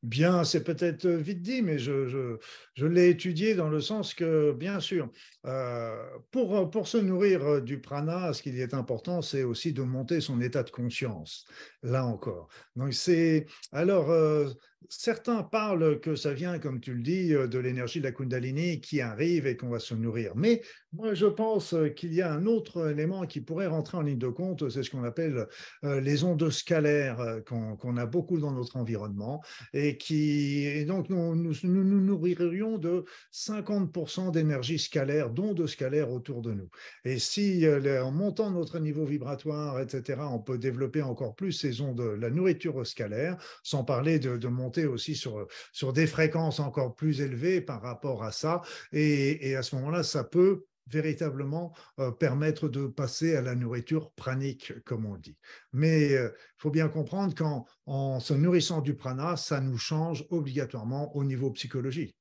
Bien, 0.03 0.45
c'est 0.45 0.63
peut-être 0.63 1.07
vite 1.09 1.43
dit, 1.43 1.63
mais 1.63 1.79
je, 1.79 2.39
l'ai 2.77 3.11
étudié 3.11 3.55
dans 3.55 3.69
le 3.69 3.81
sens 3.81 4.15
que, 4.15 4.53
bien 4.53 4.81
sûr, 4.81 5.11
euh, 5.47 5.97
pour, 6.31 6.71
pour 6.71 6.87
se 6.87 6.99
nourrir 6.99 7.61
du 7.63 7.81
prana, 7.81 8.33
ce 8.33 8.43
qui 8.43 8.51
est 8.51 8.75
important, 8.75 9.23
c'est 9.23 9.43
aussi 9.43 9.73
de 9.73 9.83
monter 9.83 10.21
son 10.21 10.41
état 10.41 10.63
de 10.63 10.71
conscience, 10.71 11.47
là 11.83 12.05
encore. 12.05 12.49
Donc, 12.77 12.95
c'est. 12.95 13.47
Alors, 13.73 14.11
euh, 14.11 14.49
certains 14.89 15.43
parlent 15.43 16.01
que 16.01 16.15
ça 16.15 16.33
vient, 16.33 16.59
comme 16.59 16.81
tu 16.81 16.95
le 16.95 17.03
dis, 17.03 17.31
de 17.31 17.59
l'énergie 17.59 17.99
de 17.99 18.05
la 18.05 18.13
Kundalini 18.13 18.81
qui 18.81 19.01
arrive 19.01 19.47
et 19.47 19.57
qu'on 19.57 19.69
va 19.69 19.81
se 19.81 19.95
nourrir. 19.95 20.35
Mais 20.37 20.63
moi, 20.93 21.15
je 21.15 21.27
pense 21.27 21.75
qu'il 21.97 22.15
y 22.15 22.23
a 22.23 22.33
un 22.33 22.47
autre 22.47 22.91
élément 22.91 23.27
qui 23.27 23.41
pourrait 23.41 23.67
rentrer 23.67 23.99
en 23.99 24.03
ligne 24.03 24.19
de 24.19 24.29
compte, 24.29 24.69
c'est 24.69 24.83
ce 24.83 24.91
qu'on 24.91 25.05
appelle 25.05 25.47
euh, 25.85 26.01
les 26.01 26.25
ondes 26.25 26.49
scalaires 26.51 27.41
qu'on 27.47 27.97
a 27.97 28.07
beaucoup 28.07 28.39
dans 28.39 28.53
notre 28.53 28.77
environnement 28.77 29.43
et 29.73 29.97
qui 29.97 30.65
et 30.67 30.85
donc 30.85 31.09
nous 31.11 31.35
nous, 31.35 31.55
nous 31.63 32.01
nourririons 32.01 32.79
de 32.79 33.05
50% 33.33 34.31
d'énergie 34.31 34.79
scalaire, 34.79 35.31
dont 35.31 35.55
de 35.55 35.67
scalaire 35.67 36.11
autour 36.11 36.43
de 36.43 36.53
nous. 36.53 36.69
Et 37.05 37.19
si 37.19 37.67
euh, 37.67 38.03
en 38.03 38.11
montant 38.11 38.51
notre 38.51 38.79
niveau 38.79 39.05
vibratoire, 39.05 39.81
etc., 39.81 40.21
on 40.31 40.39
peut 40.39 40.59
développer 40.59 41.03
encore 41.03 41.35
plus 41.35 41.53
ces 41.53 41.81
ondes, 41.81 42.01
la 42.01 42.31
nourriture 42.31 42.87
scalaire, 42.87 43.37
sans 43.63 43.85
parler 43.85 44.19
de, 44.19 44.49
monter 44.49 44.87
aussi 44.87 45.15
sur, 45.15 45.47
sur 45.73 45.93
des 45.93 46.07
fréquences 46.07 46.61
encore 46.61 46.95
plus 46.95 47.21
élevées 47.21 47.61
par 47.61 47.83
rapport 47.83 48.25
à 48.25 48.33
ça. 48.33 48.63
Et 48.93 49.55
à 49.57 49.63
ce 49.63 49.77
moment-là, 49.77 50.03
ça 50.03 50.25
peut 50.25 50.65
véritablement 50.91 51.75
euh, 51.99 52.11
permettre 52.11 52.69
de 52.69 52.87
passer 52.87 53.37
à 53.37 53.43
la 53.43 53.55
nourriture 53.55 54.11
pranique, 54.13 54.73
comme 54.85 55.07
on 55.07 55.17
dit. 55.17 55.37
Mais 55.73 56.11
il 56.11 56.17
euh, 56.17 56.31
faut 56.57 56.71
bien 56.71 56.89
comprendre 56.89 57.35
qu'en 57.35 58.21
se 58.21 58.35
nourrissant 58.35 58.81
du 58.81 58.95
prana, 58.95 59.37
ça 59.37 59.61
nous 59.61 59.79
change 59.79 60.27
obligatoirement 60.31 61.15
au 61.17 61.25
niveau 61.25 61.51
psychologique. 61.51 62.15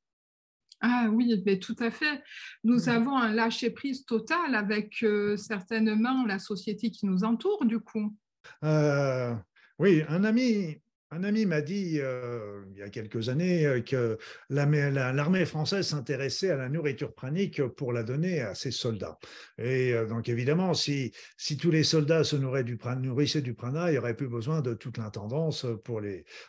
Ah 0.79 1.07
oui, 1.11 1.41
mais 1.45 1.57
tout 1.57 1.75
à 1.79 1.89
fait. 1.89 2.21
Nous 2.63 2.85
mmh. 2.85 2.89
avons 2.89 3.17
un 3.17 3.33
lâcher-prise 3.33 4.05
total 4.05 4.53
avec 4.53 5.01
euh, 5.01 5.35
certainement 5.35 6.25
la 6.25 6.37
société 6.37 6.91
qui 6.91 7.07
nous 7.07 7.23
entoure, 7.23 7.65
du 7.65 7.79
coup. 7.79 8.15
oui, 8.61 10.03
un 10.07 10.23
ami, 10.23 10.81
un 11.11 11.23
ami 11.23 11.45
m'a 11.45 11.61
dit 11.61 11.99
euh, 11.99 12.63
il 12.71 12.79
y 12.79 12.81
a 12.81 12.89
quelques 12.89 13.29
années 13.29 13.65
euh, 13.65 13.81
que 13.81 14.17
l'armée 14.49 15.45
française 15.45 15.87
s'intéressait 15.87 16.49
à 16.49 16.57
la 16.57 16.67
nourriture 16.67 17.13
pranique 17.13 17.61
pour 17.61 17.93
la 17.93 18.03
donner 18.03 18.41
à 18.41 18.55
ses 18.55 18.71
soldats. 18.71 19.17
Et 19.57 19.93
euh, 19.93 20.05
donc 20.05 20.27
évidemment, 20.27 20.73
si, 20.73 21.13
tous 21.59 21.71
les 21.71 21.83
soldats 21.83 22.25
se 22.25 22.35
nourrissaient 22.35 22.63
du, 22.65 22.79
nourrissaient 22.99 23.41
du 23.41 23.53
prana, 23.53 23.89
il 23.89 23.93
n'y 23.93 23.97
aurait 23.97 24.15
plus 24.15 24.27
besoin 24.27 24.61
de 24.61 24.73
toute 24.73 24.97
l'intendance 24.97 25.65
pour, 25.85 26.01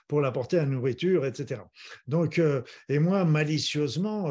pour 0.09 0.21
l'apporter 0.21 0.59
à 0.59 0.63
la 0.63 0.69
nourriture, 0.69 1.25
etc. 1.25 1.61
Donc, 2.09 2.41
et 2.89 2.99
moi, 2.99 3.25
malicieusement, 3.25 4.31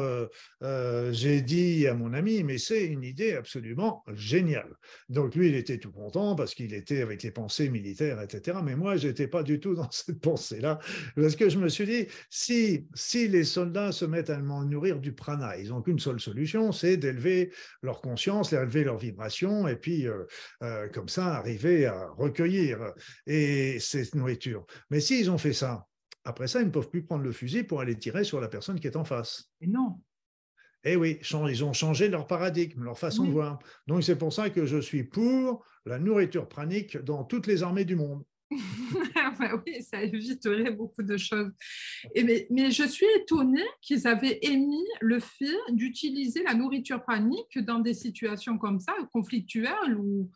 j'ai 1.10 1.40
dit 1.40 1.86
à 1.86 1.94
mon 1.94 2.12
ami, 2.12 2.42
mais 2.42 2.58
c'est 2.58 2.84
une 2.86 3.02
idée 3.02 3.34
absolument 3.34 4.04
géniale. 4.12 4.74
Donc 5.08 5.34
lui, 5.34 5.48
il 5.48 5.54
était 5.54 5.78
tout 5.78 5.92
content 5.92 6.34
parce 6.34 6.54
qu'il 6.54 6.74
était 6.74 7.00
avec 7.00 7.22
les 7.22 7.30
pensées 7.30 7.68
militaires, 7.68 8.20
etc. 8.20 8.58
Mais 8.62 8.76
moi, 8.76 8.96
je 8.96 9.08
n'étais 9.08 9.28
pas 9.28 9.42
du 9.42 9.60
tout 9.60 9.74
dans 9.74 9.90
cette 9.90 10.17
pensée-là, 10.22 10.78
parce 11.16 11.36
que 11.36 11.48
je 11.48 11.58
me 11.58 11.68
suis 11.68 11.86
dit, 11.86 12.06
si, 12.30 12.86
si 12.94 13.28
les 13.28 13.44
soldats 13.44 13.92
se 13.92 14.04
mettent 14.04 14.30
à 14.30 14.38
nourrir 14.38 14.98
du 14.98 15.12
prana, 15.12 15.56
ils 15.56 15.70
n'ont 15.70 15.82
qu'une 15.82 15.98
seule 15.98 16.20
solution, 16.20 16.72
c'est 16.72 16.96
d'élever 16.96 17.52
leur 17.82 18.00
conscience, 18.00 18.50
d'élever 18.50 18.84
leur 18.84 18.98
vibration, 18.98 19.68
et 19.68 19.76
puis 19.76 20.06
euh, 20.06 20.24
euh, 20.62 20.88
comme 20.88 21.08
ça, 21.08 21.34
arriver 21.36 21.86
à 21.86 22.08
recueillir 22.16 22.92
et 23.26 23.78
cette 23.80 24.14
nourriture. 24.14 24.64
Mais 24.90 25.00
s'ils 25.00 25.30
ont 25.30 25.38
fait 25.38 25.52
ça, 25.52 25.86
après 26.24 26.48
ça, 26.48 26.60
ils 26.60 26.66
ne 26.66 26.70
peuvent 26.70 26.90
plus 26.90 27.02
prendre 27.02 27.24
le 27.24 27.32
fusil 27.32 27.62
pour 27.62 27.80
aller 27.80 27.96
tirer 27.96 28.24
sur 28.24 28.40
la 28.40 28.48
personne 28.48 28.78
qui 28.78 28.86
est 28.86 28.96
en 28.96 29.04
face. 29.04 29.50
Et 29.60 29.66
non. 29.66 30.00
Eh 30.84 30.96
oui, 30.96 31.18
ils 31.22 31.64
ont 31.64 31.72
changé 31.72 32.08
leur 32.08 32.26
paradigme, 32.26 32.84
leur 32.84 32.98
façon 32.98 33.24
de 33.24 33.32
voir. 33.32 33.58
Donc 33.86 34.04
c'est 34.04 34.16
pour 34.16 34.32
ça 34.32 34.48
que 34.48 34.64
je 34.64 34.78
suis 34.78 35.04
pour 35.04 35.64
la 35.86 35.98
nourriture 35.98 36.48
pranique 36.48 36.96
dans 36.98 37.24
toutes 37.24 37.46
les 37.46 37.62
armées 37.62 37.84
du 37.84 37.96
monde. 37.96 38.22
oui, 39.66 39.82
ça 39.82 40.02
éviterait 40.02 40.70
beaucoup 40.70 41.02
de 41.02 41.16
choses. 41.16 41.50
Et 42.14 42.46
mais, 42.50 42.70
je 42.70 42.84
suis 42.84 43.06
étonnée 43.16 43.66
qu'ils 43.80 44.06
avaient 44.06 44.38
émis 44.42 44.86
le 45.00 45.20
fait 45.20 45.56
d'utiliser 45.70 46.42
la 46.42 46.54
nourriture 46.54 47.04
panique 47.04 47.58
dans 47.58 47.78
des 47.78 47.94
situations 47.94 48.58
comme 48.58 48.80
ça, 48.80 48.94
conflictuelles, 49.12 49.96
où, 49.96 50.30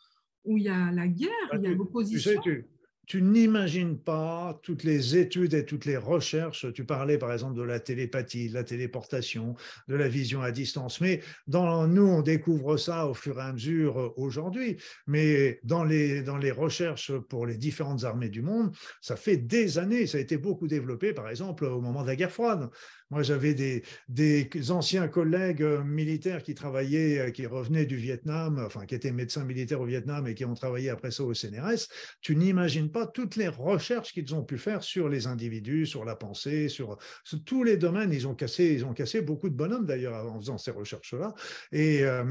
où 0.45 0.59
il 0.59 0.65
y 0.65 0.69
a 0.69 0.91
la 0.93 1.07
guerre, 1.07 1.31
bah, 1.51 1.59
il 1.63 1.69
y 1.69 1.73
a 1.73 1.75
l'opposition 1.75 2.41
tu 2.41 2.67
n'imagines 3.15 3.99
pas 3.99 4.59
toutes 4.63 4.85
les 4.85 5.17
études 5.17 5.55
et 5.55 5.65
toutes 5.65 5.85
les 5.85 5.97
recherches. 5.97 6.73
Tu 6.73 6.85
parlais 6.85 7.19
par 7.19 7.33
exemple 7.33 7.57
de 7.57 7.63
la 7.63 7.81
télépathie, 7.81 8.49
de 8.49 8.55
la 8.55 8.65
téléportation, 8.65 9.55
de 9.89 9.95
la 9.95 10.09
vision 10.09 10.41
à 10.43 10.51
distance. 10.53 11.01
Mais 11.01 11.21
dans, 11.47 11.87
nous, 11.87 12.07
on 12.07 12.23
découvre 12.23 12.77
ça 12.77 13.07
au 13.07 13.15
fur 13.15 13.39
et 13.39 13.43
à 13.43 13.53
mesure 13.53 14.01
euh, 14.01 14.15
aujourd'hui. 14.17 14.77
Mais 15.07 15.59
dans 15.65 15.85
les, 15.85 16.23
dans 16.23 16.39
les 16.39 16.53
recherches 16.53 17.13
pour 17.29 17.47
les 17.47 17.57
différentes 17.57 18.05
armées 18.05 18.29
du 18.29 18.43
monde, 18.43 18.75
ça 19.01 19.17
fait 19.17 19.37
des 19.37 19.79
années. 19.79 20.07
Ça 20.07 20.19
a 20.19 20.21
été 20.21 20.37
beaucoup 20.37 20.69
développé, 20.69 21.13
par 21.13 21.29
exemple, 21.29 21.65
au 21.65 21.81
moment 21.81 22.03
de 22.03 22.09
la 22.09 22.17
guerre 22.17 22.33
froide. 22.33 22.71
Moi, 23.13 23.23
j'avais 23.23 23.53
des, 23.53 24.71
anciens 24.71 25.07
collègues 25.07 25.63
euh, 25.63 25.85
militaires 25.85 26.43
qui 26.43 26.55
travaillaient, 26.55 27.19
euh, 27.19 27.31
qui 27.31 27.45
revenaient 27.45 27.85
du 27.85 27.97
Vietnam, 27.97 28.59
enfin, 28.65 28.87
qui 28.87 28.95
étaient 28.95 29.13
médecins 29.13 29.45
militaires 29.45 29.83
au 29.83 29.85
Vietnam 29.85 30.27
et 30.27 30.35
qui 30.35 30.47
ont 30.47 30.55
travaillé 30.55 30.89
après 30.89 31.11
ça 31.11 31.23
au 31.23 31.35
CNRS. 31.35 31.89
Tu 32.23 32.37
n'imagines 32.37 32.91
pas 32.91 33.07
toutes 33.07 33.37
les 33.37 33.49
recherches 33.49 34.15
qu'ils 34.15 34.35
ont 34.35 34.43
pu 34.43 34.57
faire 34.57 34.83
sur 34.83 35.11
les 35.11 35.27
individus, 35.27 35.85
sur 35.85 36.07
la 36.07 36.17
pensée, 36.17 36.71
sur, 36.71 36.97
tous 37.45 37.65
les 37.65 37.77
domaines. 37.77 38.15
Ils 38.15 38.27
ont 38.27 38.35
cassé, 38.35 38.73
ils 38.73 38.87
ont 38.87 38.95
cassé 38.95 39.21
beaucoup 39.21 39.51
de 39.51 39.55
bonhommes 39.55 39.85
d'ailleurs 39.85 40.33
en 40.33 40.41
faisant 40.41 40.57
ces 40.57 40.71
recherches-là. 40.71 41.35
Et, 41.71 42.05
euh, 42.05 42.25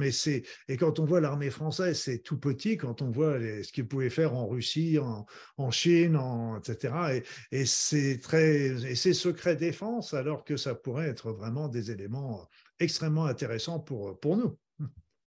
et 0.67 0.77
quand 0.77 0.97
on 0.97 1.05
voit 1.05 1.21
l'armée 1.21 1.51
française, 1.51 1.99
c'est 1.99 2.23
tout 2.23 2.39
petit. 2.39 2.77
Quand 2.77 3.03
on 3.03 3.11
voit 3.11 3.39
ce 3.39 3.71
qu'ils 3.71 3.87
pouvaient 3.87 4.09
faire 4.09 4.33
en 4.33 4.47
Russie, 4.47 4.97
en, 4.97 5.69
Chine, 5.69 6.19
etc. 6.57 7.21
Et, 7.51 7.59
et 7.59 7.65
c'est 7.67 8.17
très, 8.19 8.65
et 8.89 8.95
c'est 8.95 9.13
secret 9.13 9.55
défense 9.55 10.15
alors 10.15 10.43
que 10.43 10.57
ça 10.57 10.70
pourrait 10.75 11.07
être 11.07 11.31
vraiment 11.31 11.67
des 11.67 11.91
éléments 11.91 12.47
extrêmement 12.79 13.25
intéressants 13.25 13.79
pour, 13.79 14.19
pour 14.19 14.37
nous. 14.37 14.57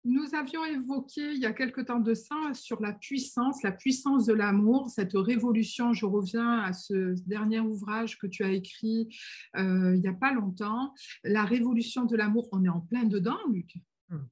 Nous 0.05 0.35
avions 0.35 0.65
évoqué 0.65 1.31
il 1.31 1.39
y 1.39 1.45
a 1.45 1.53
quelque 1.53 1.79
temps 1.79 2.01
de 2.01 2.13
ça 2.13 2.35
sur 2.53 2.81
la 2.81 2.91
puissance, 2.91 3.63
la 3.63 3.71
puissance 3.71 4.25
de 4.25 4.33
l'amour, 4.33 4.89
cette 4.89 5.13
révolution. 5.13 5.93
Je 5.93 6.05
reviens 6.05 6.59
à 6.59 6.73
ce 6.73 7.15
dernier 7.25 7.61
ouvrage 7.61 8.17
que 8.17 8.27
tu 8.27 8.43
as 8.43 8.51
écrit 8.51 9.07
euh, 9.55 9.95
il 9.95 10.01
n'y 10.01 10.07
a 10.09 10.13
pas 10.13 10.33
longtemps. 10.33 10.93
La 11.23 11.45
révolution 11.45 12.03
de 12.03 12.17
l'amour, 12.17 12.49
on 12.51 12.65
est 12.65 12.69
en 12.69 12.81
plein 12.81 13.05
dedans, 13.05 13.37
Luc. 13.49 13.77
Hmm. 14.09 14.25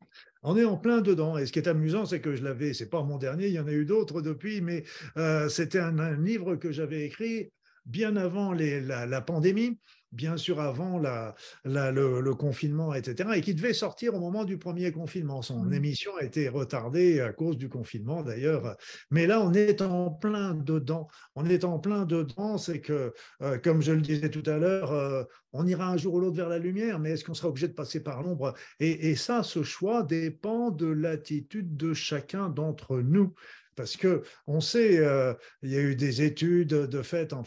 On 0.44 0.58
est 0.58 0.66
en 0.66 0.76
plein 0.76 1.00
dedans. 1.00 1.38
Et 1.38 1.46
ce 1.46 1.54
qui 1.54 1.60
est 1.60 1.70
amusant, 1.70 2.06
c'est 2.06 2.20
que 2.20 2.36
je 2.36 2.44
l'avais, 2.44 2.74
c'est 2.74 2.90
pas 2.90 3.04
mon 3.04 3.18
dernier, 3.18 3.48
il 3.48 3.54
y 3.54 3.60
en 3.60 3.68
a 3.68 3.74
eu 3.74 3.86
d'autres 3.86 4.22
depuis, 4.22 4.60
mais 4.60 4.84
euh, 5.16 5.48
c'était 5.48 5.80
un, 5.80 6.18
livre 6.18 6.58
que 6.58 6.74
j'avais 6.74 7.06
écrit 7.06 7.50
bien 7.86 8.18
avant 8.18 8.52
les, 8.52 8.82
la, 8.82 9.06
la, 9.06 9.22
pandémie 9.22 9.80
bien 10.12 10.38
sûr 10.38 10.60
avant 10.60 11.00
la, 11.00 11.36
le, 11.64 12.34
confinement, 12.34 12.94
etc., 12.94 13.30
et 13.36 13.42
qui 13.42 13.54
devait 13.54 13.74
sortir 13.74 14.14
au 14.16 14.20
moment 14.20 14.46
du 14.46 14.58
premier 14.58 14.92
confinement. 14.92 15.42
Son 15.42 15.64
mmh. 15.64 15.74
émission 15.74 16.12
a 16.18 16.24
été 16.24 16.50
retardée 16.50 17.20
à 17.20 17.32
cause 17.32 17.58
du 17.58 17.70
confinement 17.70 18.24
d'ailleurs. 18.24 18.76
Mais 19.10 19.28
là, 19.28 19.42
on 19.42 19.54
est 19.54 19.82
en 19.82 20.12
plein 20.12 20.54
dedans. 20.54 21.08
On 21.36 21.46
est 21.46 21.64
en 21.64 21.80
plein 21.80 22.06
dedans, 22.06 22.58
c'est 22.58 22.82
que, 22.82 23.14
euh, 23.42 23.58
comme 23.58 23.82
je 23.82 23.92
le 23.94 24.02
disais 24.02 24.30
tout 24.30 24.44
à 24.46 24.58
l'heure, 24.58 24.92
euh, 24.92 25.24
on 25.54 25.68
ira 25.68 25.88
un 25.88 25.98
jour 25.98 26.16
ou 26.16 26.20
l'autre 26.20 26.38
vers 26.38 26.50
la 26.50 26.60
lumière, 26.60 27.00
mais 27.00 27.12
est-ce 27.12 27.24
qu'on 27.24 27.34
sera 27.34 27.50
obligé 27.50 27.68
de 27.68 27.74
passer 27.74 28.02
par 28.02 28.24
l'ombre? 28.24 28.54
Et, 28.80 29.10
et 29.10 29.16
ça, 29.16 29.44
ce 29.44 29.64
choix 29.64 30.04
dépend 30.04 30.72
de 30.72 30.88
l'attitude 30.88 31.76
de 31.78 31.94
chacun 31.94 32.50
d'entre 32.50 33.00
nous. 33.00 33.34
Parce 33.82 33.98
que 33.98 34.22
on 34.46 34.62
sait, 34.62 35.00
euh, 35.00 35.34
il 35.64 35.72
y 35.72 35.76
a 35.76 35.82
eu 35.82 35.96
des 35.96 36.22
études 36.22 36.68
de 36.68 37.02
fait, 37.02 37.34
en 37.34 37.42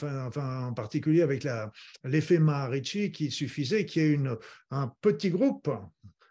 particulier 0.75 1.23
avec 1.23 1.47
l'effet 2.03 2.41
Maharishi, 2.41 3.13
qu'il 3.13 3.31
suffisait 3.31 3.87
qu'il 3.87 4.03
y 4.03 4.15
ait 4.15 4.29
un 4.73 4.93
petit 5.01 5.31
groupe 5.31 5.71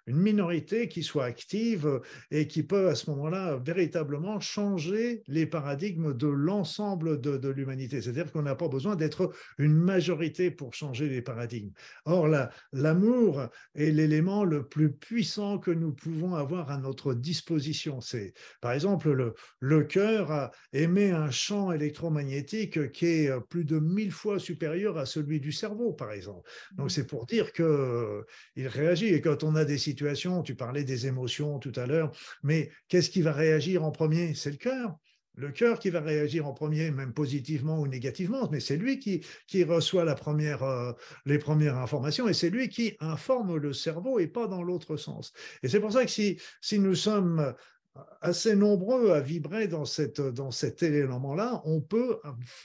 une 0.08 0.18
minorité 0.18 0.88
qui 0.88 1.04
soit 1.04 1.26
active 1.26 2.02
et 2.32 2.48
qui 2.48 2.64
peut 2.64 2.90
à 2.90 2.96
ce 2.96 3.10
moment-là 3.12 3.58
véritablement 3.58 4.40
changer 4.40 5.24
les 5.28 5.46
paradigmes 5.46 6.14
de 6.14 6.28
l'ensemble 6.28 7.22
de, 7.22 7.50
l'humanité. 7.50 8.02
C'est-à-dire 8.02 8.32
qu'on 8.32 8.42
n'a 8.42 8.56
pas 8.56 8.68
besoin 8.68 8.96
d'être 8.96 9.32
une 9.58 9.74
majorité 9.74 10.52
pour 10.52 10.74
changer 10.74 11.08
les 11.08 11.22
paradigmes. 11.22 11.72
Or, 12.06 12.28
l'amour 12.72 13.48
est 13.76 13.92
l'élément 13.92 14.44
le 14.44 14.68
plus 14.68 14.92
puissant 14.92 15.58
que 15.60 15.72
nous 15.72 15.94
pouvons 15.94 16.36
avoir 16.36 16.72
à 16.72 16.78
notre 16.78 17.14
disposition. 17.14 18.02
C'est, 18.02 18.34
par 18.62 18.72
exemple, 18.72 19.12
le, 19.12 19.34
le 19.60 19.84
cœur 19.84 20.52
émet 20.72 21.12
un 21.12 21.32
champ 21.32 21.72
électromagnétique 21.72 22.92
qui 22.92 23.06
est 23.06 23.32
plus 23.50 23.66
de 23.66 23.80
mille 23.80 24.12
fois 24.12 24.40
supérieur 24.40 24.98
à 24.98 25.06
celui 25.06 25.40
du 25.40 25.52
cerveau, 25.52 25.94
par 25.94 26.12
exemple. 26.12 26.50
Donc, 26.74 26.92
c'est 26.92 27.08
pour 27.08 27.26
dire 27.26 27.54
qu'il 27.54 28.68
réagit. 28.68 29.08
Et 29.08 29.22
quand 29.22 29.44
on 29.44 29.56
a 29.56 29.66
tu 29.96 30.56
parlais 30.56 30.84
des 30.84 31.08
émotions 31.08 31.60
tout 31.60 31.74
à 31.76 31.86
l'heure, 31.86 32.12
mais 32.44 32.72
qu'est-ce 32.88 33.10
qui 33.10 33.22
va 33.22 33.32
réagir 33.32 33.84
en 33.84 33.92
premier? 33.92 34.34
C'est 34.36 34.52
le 34.52 34.58
cœur. 34.58 34.98
Le 35.36 35.52
cœur 35.52 35.80
qui 35.80 35.90
va 35.90 36.00
réagir 36.00 36.46
en 36.46 36.54
premier, 36.54 36.92
même 36.92 37.12
positivement 37.12 37.80
ou 37.80 37.88
négativement, 37.88 38.48
mais 38.52 38.60
c'est 38.60 38.78
lui 38.78 39.00
qui, 39.00 39.64
reçoit 39.64 40.06
la 40.06 40.14
première, 40.14 40.62
euh, 40.62 40.92
les 41.26 41.40
premières 41.40 41.78
informations 41.78 42.28
et 42.28 42.34
c'est 42.34 42.52
lui 42.52 42.70
qui 42.70 42.96
informe 43.00 43.58
le 43.58 43.74
cerveau 43.74 44.20
et 44.20 44.28
pas 44.28 44.46
dans 44.46 44.62
l'autre 44.62 44.96
sens. 44.96 45.34
Et 45.64 45.70
c'est 45.70 45.80
pour 45.80 45.92
ça 45.92 46.06
que 46.06 46.12
si 46.12 46.40
nous 46.74 46.94
sommes 46.94 47.54
assez 48.22 48.56
nombreux 48.56 49.12
à 49.12 49.20
vibrer 49.20 49.68
dans, 49.68 49.86
cette, 49.86 50.22
dans 50.22 50.52
cet 50.52 50.82
élément-là, 50.82 51.62
on 51.66 51.82
peut 51.82 52.20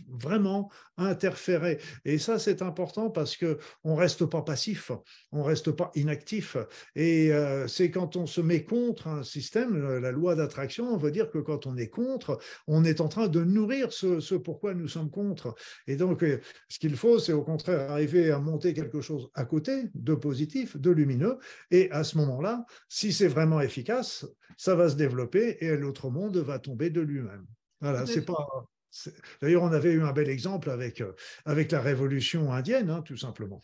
vraiment 0.09 0.70
interférer. 0.97 1.79
Et 2.05 2.18
ça, 2.18 2.39
c'est 2.39 2.62
important 2.62 3.11
parce 3.11 3.37
que 3.37 3.59
on 3.85 3.95
reste 3.95 4.24
pas 4.24 4.43
passif, 4.43 4.91
on 5.33 5.43
reste 5.43 5.70
pas 5.72 5.91
inactif. 5.95 6.57
Et 6.95 7.33
euh, 7.33 7.68
c'est 7.68 7.91
quand 7.91 8.16
on 8.16 8.26
se 8.26 8.41
met 8.41 8.64
contre 8.64 9.09
un 9.09 9.22
système, 9.22 9.99
la 9.99 10.12
loi 10.12 10.35
d'attraction, 10.35 10.89
on 10.89 10.97
veut 10.97 11.11
dire 11.11 11.31
que 11.31 11.39
quand 11.39 11.66
on 11.66 11.76
est 11.76 11.89
contre, 11.89 12.39
on 12.66 12.85
est 12.85 13.01
en 13.01 13.09
train 13.09 13.29
de 13.29 13.45
nourrir 13.45 13.93
ce, 13.93 14.20
ce 14.20 14.35
pourquoi 14.35 14.74
nous 14.74 14.89
sommes 14.89 15.11
contre. 15.11 15.55
Et 15.87 15.97
donc, 15.97 16.22
euh, 16.22 16.41
ce 16.68 16.79
qu'il 16.79 16.97
faut, 16.97 17.18
c'est 17.18 17.33
au 17.33 17.43
contraire 17.43 17.91
arriver 17.91 18.31
à 18.31 18.39
monter 18.39 18.72
quelque 18.74 19.01
chose 19.01 19.29
à 19.35 19.45
côté 19.45 19.85
de 19.95 20.14
positif, 20.14 20.76
de 20.76 20.91
lumineux. 20.91 21.39
Et 21.70 21.91
à 21.91 22.05
ce 22.05 22.16
moment-là, 22.18 22.64
si 22.89 23.12
c'est 23.12 23.29
vraiment 23.29 23.61
efficace, 23.61 24.24
ça 24.57 24.74
va 24.74 24.88
se 24.88 24.96
développer 24.96 25.59
et 25.61 25.76
l'autre 25.76 26.11
monde 26.11 26.36
va 26.38 26.59
tomber 26.59 26.90
de 26.90 27.01
lui-même. 27.01 27.46
Voilà, 27.80 28.07
c'est 28.07 28.24
pas. 28.24 28.46
D'ailleurs, 29.42 29.62
on 29.62 29.72
avait 29.72 29.92
eu 29.92 30.03
un 30.03 30.12
bel 30.12 30.28
exemple 30.28 30.70
avec, 30.70 31.01
euh, 31.01 31.12
avec 31.44 31.70
la 31.72 31.80
révolution 31.80 32.53
indienne, 32.53 32.90
hein, 32.90 33.03
tout 33.03 33.16
simplement. 33.16 33.62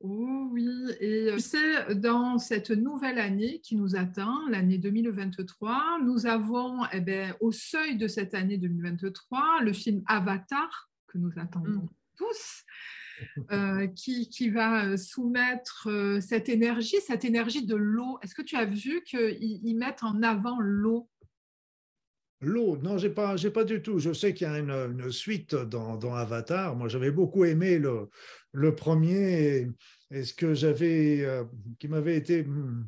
Oh 0.00 0.48
oui, 0.50 0.68
et 0.98 1.30
euh, 1.30 1.36
tu 1.36 1.42
sais, 1.42 1.94
dans 1.94 2.36
cette 2.38 2.70
nouvelle 2.70 3.20
année 3.20 3.60
qui 3.60 3.76
nous 3.76 3.94
atteint, 3.94 4.36
l'année 4.50 4.78
2023, 4.78 6.00
nous 6.04 6.26
avons 6.26 6.84
eh 6.92 7.00
ben, 7.00 7.34
au 7.40 7.52
seuil 7.52 7.96
de 7.96 8.08
cette 8.08 8.34
année 8.34 8.58
2023 8.58 9.60
le 9.62 9.72
film 9.72 10.02
Avatar, 10.06 10.90
que 11.06 11.18
nous 11.18 11.30
attendons 11.36 11.82
mm. 11.82 11.88
tous, 12.16 12.64
euh, 13.50 13.86
qui, 13.88 14.28
qui, 14.28 14.50
va 14.50 14.86
euh, 14.86 14.96
soumettre 14.96 15.88
euh, 15.88 16.20
cette 16.20 16.48
énergie, 16.48 17.00
cette 17.06 17.24
énergie 17.24 17.64
de 17.64 17.76
l'eau. 17.76 18.18
Est-ce 18.22 18.34
que 18.34 18.42
tu 18.42 18.56
as 18.56 18.64
vu 18.64 19.02
qu'ils 19.04 19.76
mettent 19.76 20.02
en 20.02 20.22
avant 20.22 20.58
l'eau? 20.60 21.08
L'eau, 22.40 22.76
non, 22.78 22.98
j'ai 22.98 23.10
pas, 23.10 23.36
j'ai 23.36 23.50
pas 23.50 23.64
du 23.64 23.82
tout. 23.82 23.98
Je 23.98 24.12
sais 24.12 24.34
qu'il 24.34 24.48
y 24.48 24.50
a 24.50 24.58
une, 24.58 25.12
suite 25.12 25.54
dans, 25.54 25.96
dans, 25.96 26.14
Avatar. 26.14 26.74
Moi, 26.74 26.88
j'avais 26.88 27.12
beaucoup 27.12 27.44
aimé 27.44 27.78
le, 27.78 28.08
le 28.52 28.74
premier 28.74 29.68
et, 30.10 30.24
ce 30.24 30.34
que 30.34 30.52
j'avais, 30.52 31.24
qui 31.78 31.88
m'avait 31.88 32.16
été 32.16 32.42
hmm, 32.42 32.86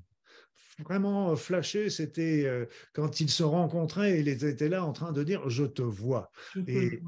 vraiment 0.80 1.36
flashé, 1.36 1.88
c'était 1.88 2.68
quand 2.92 3.20
ils 3.20 3.30
se 3.30 3.44
rencontraient 3.44 4.18
et 4.18 4.20
ils 4.20 4.44
étaient 4.44 4.68
là 4.68 4.84
en 4.84 4.92
train 4.92 5.12
de 5.12 5.22
dire 5.22 5.48
je 5.48 5.64
te 5.64 5.82
vois. 5.82 6.30
et, 6.66 7.00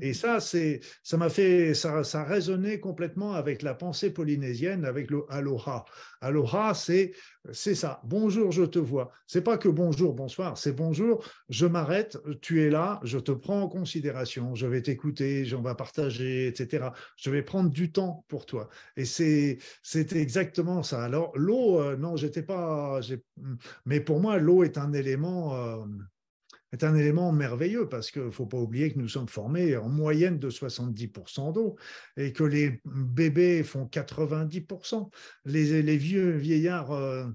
et 0.00 0.10
mm. 0.10 0.14
ça, 0.14 0.40
c'est, 0.40 0.80
ça 1.02 1.16
m'a 1.16 1.28
fait, 1.28 1.74
ça, 1.74 2.04
ça 2.04 2.22
a 2.22 2.24
résonné 2.24 2.80
complètement 2.80 3.34
avec 3.34 3.62
la 3.62 3.74
pensée 3.74 4.10
polynésienne, 4.10 4.84
avec 4.84 5.10
le 5.10 5.24
aloha. 5.28 5.84
Aloha, 6.20 6.74
c'est, 6.74 7.12
c'est 7.52 7.74
ça. 7.74 8.00
Bonjour, 8.04 8.50
je 8.50 8.62
te 8.62 8.78
vois. 8.78 9.10
C'est 9.26 9.42
pas 9.42 9.58
que 9.58 9.68
bonjour, 9.68 10.14
bonsoir. 10.14 10.56
C'est 10.56 10.72
bonjour, 10.72 11.24
je 11.48 11.66
m'arrête, 11.66 12.18
tu 12.40 12.62
es 12.62 12.70
là, 12.70 13.00
je 13.04 13.18
te 13.18 13.32
prends 13.32 13.62
en 13.62 13.68
considération, 13.68 14.54
je 14.54 14.66
vais 14.66 14.82
t'écouter, 14.82 15.44
on 15.54 15.60
va 15.60 15.74
partager, 15.74 16.46
etc. 16.46 16.86
Je 17.16 17.30
vais 17.30 17.42
prendre 17.42 17.70
du 17.70 17.92
temps 17.92 18.24
pour 18.28 18.46
toi. 18.46 18.68
Et 18.96 19.04
c'est, 19.04 19.58
c'était 19.82 20.20
exactement 20.20 20.82
ça. 20.82 21.04
Alors, 21.04 21.32
l'eau, 21.36 21.80
euh, 21.80 21.96
non, 21.96 22.16
j'étais 22.16 22.42
pas, 22.42 23.00
mais 23.84 24.00
pour 24.00 24.20
moi, 24.20 24.38
l'eau 24.38 24.64
est 24.64 24.78
un 24.78 24.92
élément, 24.92 25.54
euh, 25.54 25.84
est 26.74 26.84
un 26.84 26.94
élément 26.96 27.32
merveilleux 27.32 27.88
parce 27.88 28.10
qu'il 28.10 28.24
ne 28.24 28.30
faut 28.30 28.46
pas 28.46 28.58
oublier 28.58 28.92
que 28.92 28.98
nous 28.98 29.08
sommes 29.08 29.28
formés 29.28 29.76
en 29.76 29.88
moyenne 29.88 30.38
de 30.38 30.50
70% 30.50 31.52
d'eau 31.52 31.76
et 32.16 32.32
que 32.32 32.42
les 32.42 32.80
bébés 32.84 33.62
font 33.62 33.86
90%. 33.86 35.08
Les, 35.44 35.96
vieux 35.96 36.32
vieillards 36.32 36.90
euh, 36.90 37.26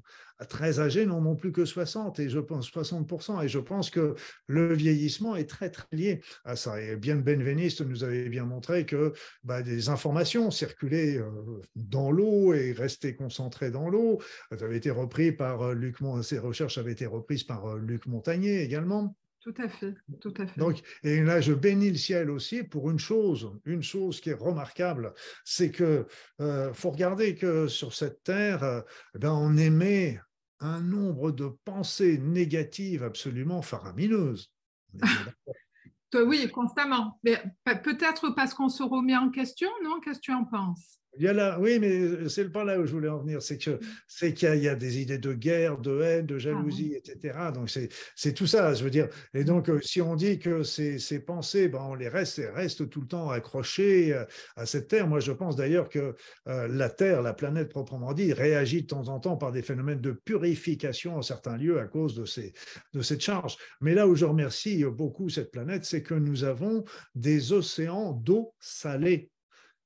très 0.49 0.79
âgés 0.79 1.05
n'en 1.05 1.25
ont 1.25 1.37
plus 1.37 1.53
que 1.53 1.63
60 1.63 2.19
et 2.19 2.29
je 2.29 2.39
pense 2.39 2.69
60%. 2.69 3.41
Et 3.43 3.47
je 3.47 3.59
pense 3.59 3.89
que 3.89 4.15
le 4.47 4.73
vieillissement 4.73 5.37
est 5.37 5.49
très, 5.49 5.69
très 5.69 5.87
lié 5.93 6.21
à 6.43 6.57
ça. 6.57 6.81
Et 6.81 6.97
bien 6.97 7.15
Benveniste 7.15 7.79
nous 7.81 8.03
avait 8.03 8.27
bien 8.27 8.43
montré 8.43 8.85
que 8.85 9.13
bah, 9.43 9.61
des 9.61 9.87
informations 9.87 10.51
circulaient 10.51 11.17
euh, 11.17 11.61
dans 11.77 12.11
l'eau 12.11 12.53
et 12.53 12.73
restaient 12.73 13.15
concentrées 13.15 13.71
dans 13.71 13.89
l'eau. 13.89 14.19
Avait 14.51 14.77
été 14.77 14.91
repris 14.91 15.31
par 15.31 15.61
euh, 15.61 15.73
Luc, 15.73 15.95
ces 16.23 16.39
recherches 16.39 16.77
avaient 16.77 16.91
été 16.91 17.05
reprises 17.05 17.45
par 17.45 17.77
Luc 17.77 18.05
Montagnier 18.05 18.63
également. 18.63 19.15
Tout 19.41 19.53
à 19.57 19.69
fait, 19.69 19.95
tout 20.19 20.33
à 20.37 20.45
fait. 20.45 20.59
Donc, 20.59 20.81
et 21.03 21.21
là, 21.21 21.39
je 21.39 21.53
bénis 21.53 21.91
le 21.91 21.97
ciel 21.97 22.29
aussi 22.29 22.63
pour 22.63 22.89
une 22.89 22.99
chose, 22.99 23.49
une 23.65 23.81
chose 23.81 24.19
qui 24.19 24.31
est 24.31 24.33
remarquable, 24.33 25.13
c'est 25.45 25.71
que 25.71 26.07
euh, 26.41 26.73
faut 26.73 26.91
regarder 26.91 27.35
que 27.35 27.67
sur 27.67 27.93
cette 27.93 28.21
terre, 28.23 28.63
euh, 28.63 28.81
eh 29.15 29.19
ben, 29.19 29.31
on 29.31 29.55
émet 29.55 30.19
un 30.59 30.81
nombre 30.81 31.31
de 31.31 31.47
pensées 31.63 32.17
négatives 32.17 33.03
absolument 33.03 33.61
faramineuses. 33.61 34.51
oui, 36.13 36.49
constamment. 36.51 37.17
Mais 37.23 37.41
peut-être 37.63 38.31
parce 38.31 38.53
qu'on 38.53 38.69
se 38.69 38.83
remet 38.83 39.15
en 39.15 39.29
question, 39.29 39.69
non? 39.83 40.01
Qu'est-ce 40.01 40.19
que 40.19 40.25
tu 40.25 40.33
en 40.33 40.43
penses? 40.43 40.98
Il 41.17 41.23
y 41.23 41.27
a 41.27 41.33
là, 41.33 41.59
oui, 41.59 41.79
mais 41.79 42.29
c'est 42.29 42.49
pas 42.49 42.63
là 42.63 42.79
où 42.79 42.85
je 42.85 42.91
voulais 42.91 43.09
en 43.09 43.19
venir. 43.19 43.41
C'est 43.41 43.57
que 43.57 43.79
c'est 44.07 44.33
qu'il 44.33 44.55
y, 44.59 44.67
a 44.67 44.75
des 44.75 44.99
idées 44.99 45.17
de 45.17 45.33
guerre, 45.33 45.77
de 45.79 46.01
haine, 46.01 46.25
de 46.25 46.37
jalousie, 46.37 46.93
etc. 46.95 47.37
Donc 47.53 47.69
c'est 48.15 48.33
tout 48.33 48.45
ça, 48.47 48.73
je 48.73 48.83
veux 48.83 48.89
dire. 48.89 49.09
Et 49.33 49.43
donc 49.43 49.69
euh, 49.69 49.79
si 49.81 50.01
on 50.01 50.15
dit 50.15 50.39
que 50.39 50.63
ces, 50.63 50.99
ces 50.99 51.19
pensées, 51.19 51.67
ben, 51.67 51.81
on 51.81 51.95
les 51.95 52.09
reste, 52.09 52.41
restent 52.53 52.89
tout 52.89 53.01
le 53.01 53.07
temps 53.07 53.29
accrochées 53.29 54.13
euh, 54.13 54.25
à 54.55 54.65
cette 54.65 54.87
terre. 54.87 55.07
Moi, 55.07 55.19
je 55.19 55.31
pense 55.31 55.55
d'ailleurs 55.55 55.89
que 55.89 56.15
euh, 56.47 56.67
la 56.67 56.89
Terre, 56.89 57.21
la 57.21 57.33
planète 57.33 57.69
proprement 57.69 58.13
dit, 58.13 58.31
réagit 58.31 58.83
de 58.83 58.87
temps 58.87 59.09
en 59.09 59.19
temps 59.19 59.37
par 59.37 59.51
des 59.51 59.63
phénomènes 59.63 60.01
de 60.01 60.11
purification 60.11 61.17
en 61.17 61.21
certains 61.21 61.57
lieux 61.57 61.79
à 61.79 61.85
cause 61.85 62.15
de 62.15 62.25
ces 62.25 62.53
de 62.93 63.01
cette 63.01 63.21
charge. 63.21 63.57
Mais 63.81 63.95
là 63.95 64.07
où 64.07 64.15
je 64.15 64.25
remercie 64.25 64.83
beaucoup 64.85 65.29
cette 65.29 65.51
planète, 65.51 65.85
c'est 65.85 66.03
que 66.03 66.13
nous 66.13 66.43
avons 66.43 66.83
des 67.15 67.51
océans 67.51 68.13
d'eau 68.13 68.53
salée 68.59 69.31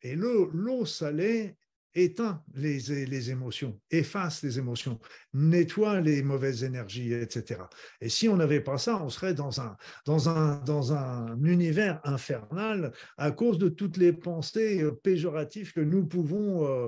et 0.04 0.16
l'eau 0.16 0.86
salée 0.86 1.56
éteint 1.95 2.43
les, 2.56 3.30
émotions, 3.30 3.80
efface 3.91 4.43
les 4.43 4.58
émotions, 4.58 4.99
nettoie 5.34 6.01
les 6.01 6.24
mauvaises 6.24 6.64
énergies, 6.64 7.14
etc. 7.14 7.62
Et 8.01 8.10
si 8.10 8.28
on 8.28 8.38
n'avait 8.38 8.62
pas 8.62 8.78
ça, 8.78 9.01
on 9.04 9.10
serait 9.10 9.34
dans 9.34 9.60
un, 9.60 11.38
univers 11.43 11.99
infernal 12.04 12.91
à 13.18 13.32
cause 13.32 13.58
de 13.58 13.70
toutes 13.70 13.97
les 13.97 14.14
pensées 14.14 14.82
euh, 14.82 14.91
péjoratives 14.91 15.74
que 15.74 15.82
nous 15.82 16.06
pouvons 16.06 16.66
euh, 16.66 16.88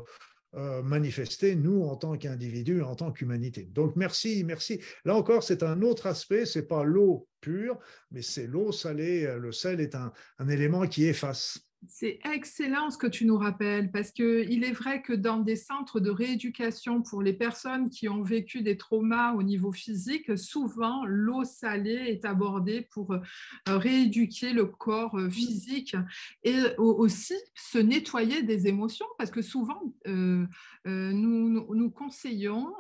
euh, 0.56 0.82
manifester, 0.82 1.56
nous, 1.56 1.84
en 1.84 1.96
tant 1.98 2.18
qu'individus, 2.18 2.82
en 2.82 2.96
tant 2.96 3.12
qu'humanité. 3.12 3.66
Donc, 3.72 3.96
merci, 3.96 4.44
merci. 4.44 4.82
Là 5.04 5.16
encore, 5.16 5.44
c'est 5.44 5.64
un 5.64 5.82
autre 5.82 6.08
aspect, 6.08 6.46
c'est 6.46 6.68
pas 6.68 6.84
l'eau 6.84 7.28
pure, 7.42 7.78
mais 8.12 8.22
c'est 8.22 8.48
l'eau 8.48 8.72
salée. 8.72 9.36
Le 9.38 9.52
sel 9.52 9.82
est 9.82 9.96
un 9.96 10.48
élément 10.48 10.88
qui 10.88 11.06
efface. 11.06 11.60
C'est 11.88 12.20
excellent 12.34 12.90
ce 12.90 12.98
que 12.98 13.08
tu 13.08 13.26
nous 13.26 13.38
rappelles, 13.38 13.92
parce 13.92 14.12
qu'il 14.12 14.64
est 14.64 14.72
vrai 14.72 15.02
que 15.02 15.14
dans 15.14 15.40
des 15.40 15.56
centres 15.56 16.00
de 16.00 16.10
rééducation 16.10 17.02
pour 17.02 17.22
les 17.22 17.34
personnes 17.34 17.90
qui 17.90 18.08
ont 18.10 18.24
vécu 18.24 18.62
des 18.62 18.78
traumas 18.78 19.34
au 19.34 19.44
niveau 19.44 19.72
physique, 19.72 20.38
souvent 20.38 21.04
l'eau 21.06 21.44
salée 21.44 22.06
est 22.08 22.26
abordée 22.26 22.88
pour 22.92 23.14
euh, 23.14 23.20
rééduquer 23.68 24.54
le 24.54 24.66
corps 24.66 25.18
euh, 25.18 25.30
physique 25.30 25.96
et 26.44 26.56
aussi 26.78 27.36
se 27.56 27.78
nettoyer 27.78 28.44
des 28.44 28.68
émotions, 28.68 29.08
parce 29.18 29.32
que 29.32 29.42
souvent 29.42 29.82
euh, 30.08 30.46
nous, 30.86 31.74
nous, 31.74 31.92
conseillons 31.92 32.74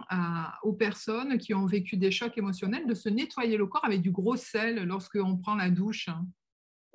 aux 0.63 0.73
personnes 0.73 1.37
qui 1.37 1.53
ont 1.53 1.65
vécu 1.65 1.97
des 1.97 2.11
chocs 2.11 2.37
émotionnels 2.37 2.85
de 2.87 2.93
se 2.93 3.09
nettoyer 3.09 3.57
le 3.57 3.67
corps 3.67 3.85
avec 3.85 4.01
du 4.01 4.11
gros 4.11 4.35
sel 4.35 4.83
lorsqu'on 4.83 5.37
prend 5.37 5.55
la 5.55 5.69
douche. 5.69 6.09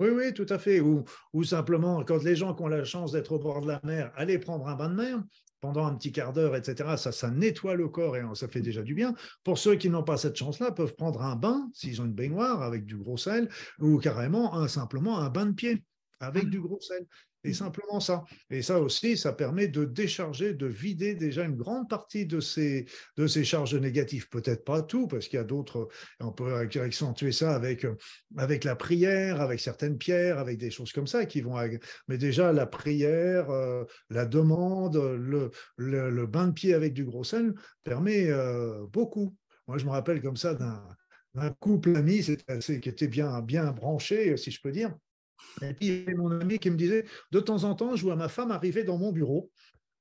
Oui, 0.00 0.08
oui, 0.08 0.32
tout 0.32 0.46
à 0.48 0.58
fait. 0.58 0.80
Ou, 0.80 1.04
ou, 1.34 1.44
simplement, 1.44 2.02
quand 2.04 2.24
les 2.24 2.34
gens 2.34 2.54
qui 2.54 2.62
ont 2.62 2.68
la 2.68 2.84
chance 2.84 3.12
d'être 3.12 3.32
au 3.32 3.38
bord 3.38 3.60
de 3.60 3.68
la 3.68 3.80
mer, 3.84 4.10
aller 4.16 4.38
prendre 4.38 4.66
un 4.66 4.74
bain 4.74 4.88
de 4.88 4.94
mer 4.94 5.22
pendant 5.60 5.84
un 5.84 5.94
petit 5.94 6.10
quart 6.10 6.32
d'heure, 6.32 6.56
etc., 6.56 6.96
ça, 6.96 7.12
ça 7.12 7.30
nettoie 7.30 7.74
le 7.74 7.86
corps 7.88 8.16
et 8.16 8.22
ça 8.34 8.48
fait 8.48 8.62
déjà 8.62 8.82
du 8.82 8.94
bien. 8.94 9.14
Pour 9.44 9.58
ceux 9.58 9.74
qui 9.74 9.90
n'ont 9.90 10.02
pas 10.02 10.16
cette 10.16 10.36
chance-là, 10.36 10.72
peuvent 10.72 10.94
prendre 10.94 11.22
un 11.22 11.36
bain, 11.36 11.68
s'ils 11.74 12.00
ont 12.00 12.06
une 12.06 12.14
baignoire 12.14 12.62
avec 12.62 12.86
du 12.86 12.96
gros 12.96 13.18
sel, 13.18 13.50
ou 13.78 13.98
carrément 13.98 14.54
un, 14.54 14.68
simplement 14.68 15.18
un 15.18 15.28
bain 15.28 15.44
de 15.44 15.52
pied 15.52 15.84
avec 16.18 16.44
mmh. 16.44 16.50
du 16.50 16.60
gros 16.60 16.80
sel. 16.80 17.06
Et 17.42 17.54
simplement 17.54 18.00
ça. 18.00 18.24
Et 18.50 18.60
ça 18.60 18.80
aussi, 18.80 19.16
ça 19.16 19.32
permet 19.32 19.66
de 19.66 19.84
décharger, 19.86 20.52
de 20.52 20.66
vider 20.66 21.14
déjà 21.14 21.44
une 21.44 21.56
grande 21.56 21.88
partie 21.88 22.26
de 22.26 22.38
ces, 22.38 22.84
de 23.16 23.26
ces 23.26 23.44
charges 23.44 23.74
négatives. 23.74 24.28
Peut-être 24.28 24.62
pas 24.62 24.82
tout, 24.82 25.06
parce 25.06 25.26
qu'il 25.26 25.38
y 25.38 25.40
a 25.40 25.44
d'autres, 25.44 25.88
on 26.20 26.32
peut 26.32 26.54
accentuer 26.54 27.32
ça 27.32 27.54
avec, 27.54 27.86
avec 28.36 28.64
la 28.64 28.76
prière, 28.76 29.40
avec 29.40 29.58
certaines 29.60 29.96
pierres, 29.96 30.38
avec 30.38 30.58
des 30.58 30.70
choses 30.70 30.92
comme 30.92 31.06
ça 31.06 31.24
qui 31.24 31.40
vont. 31.40 31.56
Mais 32.08 32.18
déjà, 32.18 32.52
la 32.52 32.66
prière, 32.66 33.48
euh, 33.50 33.84
la 34.10 34.26
demande, 34.26 34.96
le, 34.96 35.50
le, 35.76 36.26
bain 36.26 36.48
de 36.48 36.52
pied 36.52 36.74
avec 36.74 36.92
du 36.92 37.04
gros 37.04 37.24
sel 37.24 37.54
permet 37.84 38.30
euh, 38.30 38.86
beaucoup. 38.92 39.34
Moi, 39.66 39.78
je 39.78 39.86
me 39.86 39.90
rappelle 39.90 40.20
comme 40.20 40.36
ça 40.36 40.54
d'un 40.54 41.50
couple 41.60 41.96
ami 41.96 42.20
qui 42.22 42.88
était 42.88 43.08
bien, 43.08 43.40
bien 43.40 43.72
branché, 43.72 44.36
si 44.36 44.50
je 44.50 44.60
peux 44.60 44.72
dire, 44.72 44.94
et 45.62 45.74
puis, 45.74 45.86
il 45.86 45.98
y 46.00 46.02
avait 46.02 46.14
mon 46.14 46.30
ami 46.30 46.58
qui 46.58 46.70
me 46.70 46.76
disait, 46.76 47.04
de 47.32 47.40
temps 47.40 47.64
en 47.64 47.74
temps, 47.74 47.96
je 47.96 48.02
vois 48.02 48.16
ma 48.16 48.28
femme 48.28 48.50
arriver 48.50 48.84
dans 48.84 48.98
mon 48.98 49.12
bureau 49.12 49.50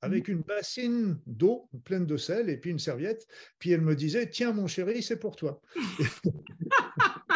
avec 0.02 0.28
une 0.28 0.40
bassine 0.40 1.18
d'eau 1.26 1.68
pleine 1.84 2.06
de 2.06 2.16
sel 2.16 2.48
et 2.48 2.56
puis 2.56 2.70
une 2.70 2.78
serviette. 2.78 3.26
Puis 3.58 3.70
elle 3.70 3.82
me 3.82 3.94
disait, 3.94 4.28
tiens 4.30 4.52
mon 4.52 4.66
chéri, 4.66 5.02
c'est 5.02 5.18
pour 5.18 5.36
toi. 5.36 5.60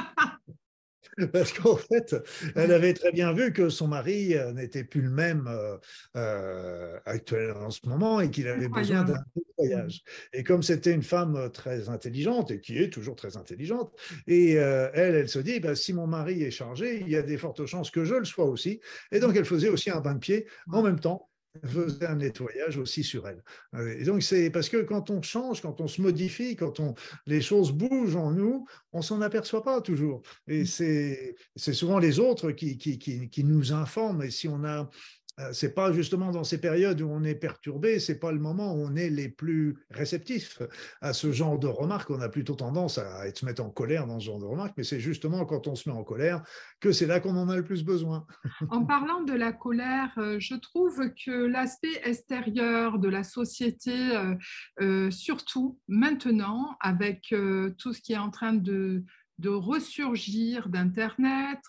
parce 1.33 1.53
qu'en 1.53 1.77
fait, 1.77 2.17
elle 2.57 2.73
avait 2.73 2.95
très 2.95 3.13
bien 3.13 3.33
vu 3.33 3.53
que 3.53 3.69
son 3.69 3.89
mari 3.89 4.35
euh, 4.35 4.53
n'était 4.53 4.85
plus 4.85 5.03
le 5.03 5.11
même 5.11 5.47
euh, 5.49 5.77
euh, 6.17 6.99
actuel 7.05 7.53
en 7.53 7.71
ce 7.71 7.87
moment 7.87 8.21
et 8.21 8.31
qu'il 8.31 8.49
avait 8.49 8.69
besoin 8.69 9.05
d'un 9.05 9.23
voyage. 9.59 10.03
Et 10.33 10.43
comme 10.43 10.63
c'était 10.63 10.93
une 10.93 11.03
femme 11.03 11.51
très 11.53 11.89
intelligente 11.89 12.51
et 12.51 12.61
qui 12.61 12.79
est 12.79 12.93
toujours 12.93 13.17
très 13.17 13.37
intelligente, 13.37 13.93
et 14.27 14.53
elle, 14.53 15.15
elle 15.15 15.29
se 15.29 15.39
dit, 15.39 15.61
bah, 15.61 15.75
si 15.75 15.93
mon 15.93 16.07
mari 16.07 16.43
est 16.43 16.51
chargé, 16.51 17.01
il 17.01 17.09
y 17.09 17.17
a 17.17 17.23
des 17.23 17.39
fortes 17.39 17.65
chances 17.67 17.91
que 17.91 18.05
je 18.05 18.15
le 18.15 18.25
sois 18.25 18.47
aussi. 18.47 18.81
Et 19.13 19.21
donc, 19.21 19.37
elle 19.37 19.45
faisait 19.45 19.69
aussi 19.69 19.91
un 19.91 20.01
bain 20.01 20.15
de 20.15 20.19
pied 20.19 20.47
en 20.73 20.83
même 20.83 21.01
temps 21.01 21.29
faisait 21.65 22.07
un 22.07 22.17
nettoyage 22.17 22.79
aussi 22.79 23.03
sur 23.03 23.29
elle. 23.29 23.43
Et 23.99 24.05
donc 24.05 24.23
c'est 24.23 24.51
parce 24.51 24.69
que 24.69 24.83
quand 24.83 25.11
on 25.11 25.23
change, 25.23 25.61
quand 25.61 25.81
on 25.81 25.89
se 25.89 26.01
modifie, 26.01 26.57
quand 26.57 26.81
on, 26.81 26.95
les 27.27 27.41
choses 27.41 27.73
bougent 27.73 28.17
en 28.17 28.33
nous, 28.33 28.67
on 28.93 29.03
s'en 29.03 29.21
aperçoit 29.21 29.63
pas 29.63 29.81
toujours. 29.81 30.23
Et 30.49 30.63
mmh. 30.63 31.35
c'est 31.57 31.73
souvent 31.73 31.99
les 31.99 32.19
autres 32.19 32.51
qui, 32.53 32.79
qui, 32.79 32.99
qui, 32.99 33.29
qui, 33.29 33.45
nous 33.45 33.73
informent. 33.73 34.23
Et 34.23 34.31
si 34.31 34.49
on 34.49 34.65
a 34.65 34.89
c'est 35.53 35.75
pas 35.75 35.93
justement 35.93 36.31
dans 36.31 36.45
ces 36.45 36.61
périodes 36.61 37.01
où 37.01 37.09
on 37.11 37.25
est 37.25 37.35
perturbé, 37.35 37.99
c'est 37.99 38.19
pas 38.19 38.33
le 38.33 38.39
moment 38.39 38.75
où 38.75 38.79
on 38.79 38.95
est 38.95 39.11
les 39.11 39.29
plus 39.29 39.77
réceptifs 39.91 40.63
à 41.01 41.13
ce 41.13 41.33
genre 41.33 41.59
de 41.59 41.67
remarques. 41.67 42.11
On 42.11 42.21
a 42.21 42.29
plutôt 42.29 42.55
tendance 42.55 42.99
à 42.99 43.33
se 43.35 43.45
mettre 43.45 43.63
en 43.63 43.71
colère 43.71 44.07
dans 44.07 44.21
ce 44.21 44.27
genre 44.27 44.39
de 44.39 44.45
remarques, 44.45 44.75
mais 44.77 44.85
c'est 44.85 45.01
justement 45.01 45.45
quand 45.45 45.67
on 45.67 45.75
se 45.75 45.89
met 45.89 45.95
en 45.95 46.05
colère 46.05 46.43
que 46.81 46.93
c'est 46.93 47.07
là 47.07 47.21
qu'on 47.21 47.37
en 47.37 47.49
a 47.49 47.57
le 47.57 47.65
plus 47.65 47.85
besoin. 47.85 48.27
En 48.71 48.85
parlant 48.85 49.23
de 49.23 49.33
la 49.33 49.53
colère, 49.53 50.13
euh, 50.19 50.39
je 50.41 50.55
trouve 50.55 51.11
que 51.25 51.47
l'aspect 51.47 52.01
extérieur 52.05 52.99
de 52.99 53.09
la 53.09 53.23
société, 53.23 54.17
euh, 54.81 55.11
surtout 55.11 55.79
maintenant, 55.89 56.77
avec 56.81 57.35
tout 57.79 57.93
ce 57.93 58.01
qui 58.01 58.13
est 58.13 58.19
en 58.19 58.31
train 58.31 58.53
de 58.53 59.05
de 59.39 59.49
ressurgir 59.49 60.69
d'Internet, 60.69 61.61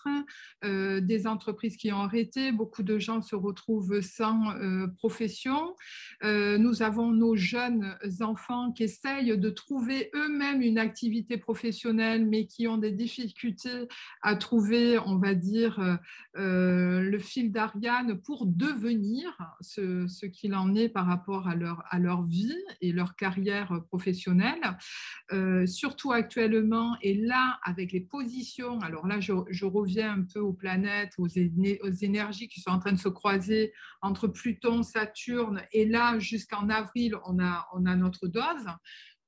euh, 0.64 1.00
des 1.00 1.26
entreprises 1.26 1.76
qui 1.76 1.92
ont 1.92 2.00
arrêté, 2.00 2.52
beaucoup 2.52 2.82
de 2.82 2.98
gens 2.98 3.20
se 3.20 3.34
retrouvent 3.34 4.00
sans 4.00 4.52
euh, 4.56 4.86
profession. 4.86 5.74
Euh, 6.22 6.58
nous 6.58 6.82
avons 6.82 7.10
nos 7.10 7.34
jeunes 7.34 7.96
enfants 8.20 8.72
qui 8.72 8.84
essayent 8.84 9.36
de 9.36 9.50
trouver 9.50 10.10
eux-mêmes 10.14 10.62
une 10.62 10.78
activité 10.78 11.38
professionnelle, 11.38 12.26
mais 12.26 12.46
qui 12.46 12.68
ont 12.68 12.78
des 12.78 12.92
difficultés 12.92 13.88
à 14.22 14.36
trouver, 14.36 14.98
on 14.98 15.18
va 15.18 15.34
dire, 15.34 15.98
le 16.34 17.18
fil 17.18 17.50
d'Ariane 17.50 18.20
pour 18.20 18.46
devenir 18.46 19.36
ce, 19.60 20.06
ce 20.06 20.26
qu'il 20.26 20.54
en 20.54 20.74
est 20.74 20.88
par 20.88 21.06
rapport 21.06 21.48
à 21.48 21.54
leur, 21.54 21.82
à 21.90 21.98
leur 21.98 22.22
vie 22.22 22.56
et 22.80 22.92
leur 22.92 23.16
carrière 23.16 23.80
professionnelle. 23.88 24.60
surtout 25.66 26.12
actuellement, 26.12 26.96
et 27.02 27.14
là, 27.14 27.55
avec 27.62 27.92
les 27.92 28.00
positions. 28.00 28.80
Alors 28.80 29.06
là, 29.06 29.20
je, 29.20 29.64
reviens 29.64 30.12
un 30.12 30.22
peu 30.22 30.40
aux 30.40 30.52
planètes, 30.52 31.12
aux, 31.18 31.28
énergies 31.28 32.48
qui 32.48 32.60
sont 32.60 32.70
en 32.70 32.78
train 32.78 32.92
de 32.92 32.98
se 32.98 33.08
croiser 33.08 33.72
entre 34.02 34.28
Pluton, 34.28 34.82
Saturne, 34.82 35.62
et 35.72 35.86
là, 35.86 36.18
jusqu'en 36.18 36.68
avril, 36.68 37.16
on 37.26 37.38
a, 37.38 37.96
notre 37.96 38.28
dose. 38.28 38.66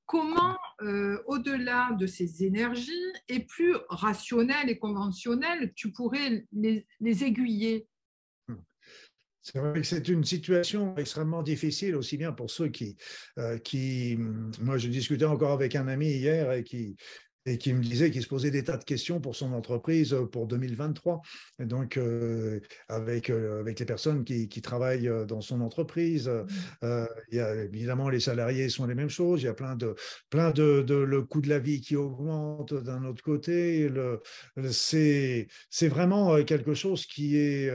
Comment, 0.06 0.56
euh, 0.80 1.22
au-delà 1.26 1.90
de 1.98 2.06
ces 2.06 2.44
énergies, 2.44 2.92
et 3.28 3.40
plus 3.40 3.76
rationnelles 3.90 4.70
et 4.70 4.78
conventionnelles, 4.78 5.72
tu 5.74 5.92
pourrais 5.92 6.46
les, 6.52 7.24
aiguiller? 7.24 7.86
C'est 9.42 9.60
vrai 9.60 9.80
que 9.80 9.86
c'est 9.86 10.08
une 10.08 10.24
situation 10.24 10.94
extrêmement 10.96 11.42
difficile, 11.42 11.96
aussi 11.96 12.18
bien 12.18 12.32
pour 12.32 12.50
ceux 12.50 12.68
qui, 12.68 12.98
euh, 13.38 13.56
qui, 13.58 14.18
moi 14.60 14.76
je 14.76 14.88
discutais 14.88 15.24
encore 15.24 15.52
avec 15.52 15.74
un 15.74 15.88
ami 15.88 16.08
hier 16.08 16.52
et 16.52 16.64
qui, 16.64 16.96
et 17.48 17.58
qui 17.58 17.72
me 17.72 17.82
disait 17.82 18.10
qu'il 18.10 18.22
se 18.22 18.28
posait 18.28 18.50
des 18.50 18.64
tas 18.64 18.76
de 18.76 18.84
questions 18.84 19.20
pour 19.20 19.34
son 19.34 19.52
entreprise 19.52 20.12
euh, 20.12 20.26
pour 20.26 20.46
2023. 20.46 21.22
Et 21.60 21.64
donc, 21.64 21.96
euh, 21.96 22.60
avec, 22.88 23.30
euh, 23.30 23.60
avec 23.60 23.80
les 23.80 23.86
personnes 23.86 24.24
qui, 24.24 24.48
qui, 24.48 24.62
travaillent 24.62 25.10
dans 25.26 25.40
son 25.40 25.60
entreprise, 25.60 26.28
mmh. 26.28 27.06
il 27.30 27.38
y 27.38 27.40
a 27.40 27.54
évidemment 27.64 28.10
les 28.10 28.20
salariés 28.20 28.68
sont 28.68 28.86
les 28.86 28.94
mêmes 28.94 29.08
choses. 29.08 29.42
Il 29.42 29.46
y 29.46 29.48
a 29.48 29.54
plein 29.54 29.76
de, 29.76 29.94
plein 30.30 30.50
de, 30.50 30.82
de 30.82 30.94
le 30.94 31.22
coût 31.22 31.40
de 31.40 31.48
la 31.48 31.58
vie 31.58 31.80
qui 31.80 31.96
augmente 31.96 32.74
d'un 32.74 33.04
autre 33.04 33.22
côté. 33.22 33.88
Le, 33.88 34.20
c'est, 34.70 35.48
c'est 35.70 35.88
vraiment 35.88 36.42
quelque 36.44 36.74
chose 36.74 37.06
qui 37.06 37.36
est 37.36 37.70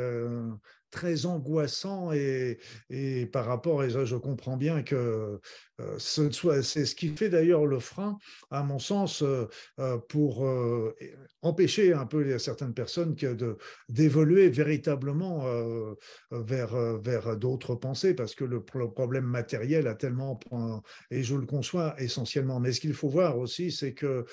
très 0.94 1.26
angoissant 1.26 2.12
et, 2.14 2.60
par 3.34 3.46
rapport, 3.46 3.84
et 3.84 3.90
ça 3.90 4.06
je 4.06 4.16
comprends 4.16 4.58
bien 4.58 4.84
que 4.84 5.40
euh, 5.82 5.98
c'est 5.98 6.86
ce 6.86 6.94
qui 6.94 7.10
fait 7.10 7.30
d'ailleurs 7.30 7.66
le 7.66 7.80
frein, 7.80 8.20
à 8.52 8.62
mon 8.62 8.78
sens, 8.78 9.24
euh, 9.24 9.48
euh, 9.80 9.98
pour 9.98 10.46
empêcher 11.42 11.94
un 11.94 12.06
peu 12.06 12.38
certaines 12.38 12.76
personnes 12.76 13.16
de, 13.16 13.58
d'évoluer 13.90 14.50
véritablement 14.50 15.46
vers, 16.32 16.76
vers 17.02 17.38
d'autres 17.38 17.76
pensées, 17.76 18.14
parce 18.14 18.36
que 18.36 18.44
le, 18.46 18.64
problème 18.64 19.26
matériel 19.26 19.88
a 19.88 19.96
tellement, 19.96 20.40
et 21.10 21.24
je 21.24 21.36
le 21.36 21.48
conçois 21.48 21.96
essentiellement, 21.98 22.60
mais 22.60 22.72
ce 22.72 22.80
qu'il 22.80 22.94
faut 22.94 23.10
voir 23.10 23.40
aussi, 23.40 23.72
c'est 23.72 23.94
que 23.94 24.26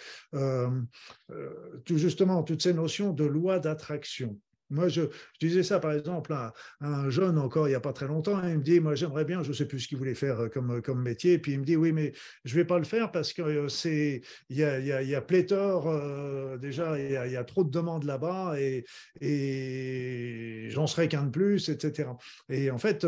tout 1.85 1.97
justement, 1.97 2.43
toutes 2.43 2.63
ces 2.63 2.75
notions 2.75 3.13
de 3.13 3.25
loi 3.25 3.59
d'attraction, 3.59 4.39
moi, 4.71 4.89
je, 4.89 5.03
disais 5.41 5.63
ça, 5.63 5.81
par 5.81 5.93
exemple, 5.93 6.33
à, 6.33 6.53
un 6.81 7.11
jeune 7.11 7.39
encore 7.39 7.67
il 7.67 7.71
n'y 7.71 7.77
a 7.77 7.81
pas 7.81 7.93
très 7.93 8.07
longtemps. 8.07 8.41
il 8.47 8.59
me 8.59 8.63
dit, 8.63 8.81
moi, 8.81 8.95
j'aimerais 8.95 9.25
bien, 9.25 9.43
je 9.43 9.49
ne 9.49 9.55
sais 9.55 9.67
plus 9.67 9.81
ce 9.81 9.89
qu'il 9.89 9.99
voulait 9.99 10.15
faire 10.15 10.41
euh, 10.41 10.49
comme, 10.49 10.79
euh, 10.79 10.81
comme 10.81 11.03
métier. 11.03 11.39
Puis 11.39 11.53
il 11.53 11.61
me 11.61 11.65
dit, 11.65 11.77
oui, 11.77 11.93
mais 11.93 12.13
je 12.45 12.55
ne 12.55 12.61
vais 12.61 12.67
pas 12.67 12.79
le 12.79 12.85
faire 12.85 13.11
parce 13.11 13.33
qu'il 13.33 13.45
euh, 13.45 13.69
c'est, 13.69 14.23
il 14.49 14.57
y 14.57 14.65
a, 14.65 15.21
pléthore, 15.21 16.59
déjà, 16.59 16.99
il 16.99 17.33
y 17.33 17.37
a, 17.37 17.45
trop 17.45 17.65
de 17.65 17.71
demandes 17.71 18.05
là-bas 18.05 18.55
et, 18.59 18.85
et 19.21 20.69
j'en 20.71 20.87
serai 20.87 21.09
qu'un 21.09 21.25
de 21.25 21.31
plus, 21.31 21.69
etc. 21.69 22.11
Et 22.49 22.71
en 22.71 22.79
fait, 22.79 23.07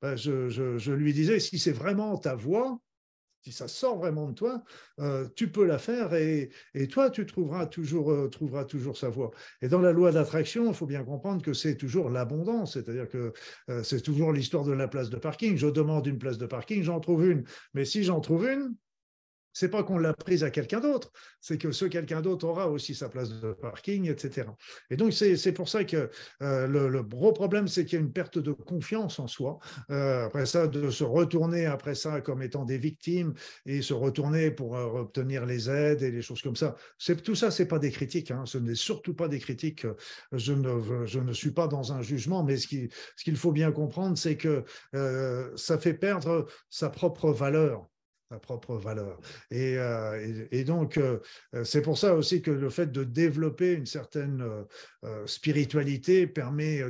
bah, 0.00 0.16
je, 0.16 0.48
je, 0.48 0.78
je, 0.78 0.92
lui 0.92 1.12
disais, 1.12 1.40
si 1.40 1.58
c'est 1.58 1.72
vraiment 1.72 2.16
ta 2.16 2.34
voix, 2.34 2.78
si 3.44 3.52
ça 3.52 3.68
sort 3.68 3.98
vraiment 3.98 4.28
de 4.28 4.32
toi, 4.32 4.62
euh, 5.00 5.28
tu 5.36 5.50
peux 5.50 5.66
la 5.66 5.76
faire 5.76 6.14
et, 6.14 6.50
toi, 6.90 7.10
tu 7.10 7.26
trouveras 7.26 7.66
toujours, 7.66 8.10
euh, 8.10 8.28
trouveras 8.28 8.64
toujours 8.64 8.96
sa 8.96 9.10
voie. 9.10 9.32
Et 9.60 9.68
dans 9.68 9.80
la 9.80 9.92
loi 9.92 10.12
d'attraction, 10.12 10.68
il 10.68 10.74
faut 10.74 10.86
bien 10.86 11.04
comprendre 11.04 11.42
que 11.42 11.52
c'est 11.52 11.76
toujours 11.76 12.08
l'abondance, 12.08 12.72
c'est-à-dire 12.72 13.06
que 13.06 13.34
euh, 13.68 13.82
c'est 13.82 14.00
toujours 14.00 14.32
l'histoire 14.32 14.64
de 14.64 14.72
la 14.72 14.88
place 14.88 15.10
de 15.10 15.16
parking. 15.16 15.58
Je 15.58 15.66
demande 15.66 16.06
une 16.06 16.18
place 16.18 16.38
de 16.38 16.46
parking, 16.46 16.82
j'en 16.82 17.00
trouve 17.00 17.26
une. 17.28 17.44
Mais 17.74 17.84
si 17.84 18.02
j'en 18.02 18.20
trouve 18.20 18.46
une, 18.46 18.74
c'est 19.54 19.68
pas 19.68 19.84
qu'on 19.84 19.96
l'a 19.96 20.12
prise 20.12 20.44
à 20.44 20.50
quelqu'un 20.50 20.80
d'autre, 20.80 21.10
c'est 21.40 21.56
que 21.56 21.72
ce 21.72 21.84
quelqu'un 21.86 22.20
d'autre 22.20 22.46
aura 22.46 22.68
aussi 22.68 22.94
sa 22.94 23.08
place 23.08 23.30
de 23.40 23.52
parking, 23.52 24.10
etc. 24.10 24.48
Et 24.90 24.96
donc, 24.96 25.12
c'est 25.12 25.52
pour 25.52 25.68
ça 25.68 25.84
que 25.84 26.10
euh, 26.42 26.66
le, 26.66 27.02
gros 27.02 27.32
problème, 27.32 27.68
c'est 27.68 27.84
qu'il 27.84 27.98
y 27.98 28.02
a 28.02 28.04
une 28.04 28.12
perte 28.12 28.38
de 28.38 28.52
confiance 28.52 29.20
en 29.20 29.28
soi. 29.28 29.58
Euh, 29.90 30.26
après 30.26 30.44
ça, 30.44 30.66
de 30.66 30.90
se 30.90 31.04
retourner 31.04 31.66
après 31.66 31.94
ça 31.94 32.20
comme 32.20 32.42
étant 32.42 32.64
des 32.64 32.78
victimes 32.78 33.32
et 33.64 33.80
se 33.80 33.94
retourner 33.94 34.50
pour 34.50 34.76
euh, 34.76 35.00
obtenir 35.00 35.46
les 35.46 35.70
aides 35.70 36.02
et 36.02 36.10
les 36.10 36.22
choses 36.22 36.42
comme 36.42 36.56
ça. 36.56 36.74
Tout 37.22 37.36
ça, 37.36 37.50
c'est 37.50 37.66
pas 37.66 37.78
des 37.78 37.92
critiques. 37.92 38.32
Hein. 38.32 38.44
ce 38.46 38.58
n'est 38.58 38.74
surtout 38.74 39.14
pas 39.14 39.28
des 39.28 39.38
critiques. 39.38 39.86
Je 40.32 40.52
ne, 40.52 41.06
je 41.06 41.20
ne 41.20 41.32
suis 41.32 41.52
pas 41.52 41.68
dans 41.68 41.92
un 41.92 42.02
jugement, 42.02 42.42
mais 42.42 42.56
ce 42.56 42.66
qu'il 42.66 42.88
ce 43.16 43.22
qu'il 43.22 43.36
faut 43.36 43.52
bien 43.52 43.70
comprendre, 43.70 44.18
c'est 44.18 44.36
que 44.36 44.64
ça 45.56 45.78
fait 45.78 45.94
perdre 45.94 46.46
sa 46.70 46.90
propre 46.90 47.30
valeur 47.30 47.86
sa 48.30 48.38
propre 48.38 48.76
valeur. 48.76 49.20
Et, 49.50 49.76
euh, 49.78 50.46
et, 50.50 50.64
donc, 50.64 50.98
euh, 50.98 51.18
c'est 51.64 51.82
pour 51.82 51.98
ça 51.98 52.14
aussi 52.14 52.42
que 52.42 52.50
le 52.50 52.70
fait 52.70 52.90
de 52.90 53.04
développer 53.04 53.72
une 53.72 53.86
certaine 53.86 54.42
euh, 55.04 55.26
spiritualité 55.26 56.26
permet 56.26 56.82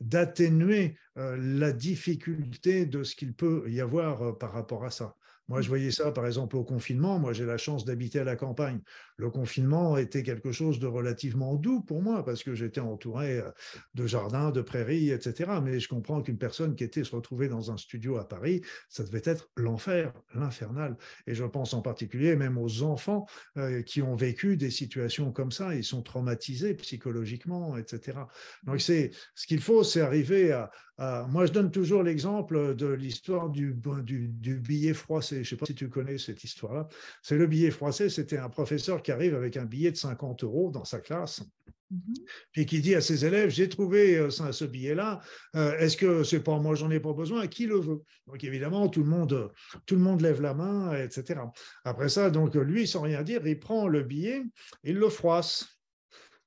d'atténuer 0.00 0.96
la 1.16 1.72
difficulté 1.72 2.86
de 2.86 3.04
ce 3.04 3.14
qu'il 3.14 3.34
peut 3.34 3.64
y 3.68 3.80
avoir 3.80 4.36
par 4.38 4.52
rapport 4.52 4.84
à 4.84 4.90
ça. 4.90 5.14
Moi, 5.48 5.60
je 5.60 5.68
voyais 5.68 5.90
ça, 5.90 6.10
par 6.10 6.26
exemple, 6.26 6.56
au 6.56 6.64
confinement. 6.64 7.18
Moi, 7.18 7.32
j'ai 7.34 7.44
la 7.44 7.58
chance 7.58 7.84
d'habiter 7.84 8.18
à 8.20 8.24
la 8.24 8.34
campagne. 8.34 8.80
Le 9.16 9.30
confinement 9.30 9.98
était 9.98 10.22
quelque 10.22 10.52
chose 10.52 10.78
de 10.78 10.86
relativement 10.86 11.54
doux 11.54 11.82
pour 11.82 12.00
moi 12.02 12.24
parce 12.24 12.42
que 12.42 12.54
j'étais 12.54 12.80
entouré 12.80 13.40
euh, 13.40 13.50
de 13.94 14.06
jardins, 14.06 14.50
de 14.50 14.62
prairies, 14.62 15.10
etc. 15.10 15.60
Mais 15.62 15.80
je 15.80 15.88
comprends 15.88 16.22
qu'une 16.22 16.38
personne 16.38 16.74
qui 16.74 16.84
était 16.84 17.04
se 17.04 17.14
retrouver 17.14 17.48
dans 17.48 17.70
un 17.70 17.76
studio 17.76 18.16
à 18.16 18.26
Paris, 18.26 18.62
ça 18.88 19.04
devait 19.04 19.22
être 19.24 19.50
l'enfer, 19.56 20.12
l'infernal. 20.34 20.96
Et 21.26 21.34
je 21.34 21.44
pense 21.44 21.74
en 21.74 21.82
particulier 21.82 22.36
même 22.36 22.56
aux 22.56 22.82
enfants 22.82 23.26
euh, 23.58 23.82
qui 23.82 24.00
ont 24.00 24.16
vécu 24.16 24.56
des 24.56 24.70
situations 24.70 25.30
comme 25.30 25.52
ça. 25.52 25.74
Ils 25.74 25.84
sont 25.84 26.02
traumatisés 26.02 26.74
psychologiquement, 26.74 27.76
etc. 27.76 28.18
Donc, 28.64 28.80
c'est 28.80 29.10
ce 29.34 29.46
qu'il 29.46 29.60
faut, 29.60 29.84
c'est 29.84 30.00
arriver 30.00 30.52
à, 30.52 30.70
moi, 30.98 31.46
je 31.46 31.52
donne 31.52 31.70
toujours 31.70 32.02
l'exemple 32.02 32.74
de 32.74 32.86
l'histoire 32.86 33.50
du, 33.50 33.74
du, 34.02 34.28
du, 34.28 34.56
billet 34.56 34.94
froissé. 34.94 35.36
Je 35.36 35.40
ne 35.40 35.44
sais 35.44 35.56
pas 35.56 35.66
si 35.66 35.74
tu 35.74 35.88
connais 35.88 36.18
cette 36.18 36.44
histoire-là. 36.44 36.88
C'est 37.22 37.36
le 37.36 37.46
billet 37.46 37.70
froissé, 37.70 38.08
c'était 38.08 38.38
un 38.38 38.48
professeur 38.48 39.02
qui 39.02 39.12
arrive 39.12 39.34
avec 39.34 39.56
un 39.56 39.64
billet 39.64 39.90
de 39.90 39.96
50 39.96 40.44
euros 40.44 40.70
dans 40.70 40.84
sa 40.84 41.00
classe 41.00 41.42
Mhm. 41.90 42.14
Puis 42.52 42.66
qui 42.66 42.80
dit 42.80 42.94
à 42.94 43.00
ses 43.00 43.24
élèves, 43.24 43.50
j'ai 43.50 43.68
trouvé 43.68 44.16
euh, 44.16 44.30
ce 44.30 44.64
billet-là, 44.64 45.20
euh, 45.54 45.78
est-ce 45.78 45.96
que 45.96 46.24
c'est 46.24 46.42
pas 46.42 46.58
moi, 46.58 46.74
j'en 46.74 46.90
ai 46.90 47.00
pas 47.00 47.12
besoin, 47.12 47.46
qui 47.46 47.66
le 47.66 47.78
veut? 47.78 48.02
Donc 48.26 48.42
évidemment, 48.42 48.88
tout 48.88 49.02
le 49.02 49.08
monde, 49.08 49.52
tout 49.86 49.94
le 49.94 50.00
monde 50.00 50.20
lève 50.20 50.40
la 50.40 50.54
main, 50.54 50.94
etc. 50.96 51.40
Après 51.84 52.08
ça, 52.08 52.30
donc 52.30 52.54
lui, 52.54 52.86
sans 52.86 53.02
rien 53.02 53.22
dire, 53.22 53.46
il 53.46 53.58
prend 53.58 53.86
le 53.86 54.02
billet, 54.02 54.42
il 54.82 54.96
le 54.96 55.08
froisse 55.08 55.78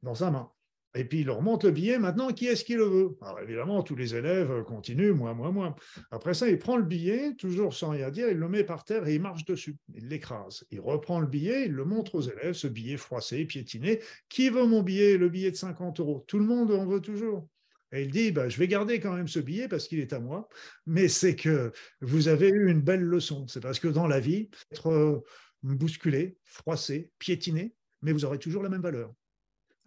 dans 0.01 0.15
sa 0.15 0.31
main. 0.31 0.49
Et 0.97 1.05
puis 1.05 1.19
il 1.19 1.27
leur 1.27 1.41
montre 1.41 1.67
le 1.67 1.71
billet. 1.71 1.99
Maintenant, 1.99 2.29
qui 2.29 2.47
est-ce 2.47 2.65
qui 2.65 2.73
le 2.73 2.85
veut? 2.85 3.17
Alors 3.21 3.39
évidemment, 3.39 3.83
tous 3.83 3.95
les 3.95 4.15
élèves 4.15 4.63
continuent, 4.63 5.13
moi, 5.13 5.33
moi, 5.35 5.51
moi. 5.51 5.75
Après 6.09 6.33
ça, 6.33 6.49
il 6.49 6.57
prend 6.57 6.75
le 6.75 6.83
billet, 6.83 7.35
toujours 7.35 7.73
sans 7.73 7.91
rien 7.91 8.09
dire, 8.09 8.29
il 8.29 8.37
le 8.37 8.49
met 8.49 8.63
par 8.63 8.83
terre 8.83 9.07
et 9.07 9.15
il 9.15 9.21
marche 9.21 9.45
dessus. 9.45 9.77
Il 9.93 10.07
l'écrase. 10.07 10.65
Il 10.71 10.79
reprend 10.79 11.19
le 11.19 11.27
billet, 11.27 11.65
il 11.67 11.73
le 11.73 11.85
montre 11.85 12.15
aux 12.15 12.21
élèves, 12.21 12.53
ce 12.53 12.67
billet 12.67 12.97
froissé, 12.97 13.45
piétiné. 13.45 13.99
Qui 14.27 14.49
veut 14.49 14.65
mon 14.65 14.81
billet 14.81 15.17
Le 15.17 15.29
billet 15.29 15.51
de 15.51 15.55
50 15.55 15.99
euros? 15.99 16.25
Tout 16.27 16.39
le 16.39 16.45
monde 16.45 16.71
en 16.71 16.85
veut 16.87 17.01
toujours. 17.01 17.47
Et 17.91 18.03
il 18.03 18.11
dit, 18.11 18.31
bah, 18.31 18.49
je 18.49 18.57
vais 18.57 18.67
garder 18.67 18.99
quand 18.99 19.13
même 19.13 19.27
ce 19.27 19.39
billet 19.39 19.67
parce 19.67 19.87
qu'il 19.87 19.99
est 19.99 20.13
à 20.13 20.19
moi, 20.19 20.49
mais 20.85 21.07
c'est 21.07 21.35
que 21.35 21.71
vous 22.01 22.27
avez 22.27 22.49
eu 22.49 22.69
une 22.69 22.81
belle 22.81 23.03
leçon. 23.03 23.47
C'est 23.47 23.61
parce 23.61 23.79
que 23.79 23.87
dans 23.87 24.07
la 24.07 24.19
vie, 24.19 24.49
être 24.71 24.89
euh, 24.89 25.23
bousculé, 25.63 26.37
froissé, 26.43 27.11
piétiné, 27.19 27.75
mais 28.01 28.11
vous 28.11 28.25
aurez 28.25 28.39
toujours 28.39 28.63
la 28.63 28.69
même 28.69 28.81
valeur. 28.81 29.13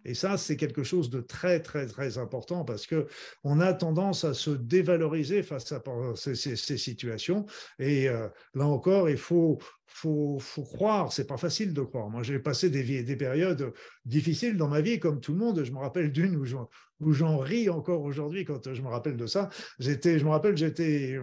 Et 0.05 0.13
ça, 0.13 0.37
c'est 0.37 0.57
quelque 0.57 0.83
chose 0.83 1.09
de 1.09 1.21
très, 1.21 1.59
très, 1.61 1.85
très 1.85 2.17
important 2.17 2.63
parce 2.65 2.87
que 2.87 3.07
on 3.43 3.59
a 3.59 3.73
tendance 3.73 4.23
à 4.23 4.33
se 4.33 4.51
dévaloriser 4.51 5.43
face 5.43 5.71
à 5.71 5.81
ces, 6.15 6.55
situations. 6.55 7.45
Et 7.79 8.09
euh, 8.09 8.27
là 8.53 8.65
encore, 8.65 9.09
il 9.09 9.17
faut, 9.17 9.59
faut, 9.93 10.37
faut 10.39 10.63
croire. 10.63 11.11
C'est 11.11 11.27
pas 11.27 11.37
facile 11.37 11.73
de 11.73 11.81
croire. 11.81 12.09
Moi, 12.09 12.23
j'ai 12.23 12.39
passé 12.39 12.69
des, 12.69 13.03
des 13.03 13.15
périodes 13.15 13.73
difficiles 14.05 14.57
dans 14.57 14.67
ma 14.67 14.81
vie, 14.81 14.99
comme 14.99 15.19
tout 15.19 15.33
le 15.33 15.39
monde. 15.39 15.63
Je 15.63 15.71
me 15.71 15.79
rappelle 15.79 16.11
d'une 16.11 16.35
où 16.35 17.13
j'en 17.13 17.37
ris 17.37 17.69
encore 17.69 18.01
aujourd'hui 18.01 18.45
quand 18.45 18.73
je 18.73 18.81
me 18.81 18.87
rappelle 18.87 19.17
de 19.17 19.25
ça. 19.25 19.49
J'étais, 19.79 20.17
je 20.17 20.25
me 20.25 20.29
rappelle, 20.29 20.55
j'étais 20.55 21.19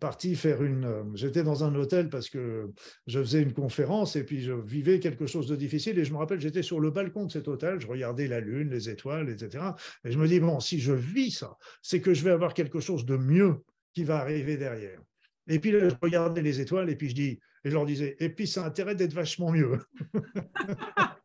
parti 0.00 0.36
faire 0.36 0.62
une, 0.62 1.12
j'étais 1.14 1.42
dans 1.42 1.64
un 1.64 1.74
hôtel 1.74 2.08
parce 2.10 2.28
que 2.28 2.70
je 3.06 3.18
faisais 3.20 3.42
une 3.42 3.52
conférence 3.52 4.16
et 4.16 4.24
puis 4.24 4.42
je 4.42 4.52
vivais 4.52 5.00
quelque 5.00 5.26
chose 5.26 5.46
de 5.46 5.56
difficile 5.56 5.98
et 5.98 6.04
je 6.04 6.12
me 6.12 6.18
rappelle, 6.18 6.40
j'étais 6.40 6.62
sur 6.62 6.78
le 6.78 6.90
balcon 6.90 7.24
de 7.24 7.32
cet 7.32 7.48
hôtel, 7.48 7.80
je 7.80 7.86
regardais 7.86 8.28
la 8.28 8.40
lune, 8.40 8.70
les 8.70 8.90
étoiles, 8.90 9.30
etc. 9.30 9.64
Et 10.04 10.12
je 10.12 10.18
me 10.18 10.28
dis 10.28 10.40
bon, 10.40 10.60
si 10.60 10.78
je 10.78 10.92
vis 10.92 11.30
ça, 11.30 11.56
c'est 11.82 12.00
que 12.00 12.12
je 12.12 12.22
vais 12.22 12.30
avoir 12.30 12.54
quelque 12.54 12.80
chose 12.80 13.04
de 13.06 13.16
mieux 13.16 13.56
qui 13.94 14.04
va 14.04 14.18
arriver 14.18 14.56
derrière. 14.56 15.00
Et 15.48 15.58
puis 15.58 15.72
je 15.72 15.94
regardais 16.02 16.42
les 16.42 16.60
étoiles 16.60 16.90
et 16.90 16.96
puis 16.96 17.08
je 17.08 17.14
dis, 17.14 17.40
et 17.64 17.70
je 17.70 17.74
leur 17.74 17.86
disais, 17.86 18.16
et 18.20 18.30
puis 18.30 18.46
ça 18.46 18.64
a 18.64 18.66
intérêt 18.66 18.94
d'être 18.94 19.12
vachement 19.12 19.50
mieux. 19.50 19.84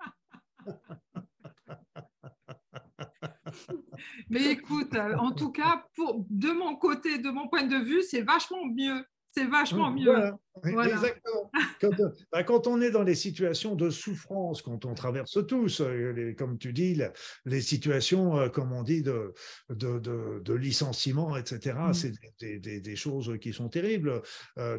Mais 4.29 4.51
écoute, 4.51 4.95
en 4.95 5.31
tout 5.31 5.51
cas, 5.51 5.86
pour, 5.95 6.25
de 6.29 6.51
mon 6.51 6.75
côté, 6.75 7.19
de 7.19 7.29
mon 7.29 7.47
point 7.47 7.63
de 7.63 7.77
vue, 7.77 8.03
c'est 8.03 8.21
vachement 8.21 8.65
mieux. 8.65 9.05
C'est 9.31 9.45
vachement 9.45 9.91
mieux. 9.91 10.33
Exactement. 10.63 11.51
Euh, 11.83 12.09
bah, 12.31 12.43
quand, 12.43 12.67
on 12.67 12.81
est 12.81 12.89
dans 12.89 13.03
les 13.03 13.15
situations 13.15 13.75
de 13.75 13.89
souffrance, 13.89 14.61
quand 14.61 14.85
on 14.85 14.95
traverse 14.95 15.37
tous, 15.45 15.81
euh, 15.81 16.33
comme 16.37 16.57
tu 16.57 16.73
dis, 16.73 16.99
les 17.45 17.61
situations, 17.61 18.37
euh, 18.39 18.49
comme 18.49 18.71
on 18.71 18.81
dit, 18.81 19.03
de, 19.03 19.33
de, 19.69 20.53
licenciement, 20.53 21.35
etc., 21.37 21.75
mm. 21.89 21.93
c'est 21.93 22.81
des, 22.81 22.95
choses 22.95 23.37
qui 23.39 23.53
sont 23.53 23.69
terribles. 23.69 24.21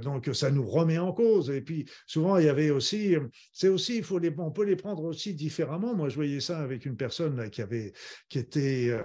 donc, 0.02 0.30
ça 0.32 0.50
nous 0.50 0.66
remet 0.66 0.98
en 0.98 1.12
cause. 1.12 1.50
Et 1.50 1.60
puis, 1.60 1.84
souvent, 2.06 2.38
il 2.38 2.46
y 2.46 2.48
avait 2.48 2.70
aussi, 2.70 3.14
c'est 3.52 3.68
aussi, 3.68 3.98
il 3.98 4.04
faut 4.04 4.18
les, 4.18 4.34
on 4.38 4.50
peut 4.50 4.64
les 4.64 4.76
prendre 4.76 5.04
aussi 5.04 5.34
différemment. 5.34 5.94
Moi, 5.94 6.08
je 6.08 6.16
voyais 6.16 6.40
ça 6.40 6.58
avec 6.58 6.86
une 6.86 6.96
personne 6.96 7.50
qui 7.50 7.62
avait, 7.62 7.92
qui 8.28 8.38
était, 8.38 8.98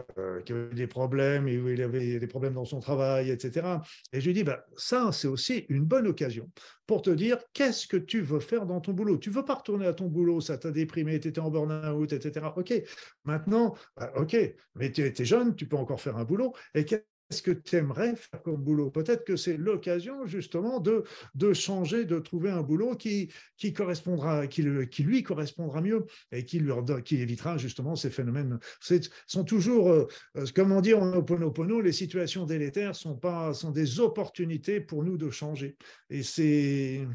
qui 0.46 0.54
avait 0.54 0.74
des 0.74 0.88
problèmes, 0.88 1.48
et 1.48 1.60
où 1.60 1.70
il 1.70 1.82
avait 1.82 2.20
des 2.20 2.28
problèmes 2.28 2.54
dans 2.54 2.66
son 2.66 2.80
travail, 2.80 3.30
etc. 3.30 3.68
Et 4.14 4.22
je 4.22 4.28
lui 4.28 4.34
dis, 4.34 4.44
bah, 4.44 4.66
ça, 4.78 5.12
c'est 5.12 5.28
aussi 5.28 5.66
une 5.70 5.84
bonne 5.84 6.08
occasion 6.08 6.50
pour 6.88 7.02
te 7.02 7.10
dire 7.10 7.38
qu'est-ce 7.54 7.88
que 7.88 7.98
tu 7.98 8.22
veux 8.22 8.40
faire 8.40 8.66
dans 8.66 8.82
ton 8.82 8.94
boulot? 8.94 9.18
Tu 9.18 9.30
veux 9.30 9.46
pas 9.46 9.56
retourner 9.56 9.86
à 9.88 9.94
ton 9.94 10.08
boulot, 10.08 10.42
ça 10.42 10.58
t'a 10.58 10.72
déprimé, 10.72 11.20
tu 11.20 11.30
étais 11.30 11.40
en 11.40 11.50
burn-out, 11.50 12.12
etc. 12.12 12.54
OK, 12.56 12.74
maintenant, 13.24 13.76
bah, 13.96 14.12
OK, 14.16 14.36
mais 14.76 14.92
tu 14.92 15.02
es 15.02 15.26
jeune, 15.26 15.56
tu 15.56 15.68
peux 15.68 15.78
encore 15.78 16.02
faire 16.02 16.18
un 16.18 16.26
boulot. 16.26 16.54
Qu'est-ce 17.32 17.42
que 17.42 17.52
tu 17.52 17.78
aimerais 17.78 18.16
faire 18.18 18.42
comme 18.44 18.58
boulot? 18.58 18.92
Peut-être 18.92 19.24
que 19.24 19.38
c'est 19.38 19.56
l'occasion 19.56 20.26
justement 20.26 20.82
de, 20.82 21.06
de 21.34 21.54
changer, 21.54 22.04
de 22.04 22.20
trouver 22.20 22.52
un 22.52 22.62
boulot 22.62 22.96
qui, 22.96 23.32
qui, 23.58 23.72
correspondra, 23.72 24.48
qui, 24.48 24.66
qui 24.90 25.04
lui 25.04 25.24
correspondra 25.24 25.82
mieux 25.82 26.06
et 26.34 26.44
qui, 26.44 26.60
lui, 26.60 26.74
qui 27.06 27.22
évitera 27.22 27.58
justement 27.58 27.96
ces 27.96 28.10
phénomènes. 28.10 28.60
sont 29.28 29.46
toujours, 29.46 29.90
euh, 29.90 30.08
euh, 30.36 30.46
comme 30.54 30.74
on 30.74 30.82
dit 30.82 30.94
en 30.94 31.14
Oponopono, 31.14 31.80
les 31.80 31.94
situations 31.94 32.46
délétères 32.46 32.96
sont, 32.96 33.16
pas, 33.16 33.54
sont 33.54 33.72
des 33.72 34.02
opportunités 34.02 34.82
pour 34.82 35.04
nous 35.04 35.18
de 35.18 35.30
changer. 35.30 35.78
Et 36.10 36.24
c'est 36.24 37.08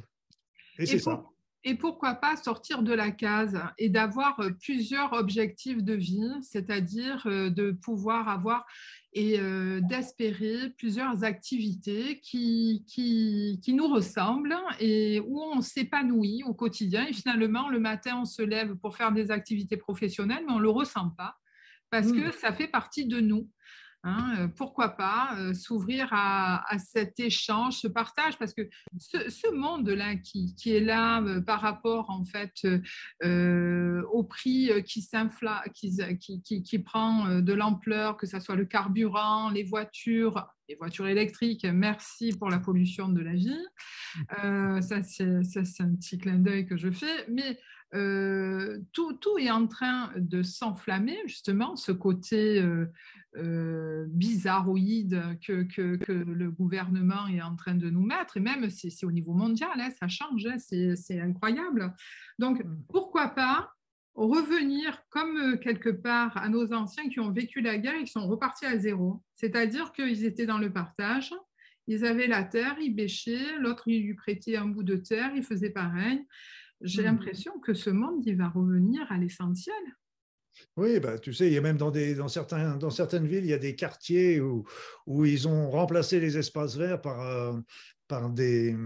ça. 0.98 1.24
Et 1.68 1.74
pourquoi 1.74 2.14
pas 2.14 2.36
sortir 2.36 2.84
de 2.84 2.94
la 2.94 3.10
case 3.10 3.58
et 3.76 3.88
d'avoir 3.88 4.38
euh, 4.38 4.50
plusieurs 4.62 5.12
objectifs 5.14 5.82
de 5.82 5.94
vie, 5.94 6.30
c'est-à-dire 6.40 7.26
de 7.26 7.72
pouvoir 7.72 8.28
avoir 8.28 8.64
et 9.16 9.40
euh, 9.40 9.80
d'espérer 9.80 10.68
plusieurs 10.76 11.24
activités 11.24 12.20
qui, 12.20 12.84
qui, 12.86 13.58
qui, 13.62 13.72
nous 13.72 13.88
ressemblent 13.88 14.54
et 14.78 15.20
où 15.20 15.40
on 15.40 15.62
s'épanouit 15.62 16.42
au 16.44 16.52
quotidien. 16.52 17.06
Et 17.06 17.14
finalement, 17.14 17.70
le 17.70 17.80
matin, 17.80 18.18
on 18.20 18.24
se 18.26 18.42
lève 18.42 18.74
pour 18.74 18.94
faire 18.94 19.12
des 19.12 19.30
activités 19.30 19.78
professionnelles, 19.78 20.44
mais 20.46 20.52
on 20.52 20.58
ne 20.58 20.62
le 20.62 20.68
ressent 20.68 21.08
pas 21.16 21.38
parce 21.88 22.08
mmh. 22.08 22.22
que 22.22 22.30
ça 22.32 22.52
fait 22.52 22.68
partie 22.68 23.06
de 23.06 23.18
nous. 23.18 23.48
Hein, 24.06 24.36
euh, 24.38 24.46
pourquoi 24.46 24.90
pas 24.90 25.34
euh, 25.36 25.52
s'ouvrir 25.52 26.08
à, 26.12 26.62
cet 26.78 27.18
échange, 27.18 27.78
ce 27.78 27.88
partage, 27.88 28.38
parce 28.38 28.54
que 28.54 28.62
ce, 28.98 29.52
monde-là 29.52 30.14
qui, 30.14 30.54
est 30.66 30.80
là 30.80 31.20
euh, 31.22 31.40
par 31.40 31.60
rapport 31.60 32.08
en 32.08 32.22
fait 32.24 32.64
au 33.24 34.22
prix 34.22 34.70
qui 34.84 35.02
s'infla, 35.02 35.64
qui, 35.74 36.62
qui, 36.62 36.78
prend 36.78 37.40
de 37.40 37.52
l'ampleur, 37.52 38.16
que 38.16 38.26
ce 38.26 38.38
soit 38.38 38.54
le 38.54 38.64
carburant, 38.64 39.50
les 39.50 39.64
voitures, 39.64 40.46
les 40.68 40.74
voitures 40.74 41.06
électriques, 41.06 41.64
merci 41.64 42.32
pour 42.32 42.50
la 42.50 42.58
pollution 42.58 43.08
de 43.08 43.20
la 43.20 43.32
vie. 43.32 43.64
ça, 44.82 45.02
c'est 45.02 45.80
un 45.80 45.94
petit 45.94 46.18
clin 46.18 46.38
d'œil 46.38 46.66
que 46.66 46.76
je 46.76 46.90
fais, 46.90 47.26
mais 47.28 47.58
tout, 48.92 49.12
tout, 49.14 49.38
est 49.38 49.50
en 49.50 49.66
train 49.66 50.10
de 50.16 50.42
s'enflammer, 50.42 51.18
justement, 51.26 51.76
ce 51.76 51.92
côté 51.92 52.62
euh, 53.38 54.06
bizarroïde 54.08 55.38
que, 55.46 55.64
que, 55.64 55.98
le 56.12 56.50
gouvernement 56.50 57.26
est 57.26 57.42
en 57.42 57.54
train 57.54 57.74
de 57.74 57.90
nous 57.90 58.04
mettre, 58.04 58.38
et 58.38 58.40
même 58.40 58.70
c'est 58.70 59.04
au 59.04 59.12
niveau 59.12 59.34
mondial, 59.34 59.78
hein, 59.78 59.90
ça 59.98 60.08
change, 60.08 60.46
hein, 60.46 60.56
c'est 60.58 61.20
incroyable. 61.20 61.92
Donc, 62.38 62.64
mm. 62.64 62.84
pourquoi 62.88 63.28
pas 63.28 63.75
revenir 64.16 65.02
comme 65.10 65.36
euh, 65.36 65.56
quelque 65.56 65.90
part 65.90 66.36
à 66.36 66.48
nos 66.48 66.72
anciens 66.72 67.08
qui 67.08 67.20
ont 67.20 67.30
vécu 67.30 67.60
la 67.60 67.78
guerre 67.78 67.96
et 67.96 68.04
qui 68.04 68.12
sont 68.12 68.26
repartis 68.26 68.66
à 68.66 68.78
zéro, 68.78 69.22
c'est-à-dire 69.34 69.92
qu'ils 69.92 70.24
étaient 70.24 70.46
dans 70.46 70.58
le 70.58 70.72
partage, 70.72 71.32
ils 71.86 72.04
avaient 72.04 72.26
la 72.26 72.42
terre, 72.42 72.76
ils 72.80 72.94
bêchaient, 72.94 73.58
l'autre 73.58 73.84
il 73.86 74.04
lui 74.04 74.14
prêtait 74.14 74.56
un 74.56 74.66
bout 74.66 74.82
de 74.82 74.96
terre, 74.96 75.32
il 75.36 75.42
faisait 75.42 75.70
pareil. 75.70 76.24
J'ai 76.80 77.02
mm. 77.02 77.06
l'impression 77.06 77.58
que 77.60 77.74
ce 77.74 77.90
monde, 77.90 78.22
il 78.26 78.36
va 78.36 78.48
revenir 78.48 79.00
à 79.10 79.18
l'essentiel. 79.18 79.74
Oui, 80.76 81.00
bah, 81.00 81.18
tu 81.18 81.34
sais, 81.34 81.46
il 81.48 81.52
y 81.52 81.58
a 81.58 81.60
même 81.60 81.76
dans, 81.76 81.90
des, 81.90 82.14
dans, 82.14 82.28
certains, 82.28 82.76
dans 82.76 82.90
certaines 82.90 83.26
villes, 83.26 83.44
il 83.44 83.50
y 83.50 83.54
a 83.54 83.58
des 83.58 83.76
quartiers 83.76 84.40
où, 84.40 84.64
où 85.06 85.26
ils 85.26 85.46
ont 85.46 85.70
remplacé 85.70 86.18
les 86.18 86.38
espaces 86.38 86.76
verts 86.76 87.00
par, 87.02 87.20
euh, 87.20 87.52
par, 88.08 88.30
des, 88.30 88.76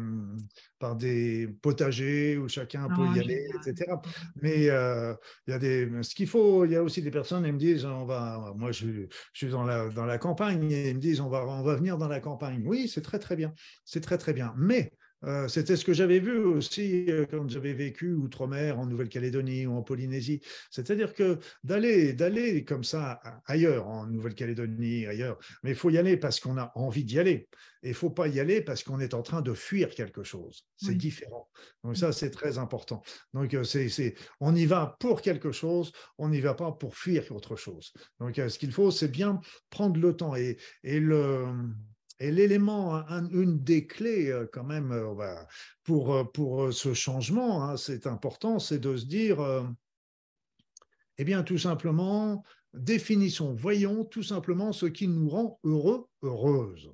par 0.79 0.97
des 0.97 1.49
potagers 1.63 2.39
où 2.39 2.49
chacun 2.49 2.89
peut 2.89 3.07
y 3.15 3.21
aller, 3.21 3.49
etc. 3.55 3.97
Mais 4.41 4.69
euh, 4.69 5.15
il 5.47 5.51
y 5.51 5.55
a 5.55 5.59
des, 5.59 5.89
ce 6.03 6.15
qu'il 6.15 6.29
faut, 6.29 6.65
il 6.65 6.73
y 6.73 6.77
a 6.77 6.83
aussi 6.83 7.03
des 7.03 7.11
personnes, 7.11 7.45
elles 7.45 7.53
me 7.53 7.59
disent, 7.59 7.85
on 7.85 8.05
va, 8.05 8.53
moi 8.57 8.73
je, 8.73 8.87
je, 8.87 9.07
suis 9.35 9.51
dans 9.51 9.65
la, 9.65 9.89
dans 9.89 10.07
la 10.07 10.19
campagne, 10.19 10.71
et 10.71 10.91
ils 10.91 10.97
me 10.97 11.01
disent, 11.01 11.21
on 11.21 11.29
va, 11.29 11.47
on 11.47 11.63
va 11.63 11.75
venir 11.77 11.99
dans 11.99 12.09
la 12.09 12.21
campagne. 12.21 12.63
Oui, 12.67 12.89
c'est 12.89 13.03
très 13.03 13.19
très 13.19 13.37
bien, 13.37 13.53
c'est 13.85 14.01
très 14.01 14.19
très 14.19 14.33
bien. 14.33 14.55
Mais 14.57 14.93
euh, 15.25 15.49
c'était 15.49 15.77
ce 15.77 15.85
que 15.85 15.93
j'avais 15.93 16.19
vu 16.19 16.39
aussi 16.39 17.11
euh, 17.11 17.27
quand 17.31 17.49
j'avais 17.49 17.75
vécu 17.75 18.15
outre-mer, 18.15 18.79
en 18.79 18.87
Nouvelle-Calédonie 18.87 19.67
ou 19.67 19.75
en 19.75 19.83
Polynésie. 19.83 20.41
C'est-à-dire 20.71 21.15
que 21.15 21.39
d'aller, 21.63 22.15
d'aller 22.15 22.65
comme 22.65 22.85
ça 22.85 23.21
ailleurs, 23.47 23.87
en 23.87 24.07
Nouvelle-Calédonie, 24.07 25.07
ailleurs, 25.07 25.39
mais 25.63 25.71
il 25.71 25.77
faut 25.77 25.91
y 25.91 25.99
aller 25.99 26.17
parce 26.17 26.41
qu'on 26.41 26.57
a 26.57 26.73
envie 26.75 27.05
d'y 27.05 27.19
aller. 27.19 27.49
Et 27.83 27.89
il 27.89 27.91
ne 27.91 27.97
faut 27.97 28.11
pas 28.11 28.29
y 28.29 28.41
aller 28.41 28.61
parce 28.61 28.83
qu'on 28.83 29.01
est 29.01 29.15
en 29.15 29.23
train 29.23 29.41
de 29.41 29.55
fuir 29.55 29.91
quelque 29.91 30.23
chose. 30.23 30.67
C'est 30.77 30.95
différent. 30.95 31.49
Donc 31.83 31.97
ça, 31.97 32.13
c'est 32.13 32.31
très 32.31 32.59
important. 32.59 33.03
Donc 33.33 33.55
euh, 33.55 33.65
c'est, 33.65 34.15
on 34.41 34.55
y 34.55 34.67
va 34.67 34.97
pour 35.01 35.23
quelque 35.23 35.53
chose, 35.53 35.93
on 36.19 36.29
n'y 36.29 36.41
va 36.41 36.55
pas 36.55 36.73
pour 36.73 36.97
fuir 36.97 37.25
autre 37.31 37.57
chose. 37.57 37.93
Donc 38.21 38.37
ce 38.37 38.59
qu'il 38.59 38.73
faut, 38.73 38.91
c'est 38.91 39.09
bien 39.09 39.41
prendre 39.71 39.99
le 39.99 40.15
temps 40.15 40.35
et, 40.37 40.59
et 40.83 41.01
le 41.01 41.47
et 42.21 42.31
l'élément, 42.31 43.03
une 43.33 43.65
des 43.65 43.87
clés 43.87 44.31
euh, 44.31 44.47
quand 44.53 44.63
même 44.63 44.93
euh, 44.93 45.35
pour, 45.83 46.15
euh, 46.15 46.25
pour 46.25 46.73
ce 46.73 46.93
changement, 46.93 47.65
hein, 47.65 47.77
c'est 47.79 48.07
important, 48.07 48.59
c'est 48.59 48.79
de 48.79 48.97
se 48.97 49.07
dire, 49.07 49.39
Eh 51.17 51.25
bien, 51.25 51.43
tout 51.43 51.59
simplement, 51.59 52.45
définissons, 52.75 53.55
voyons 53.55 54.05
tout 54.05 54.23
simplement 54.23 54.73
ce 54.73 54.87
qui 54.87 55.09
nous 55.09 55.29
rend 55.29 55.59
heureux, 55.65 56.07
heureuse. 56.23 56.93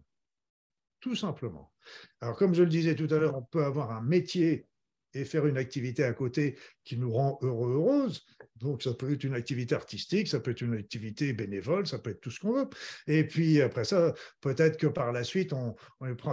Tout 1.00 1.16
simplement. 1.16 1.72
Alors, 2.20 2.36
comme 2.36 2.54
je 2.54 2.62
le 2.62 2.68
disais 2.68 2.94
tout 2.94 3.08
à 3.10 3.18
l'heure, 3.18 3.36
on 3.36 3.42
peut 3.42 3.64
avoir 3.64 3.90
un 3.90 4.02
métier 4.02 4.66
et 5.12 5.24
faire 5.24 5.46
une 5.46 5.58
activité 5.58 6.04
à 6.04 6.12
côté 6.12 6.56
qui 6.86 6.96
nous 6.96 7.12
rend 7.12 7.38
heureux, 7.42 7.74
heureuse. 7.74 8.24
Donc, 8.60 8.82
ça 8.82 8.94
peut 8.94 9.12
être 9.12 9.24
une 9.24 9.34
activité 9.34 9.74
artistique, 9.74 10.28
ça 10.28 10.40
peut 10.40 10.52
être 10.52 10.62
une 10.62 10.74
activité 10.74 11.32
bénévole, 11.32 11.86
ça 11.86 11.98
peut 11.98 12.10
être 12.10 12.20
tout 12.20 12.30
ce 12.30 12.40
qu'on 12.40 12.52
veut. 12.52 12.68
Et 13.06 13.24
puis, 13.24 13.60
après 13.60 13.84
ça, 13.84 14.14
peut-être 14.40 14.78
que 14.78 14.86
par 14.86 15.12
la 15.12 15.24
suite, 15.24 15.52
on, 15.52 15.74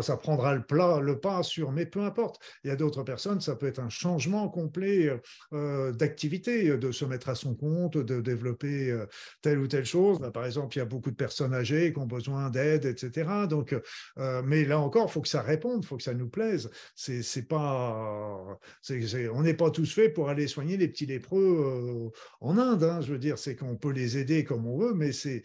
ça 0.01 0.15
prendra 0.15 0.55
le, 0.55 0.63
plat, 0.63 0.99
le 1.01 1.19
pas 1.19 1.43
sur, 1.43 1.71
mais 1.71 1.85
peu 1.85 2.01
importe. 2.01 2.41
Il 2.63 2.69
y 2.69 2.71
a 2.71 2.75
d'autres 2.75 3.03
personnes, 3.03 3.41
ça 3.41 3.55
peut 3.55 3.67
être 3.67 3.79
un 3.79 3.89
changement 3.89 4.47
complet 4.47 5.19
euh, 5.51 5.91
d'activité, 5.91 6.77
de 6.77 6.91
se 6.91 7.03
mettre 7.03 7.29
à 7.29 7.35
son 7.35 7.55
compte, 7.55 7.97
de 7.97 8.21
développer 8.21 8.91
euh, 8.91 9.05
telle 9.41 9.59
ou 9.59 9.67
telle 9.67 9.85
chose. 9.85 10.19
par 10.33 10.45
exemple, 10.45 10.75
il 10.77 10.79
y 10.79 10.81
a 10.81 10.85
beaucoup 10.85 11.11
de 11.11 11.15
personnes 11.15 11.53
âgées 11.53 11.91
qui 11.91 11.99
ont 11.99 12.05
besoin 12.05 12.49
d'aide, 12.49 12.85
etc. 12.85 13.47
Donc, 13.49 13.75
euh, 14.17 14.41
mais 14.45 14.63
là 14.63 14.79
encore, 14.79 15.07
il 15.09 15.11
faut 15.11 15.21
que 15.21 15.27
ça 15.27 15.41
réponde, 15.41 15.83
il 15.83 15.87
faut 15.87 15.97
que 15.97 16.03
ça 16.03 16.13
nous 16.13 16.29
plaise. 16.29 16.69
C'est 16.95 17.47
pas, 17.47 18.57
on 19.33 19.41
n'est 19.41 19.53
pas 19.53 19.71
tous 19.71 19.93
faits 19.93 20.13
pour 20.13 20.29
aller 20.29 20.42
soigner 20.47 20.77
les 20.77 20.87
petits 20.87 21.05
lépreux 21.05 22.11
en 22.41 22.57
Inde. 22.57 22.83
Hein, 22.83 23.01
je 23.01 23.13
veux 23.13 23.19
dire, 23.19 23.37
c'est 23.37 23.55
qu'on 23.55 23.75
peut 23.75 23.91
les 23.91 24.17
aider 24.17 24.43
comme 24.43 24.65
on 24.65 24.77
veut, 24.77 24.93
mais 24.93 25.11
c'est 25.11 25.43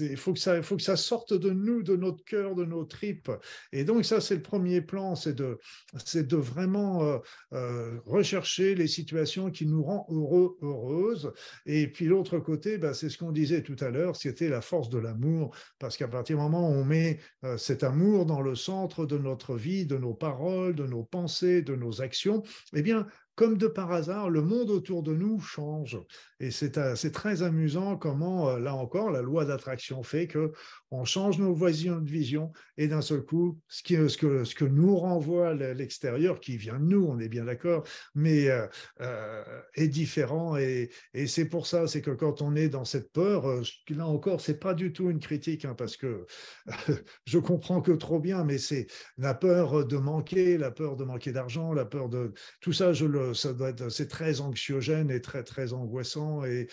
il 0.00 0.16
faut 0.16 0.32
que 0.32 0.38
ça 0.38 0.62
faut 0.62 0.76
que 0.76 0.82
ça 0.82 0.96
sorte 0.96 1.32
de 1.32 1.50
nous, 1.50 1.82
de 1.82 1.96
notre 1.96 2.24
cœur, 2.24 2.54
de 2.54 2.64
nos 2.64 2.84
tripes. 2.84 3.30
Et 3.72 3.84
donc 3.84 4.04
ça, 4.04 4.20
c'est 4.20 4.36
le 4.36 4.42
premier 4.42 4.80
plan, 4.80 5.14
c'est 5.14 5.34
de 5.34 5.58
c'est 6.04 6.26
de 6.26 6.36
vraiment 6.36 7.04
euh, 7.04 7.18
euh, 7.52 7.98
rechercher 8.06 8.74
les 8.74 8.86
situations 8.86 9.50
qui 9.50 9.66
nous 9.66 9.82
rendent 9.82 10.06
heureux, 10.08 10.56
heureuses. 10.62 11.32
Et 11.66 11.88
puis 11.88 12.06
l'autre 12.06 12.38
côté, 12.38 12.78
bah, 12.78 12.94
c'est 12.94 13.08
ce 13.08 13.18
qu'on 13.18 13.32
disait 13.32 13.62
tout 13.62 13.76
à 13.80 13.90
l'heure, 13.90 14.16
c'était 14.16 14.48
la 14.48 14.60
force 14.60 14.88
de 14.88 14.98
l'amour, 14.98 15.54
parce 15.78 15.96
qu'à 15.96 16.08
partir 16.08 16.36
du 16.36 16.42
moment 16.42 16.68
où 16.68 16.72
on 16.72 16.84
met 16.84 17.18
euh, 17.44 17.56
cet 17.56 17.84
amour 17.84 18.26
dans 18.26 18.40
le 18.40 18.54
centre 18.54 19.06
de 19.06 19.18
notre 19.18 19.56
vie, 19.56 19.86
de 19.86 19.96
nos 19.96 20.14
paroles, 20.14 20.74
de 20.74 20.86
nos 20.86 21.04
pensées, 21.04 21.62
de 21.62 21.76
nos 21.76 22.00
actions, 22.00 22.42
eh 22.74 22.82
bien 22.82 23.06
comme 23.34 23.58
de 23.58 23.66
par 23.66 23.92
hasard, 23.92 24.30
le 24.30 24.42
monde 24.42 24.70
autour 24.70 25.02
de 25.02 25.12
nous 25.12 25.40
change. 25.40 25.98
Et 26.40 26.50
c'est 26.50 26.78
euh, 26.78 26.94
très 27.12 27.42
amusant 27.42 27.96
comment, 27.96 28.50
euh, 28.50 28.58
là 28.58 28.74
encore, 28.74 29.10
la 29.10 29.22
loi 29.22 29.44
d'attraction 29.44 30.02
fait 30.02 30.26
que 30.26 30.52
on 30.90 31.04
change 31.04 31.38
nos 31.38 31.52
voisins 31.52 32.00
de 32.00 32.08
vision 32.08 32.52
et 32.76 32.86
d'un 32.86 33.00
seul 33.00 33.24
coup, 33.24 33.58
ce, 33.68 34.08
ce, 34.08 34.54
que, 34.54 34.64
nous 34.64 34.96
renvoie 34.96 35.54
l'extérieur, 35.54 36.38
qui 36.38 36.56
vient 36.56 36.78
de 36.78 36.84
nous, 36.84 37.04
on 37.04 37.18
est 37.18 37.28
bien 37.28 37.44
d'accord, 37.44 37.84
mais 38.14 38.48
euh, 38.48 39.42
est 39.74 39.88
différent. 39.88 40.56
Et, 40.56 40.90
et 41.12 41.26
c'est 41.26 41.46
pour 41.46 41.66
ça, 41.66 41.88
c'est 41.88 42.00
que 42.00 42.12
quand 42.12 42.42
on 42.42 42.54
est 42.54 42.68
dans 42.68 42.84
cette 42.84 43.10
peur, 43.12 43.46
là 43.88 44.06
encore, 44.06 44.40
c'est 44.40 44.60
pas 44.60 44.74
du 44.74 44.92
tout 44.92 45.10
une 45.10 45.18
critique, 45.18 45.64
hein, 45.64 45.74
parce 45.76 45.96
que 45.96 46.26
je 47.26 47.38
comprends 47.38 47.80
que 47.80 47.92
trop 47.92 48.20
bien, 48.20 48.44
mais 48.44 48.58
c'est 48.58 48.86
la 49.18 49.34
peur 49.34 49.84
de 49.84 49.96
manquer, 49.96 50.58
la 50.58 50.70
peur 50.70 50.96
de 50.96 51.04
manquer 51.04 51.32
d'argent, 51.32 51.72
la 51.72 51.84
peur 51.84 52.08
de 52.08 52.32
tout 52.60 52.72
ça, 52.72 52.92
je 52.92 53.06
le 53.06 53.23
être, 53.32 53.88
c'est 53.88 54.08
très 54.08 54.40
anxiogène 54.40 55.10
et 55.10 55.20
très, 55.20 55.42
très 55.42 55.72
angoissant 55.72 56.44
et, 56.44 56.68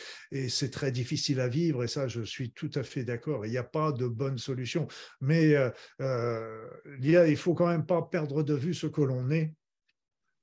c'est 0.50 0.72
très 0.72 0.92
difficile 0.92 1.40
à 1.40 1.48
vivre. 1.48 1.84
Et 1.84 1.88
ça, 1.88 2.08
je 2.08 2.22
suis 2.22 2.52
tout 2.52 2.72
à 2.76 2.84
fait 2.84 3.04
d'accord. 3.04 3.46
Il 3.46 3.52
n'y 3.52 3.58
a 3.58 3.64
pas 3.64 3.92
de 3.92 4.08
bonne 4.08 4.38
solution. 4.38 4.88
Mais 5.20 5.56
euh, 5.56 5.70
euh, 6.02 6.68
il, 7.02 7.12
il 7.28 7.38
faut 7.38 7.54
quand 7.54 7.68
même 7.68 7.86
pas 7.86 8.02
perdre 8.02 8.44
de 8.44 8.54
vue 8.54 8.74
ce 8.74 8.88
que 8.88 9.02
l'on 9.02 9.30
est 9.32 9.54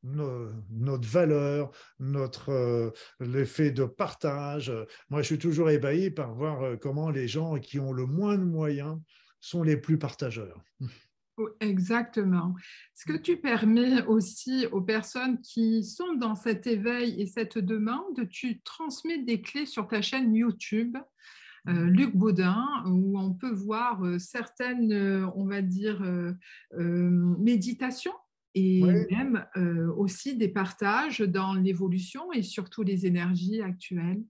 notre 0.04 1.08
valeur, 1.08 1.70
notre 1.98 2.50
euh, 2.50 2.90
l'effet 3.18 3.72
de 3.72 3.84
partage. 3.84 4.72
Moi, 5.10 5.22
je 5.22 5.26
suis 5.26 5.38
toujours 5.38 5.70
ébahi 5.70 6.10
par 6.10 6.34
voir 6.34 6.78
comment 6.80 7.10
les 7.10 7.26
gens 7.26 7.58
qui 7.58 7.80
ont 7.80 7.92
le 7.92 8.06
moins 8.06 8.38
de 8.38 8.44
moyens 8.44 8.98
sont 9.40 9.62
les 9.62 9.76
plus 9.76 9.98
partageurs. 9.98 10.62
Exactement. 11.60 12.54
Ce 12.94 13.04
que 13.04 13.16
tu 13.16 13.36
permets 13.36 14.04
aussi 14.06 14.66
aux 14.72 14.80
personnes 14.80 15.40
qui 15.40 15.84
sont 15.84 16.14
dans 16.14 16.34
cet 16.34 16.66
éveil 16.66 17.20
et 17.20 17.26
cette 17.26 17.58
demande, 17.58 18.28
tu 18.30 18.60
transmets 18.60 19.22
des 19.22 19.40
clés 19.40 19.66
sur 19.66 19.88
ta 19.88 20.02
chaîne 20.02 20.34
YouTube. 20.34 20.96
Euh, 21.66 21.72
mmh. 21.72 21.90
Luc 21.90 22.16
Baudin, 22.16 22.66
où 22.86 23.18
on 23.18 23.32
peut 23.34 23.52
voir 23.52 24.04
euh, 24.04 24.18
certaines, 24.18 24.92
euh, 24.92 25.26
on 25.34 25.44
va 25.44 25.60
dire, 25.60 26.02
méditations 26.72 28.14
et 28.54 28.82
même 29.10 29.44
aussi 29.96 30.36
des 30.36 30.48
partages 30.48 31.20
dans 31.20 31.54
l'évolution 31.54 32.32
et 32.32 32.42
surtout 32.42 32.82
les 32.82 33.06
énergies 33.06 33.60
actuelles. 33.60 34.22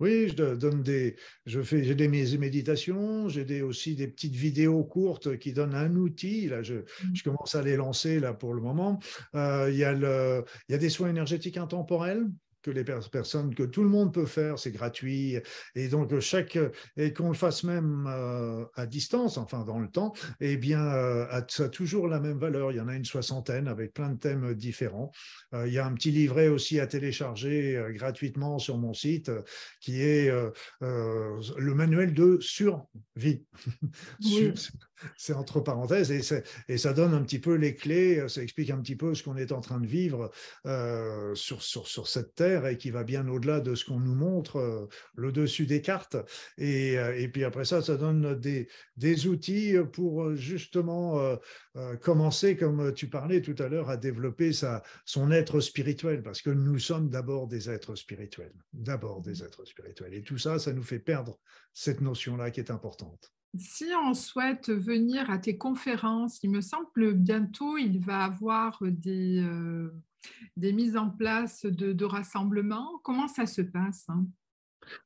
Oui, 0.00 0.28
je 0.28 0.54
donne 0.54 0.82
des, 0.82 1.16
je 1.46 1.60
fais, 1.60 1.84
j'ai 1.84 1.94
des 1.94 2.08
méditations, 2.08 3.28
j'ai 3.28 3.44
des, 3.44 3.62
aussi 3.62 3.94
des 3.94 4.08
petites 4.08 4.34
vidéos 4.34 4.84
courtes 4.84 5.38
qui 5.38 5.52
donnent 5.52 5.74
un 5.74 5.94
outil. 5.96 6.48
Là, 6.48 6.62
je, 6.62 6.74
mmh. 6.74 6.84
je 7.14 7.22
commence 7.22 7.54
à 7.54 7.62
les 7.62 7.76
lancer 7.76 8.20
là 8.20 8.34
pour 8.34 8.54
le 8.54 8.60
moment. 8.60 8.98
Euh, 9.34 9.68
il, 9.70 9.76
y 9.76 9.84
a 9.84 9.92
le, 9.92 10.44
il 10.68 10.72
y 10.72 10.74
a 10.74 10.78
des 10.78 10.90
soins 10.90 11.10
énergétiques 11.10 11.56
intemporels 11.56 12.26
que 12.62 12.70
les 12.70 12.84
personnes, 12.84 13.54
que 13.54 13.64
tout 13.64 13.82
le 13.82 13.88
monde 13.88 14.12
peut 14.12 14.26
faire, 14.26 14.58
c'est 14.58 14.70
gratuit. 14.70 15.38
Et 15.74 15.88
donc, 15.88 16.18
chaque, 16.20 16.58
et 16.96 17.12
qu'on 17.12 17.28
le 17.28 17.34
fasse 17.34 17.64
même 17.64 18.06
euh, 18.08 18.64
à 18.74 18.86
distance, 18.86 19.36
enfin 19.36 19.64
dans 19.64 19.78
le 19.78 19.88
temps, 19.88 20.12
eh 20.40 20.56
bien, 20.56 20.84
euh, 20.84 21.26
ça 21.48 21.64
a 21.64 21.68
toujours 21.68 22.08
la 22.08 22.20
même 22.20 22.38
valeur. 22.38 22.72
Il 22.72 22.76
y 22.76 22.80
en 22.80 22.88
a 22.88 22.94
une 22.94 23.04
soixantaine 23.04 23.68
avec 23.68 23.92
plein 23.92 24.10
de 24.10 24.18
thèmes 24.18 24.54
différents. 24.54 25.10
Euh, 25.54 25.66
il 25.66 25.72
y 25.72 25.78
a 25.78 25.86
un 25.86 25.92
petit 25.94 26.10
livret 26.10 26.48
aussi 26.48 26.80
à 26.80 26.86
télécharger 26.86 27.82
gratuitement 27.90 28.58
sur 28.58 28.78
mon 28.78 28.94
site 28.94 29.30
qui 29.80 30.02
est 30.02 30.30
le 30.80 31.74
manuel 31.74 32.14
de 32.14 32.38
survie. 32.40 33.44
c'est 35.16 35.32
entre 35.32 35.60
parenthèses, 35.60 36.12
et, 36.12 36.20
et, 36.68 36.78
ça 36.78 36.92
donne 36.92 37.12
un 37.12 37.22
petit 37.22 37.40
peu 37.40 37.54
les 37.54 37.74
clés, 37.74 38.28
ça 38.28 38.42
explique 38.42 38.70
un 38.70 38.80
petit 38.80 38.94
peu 38.94 39.14
ce 39.14 39.22
qu'on 39.24 39.36
est 39.36 39.50
en 39.50 39.60
train 39.60 39.80
de 39.80 39.86
vivre 39.86 40.30
sur, 41.34 41.62
sur, 41.62 41.88
sur, 41.88 42.06
cette 42.06 42.34
terre 42.34 42.51
et 42.66 42.76
qui 42.76 42.90
va 42.90 43.04
bien 43.04 43.26
au-delà 43.28 43.60
de 43.60 43.74
ce 43.74 43.84
qu'on 43.84 44.00
nous 44.00 44.14
montre, 44.14 44.56
euh, 44.56 44.88
le 45.14 45.32
dessus 45.32 45.66
des 45.66 45.82
cartes. 45.82 46.16
Et, 46.58 46.98
euh, 46.98 47.18
et, 47.18 47.28
puis 47.28 47.44
après 47.44 47.64
ça, 47.64 47.82
ça 47.82 47.96
donne 47.96 48.38
des, 48.38 48.68
des 48.96 49.26
outils 49.26 49.74
pour 49.92 50.34
justement 50.34 51.36
commencer, 52.00 52.56
comme 52.56 52.92
tu 52.94 53.08
parlais 53.08 53.40
tout 53.40 53.56
à 53.58 53.68
l'heure, 53.68 53.90
à 53.90 53.96
développer 53.96 54.52
sa, 54.52 54.82
son 55.04 55.30
être 55.30 55.60
spirituel, 55.60 56.22
parce 56.22 56.42
que 56.42 56.50
nous 56.50 56.78
sommes 56.78 57.08
d'abord 57.08 57.48
des 57.48 57.70
êtres 57.70 57.94
spirituels, 57.94 58.54
d'abord 58.72 59.22
des 59.22 59.42
êtres 59.42 59.64
spirituels. 59.64 60.14
Et 60.14 60.22
tout 60.22 60.38
ça, 60.38 60.58
ça 60.58 60.72
nous 60.72 60.82
fait 60.82 60.98
perdre 60.98 61.38
cette 61.72 62.00
notion-là 62.00 62.50
qui 62.50 62.60
est 62.60 62.70
importante. 62.70 63.32
Si 63.58 63.86
on 63.94 64.14
souhaite 64.14 64.70
venir 64.70 65.30
à 65.30 65.38
tes 65.38 65.58
conférences, 65.58 66.42
il 66.42 66.50
me 66.50 66.62
semble 66.62 66.86
que 66.94 67.12
bientôt 67.12 67.76
il 67.76 68.00
va 68.00 68.24
avoir 68.24 68.78
des, 68.82 69.42
euh, 69.42 69.90
mises 70.56 70.96
en 70.96 71.10
place 71.10 71.66
de, 71.66 71.92
de 71.92 72.04
rassemblements. 72.04 72.98
Comment 73.02 73.28
ça 73.28 73.46
se 73.46 73.60
passe 73.60 74.06
hein? 74.08 74.26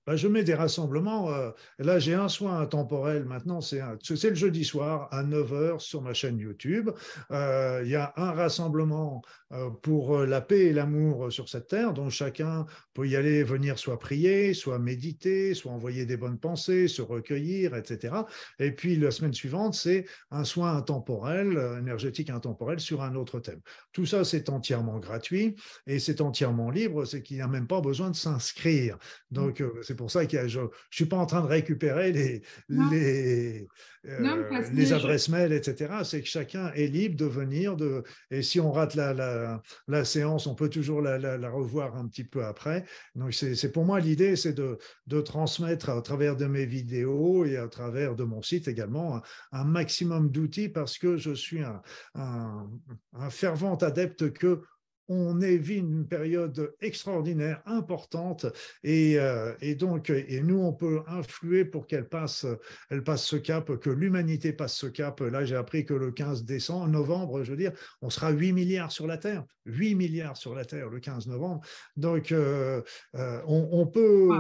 Bah, 0.07 0.14
je 0.14 0.28
mets 0.28 0.45
des 0.45 0.55
rassemblements. 0.55 1.32
Euh, 1.32 1.51
là, 1.78 1.99
j'ai 1.99 2.14
un 2.14 2.28
soin 2.28 2.61
intemporel 2.61 3.24
maintenant, 3.24 3.61
c'est 3.61 3.80
le 3.80 4.34
jeudi 4.34 4.64
soir 4.64 5.09
à 5.11 5.24
9h 5.24 5.80
sur 5.80 6.01
ma 6.01 6.14
chaîne 6.14 6.39
YouTube. 6.39 6.91
Euh, 7.32 7.82
il 7.84 7.91
y 7.91 7.97
a 7.97 8.12
un 8.16 8.30
rassemblement 8.30 9.22
euh, 9.53 9.70
pour 9.70 10.18
la 10.18 10.41
paix 10.41 10.66
et 10.66 10.72
l'amour 10.72 11.32
sur 11.32 11.49
cette 11.49 11.66
terre, 11.66 11.93
dont 11.93 12.09
chacun 12.09 12.66
peut 12.95 13.09
y 13.09 13.16
aller, 13.16 13.43
venir 13.43 13.78
soit 13.78 13.99
prier, 13.99 14.55
soit 14.55 14.78
méditer, 14.78 15.55
soit 15.55 15.72
envoyer 15.72 16.07
des 16.07 16.16
bonnes 16.16 16.39
pensées, 16.39 16.87
se 16.87 17.03
recueillir, 17.03 17.74
etc. 17.74 18.14
Et 18.61 18.70
puis 18.70 18.97
la 18.97 19.11
semaine 19.11 19.34
suivante, 19.34 19.74
c'est 19.74 20.07
un 20.30 20.45
soin 20.45 20.76
intemporel, 20.76 21.59
énergétique 21.80 22.30
intemporel 22.30 22.78
sur 22.78 23.03
un 23.03 23.16
autre 23.16 23.41
thème. 23.41 23.61
Tout 23.93 24.07
ça, 24.07 24.24
c'est 24.24 24.49
entièrement 24.51 24.99
gratuit 25.01 25.57
et 25.87 25.99
c'est 25.99 26.20
entièrement 26.20 26.70
libre, 26.70 27.05
c'est 27.05 27.22
qu'il 27.22 27.37
n'y 27.37 27.43
a 27.43 27.49
même 27.49 27.66
pas 27.66 27.80
besoin 27.80 28.11
de 28.11 28.16
s'inscrire. 28.16 28.99
Donc, 29.30 29.62
c'est 29.83 29.97
pour 29.97 30.11
ça 30.11 30.27
que 30.27 30.49
je 30.49 30.61
ne 30.61 30.66
suis 30.91 31.07
pas 31.07 31.16
en 31.16 31.27
train 31.27 31.43
de 31.43 31.47
récupérer 31.47 32.12
les, 32.12 32.43
les, 32.68 33.68
euh, 34.07 34.68
les 34.72 34.93
adresses 34.93 35.29
mail, 35.29 35.53
etc. 35.53 35.95
C'est 36.05 36.22
que 36.22 36.29
chacun 36.29 36.72
est 36.74 36.87
libre 36.87 37.16
de 37.16 37.24
venir. 37.24 37.77
De, 37.77 38.03
et 38.31 38.43
si 38.43 38.61
on 38.61 38.72
rate 38.72 38.95
la, 38.95 39.12
la, 39.12 39.62
la 39.89 40.05
séance, 40.05 40.47
on 40.47 40.55
peut 40.55 40.68
toujours 40.68 41.01
la, 41.01 41.18
la, 41.18 41.51
revoir 41.51 41.97
un 41.97 42.07
petit 42.07 42.24
peu 42.24 42.45
après. 42.45 42.85
Donc, 43.14 43.33
c'est 43.35 43.72
pour 43.72 43.85
moi 43.85 44.01
l'idée, 44.01 44.37
c'est 44.37 44.53
de, 44.53 44.79
de, 45.07 45.20
transmettre 45.20 45.91
à 45.91 46.01
travers 46.03 46.37
de 46.37 46.47
mes 46.47 46.66
vidéos 46.66 47.45
et 47.45 47.57
à 47.57 47.68
travers 47.68 48.14
de 48.14 48.24
mon 48.24 48.43
site 48.43 48.68
également 48.68 49.16
un, 49.16 49.22
un 49.53 49.64
maximum 49.64 50.31
d'outils 50.31 50.68
parce 50.68 50.99
que 50.99 51.16
je 51.16 51.33
suis 51.33 51.62
un, 51.62 51.83
un, 52.14 52.70
un 53.14 53.31
fervent 53.31 53.77
adepte 53.77 54.33
que 54.33 54.62
on 55.09 55.35
vit 55.35 55.79
une 55.79 56.07
période 56.07 56.75
extraordinaire, 56.81 57.63
importante, 57.67 58.47
et, 58.83 59.19
euh, 59.19 59.53
et, 59.61 59.75
donc, 59.75 60.11
et 60.11 60.43
nous, 60.43 60.59
on 60.59 60.73
peut 60.73 61.03
influer 61.07 61.65
pour 61.65 61.87
qu'elle 61.87 62.09
passe, 62.09 62.47
elle 62.91 63.05
passe 63.05 63.25
ce 63.25 63.37
cap, 63.37 63.77
que 63.79 63.91
l'humanité 63.91 64.53
passe 64.53 64.75
ce 64.75 64.87
cap. 64.87 65.21
Là, 65.21 65.45
j'ai 65.45 65.57
appris 65.57 65.85
que 65.85 65.95
le 65.95 66.11
15 66.11 66.45
décembre, 66.45 66.89
novembre, 66.89 67.45
je 67.45 67.51
veux 67.51 67.57
dire, 67.57 67.73
on 68.03 68.11
sera 68.11 68.31
8 68.31 68.53
milliards 68.53 68.93
sur 68.93 69.07
la 69.07 69.19
Terre, 69.19 69.45
8 69.67 69.95
milliards 69.95 70.37
sur 70.37 70.55
la 70.55 70.65
Terre 70.65 70.89
le 70.89 71.01
15 71.01 71.27
novembre. 71.27 71.61
Donc, 71.97 72.33
euh, 72.33 72.83
euh, 73.15 73.41
on, 73.47 73.87
peut, 73.87 74.31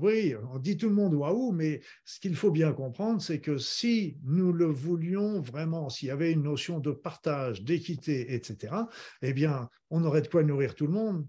oui, 0.00 0.34
on 0.52 0.58
dit 0.58 0.76
tout 0.76 0.88
le 0.88 0.94
monde 0.94 1.14
waouh, 1.14 1.52
mais 1.52 1.80
ce 2.04 2.20
qu'il 2.20 2.36
faut 2.36 2.50
bien 2.50 2.72
comprendre, 2.72 3.20
c'est 3.20 3.40
que 3.40 3.58
si 3.58 4.18
nous 4.24 4.52
le 4.52 4.66
voulions 4.66 5.40
vraiment, 5.40 5.88
s'il 5.88 6.08
y 6.08 6.12
avait 6.12 6.32
une 6.32 6.42
notion 6.42 6.78
de 6.78 6.92
partage, 6.92 7.62
d'équité, 7.62 8.34
etc., 8.34 8.74
eh 9.22 9.32
bien, 9.32 9.68
on 9.90 10.04
aurait 10.04 10.22
de 10.22 10.28
quoi 10.28 10.42
nourrir 10.42 10.74
tout 10.74 10.86
le 10.86 10.92
monde, 10.92 11.26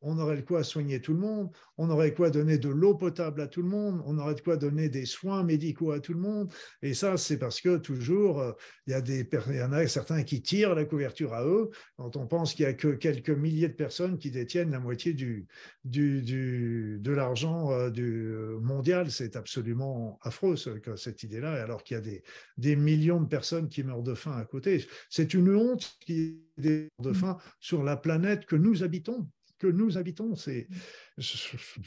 on 0.00 0.18
aurait 0.18 0.36
de 0.36 0.42
quoi 0.42 0.62
soigner 0.62 1.00
tout 1.00 1.12
le 1.12 1.20
monde, 1.20 1.50
on 1.76 1.90
aurait 1.90 2.10
de 2.10 2.16
quoi 2.16 2.30
donner 2.30 2.58
de 2.58 2.68
l'eau 2.68 2.94
potable 2.94 3.40
à 3.40 3.46
tout 3.48 3.62
le 3.62 3.68
monde, 3.68 4.02
on 4.06 4.18
aurait 4.18 4.34
de 4.34 4.40
quoi 4.40 4.56
donner 4.56 4.88
des 4.88 5.06
soins 5.06 5.42
médicaux 5.42 5.92
à 5.92 6.00
tout 6.00 6.12
le 6.12 6.20
monde. 6.20 6.52
Et 6.82 6.94
ça, 6.94 7.16
c'est 7.16 7.38
parce 7.38 7.60
que 7.60 7.78
toujours, 7.78 8.40
euh, 8.40 8.52
il 8.86 8.92
y, 8.92 8.94
a 8.94 9.00
des, 9.00 9.28
y 9.50 9.62
en 9.62 9.72
a 9.72 9.86
certains 9.86 10.22
qui 10.22 10.42
tirent 10.42 10.74
la 10.74 10.84
couverture 10.84 11.34
à 11.34 11.44
eux, 11.44 11.70
quand 11.96 12.16
on 12.16 12.26
pense 12.26 12.54
qu'il 12.54 12.66
n'y 12.66 12.70
a 12.70 12.74
que 12.74 12.88
quelques 12.88 13.30
milliers 13.30 13.68
de 13.68 13.74
personnes 13.74 14.18
qui 14.18 14.30
détiennent 14.30 14.70
la 14.70 14.80
moitié 14.80 15.14
du, 15.14 15.46
du, 15.84 16.98
de 17.00 17.12
l'argent 17.12 17.72
euh, 17.72 17.90
du 17.90 18.32
euh, 18.32 18.58
mondial. 18.60 19.10
C'est 19.10 19.36
absolument 19.36 20.18
affreux, 20.22 20.56
cette 20.56 21.22
idée-là, 21.22 21.52
alors 21.62 21.82
qu'il 21.82 21.96
y 21.96 21.98
a 21.98 22.02
des, 22.02 22.22
des 22.56 22.76
millions 22.76 23.20
de 23.20 23.28
personnes 23.28 23.68
qui 23.68 23.82
meurent 23.82 24.02
de 24.02 24.14
faim 24.14 24.36
à 24.36 24.44
côté. 24.44 24.84
C'est 25.10 25.34
une 25.34 25.54
honte 25.54 25.96
qui 26.00 26.40
est 26.62 26.88
de 26.98 27.12
faim 27.12 27.38
sur 27.60 27.82
la 27.82 27.96
planète 27.96 28.46
que 28.46 28.56
nous 28.56 28.82
habitons 28.82 29.28
que 29.58 29.66
nous 29.66 29.98
habitons. 29.98 30.34
C'est 30.36 30.68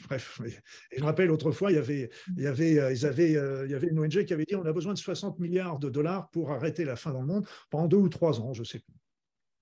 bref. 0.08 0.40
Et 0.90 0.98
je 0.98 1.04
rappelle 1.04 1.30
autrefois, 1.30 1.70
il 1.70 1.74
y 1.74 1.78
avait, 1.78 2.10
il 2.36 2.42
y 2.42 2.46
avait, 2.46 2.78
euh, 2.78 2.92
ils 2.92 3.06
avaient, 3.06 3.36
euh, 3.36 3.64
il 3.66 3.70
y 3.70 3.74
avait 3.74 3.88
une 3.88 3.98
ONG 3.98 4.24
qui 4.24 4.32
avait 4.32 4.44
dit 4.44 4.54
on 4.54 4.64
a 4.64 4.72
besoin 4.72 4.92
de 4.92 4.98
60 4.98 5.38
milliards 5.38 5.78
de 5.78 5.88
dollars 5.88 6.30
pour 6.30 6.52
arrêter 6.52 6.84
la 6.84 6.96
faim 6.96 7.12
dans 7.12 7.20
le 7.20 7.26
monde 7.26 7.46
pendant 7.70 7.88
deux 7.88 7.96
ou 7.96 8.08
trois 8.08 8.40
ans, 8.40 8.52
je 8.52 8.64
sais 8.64 8.78
plus. 8.78 8.94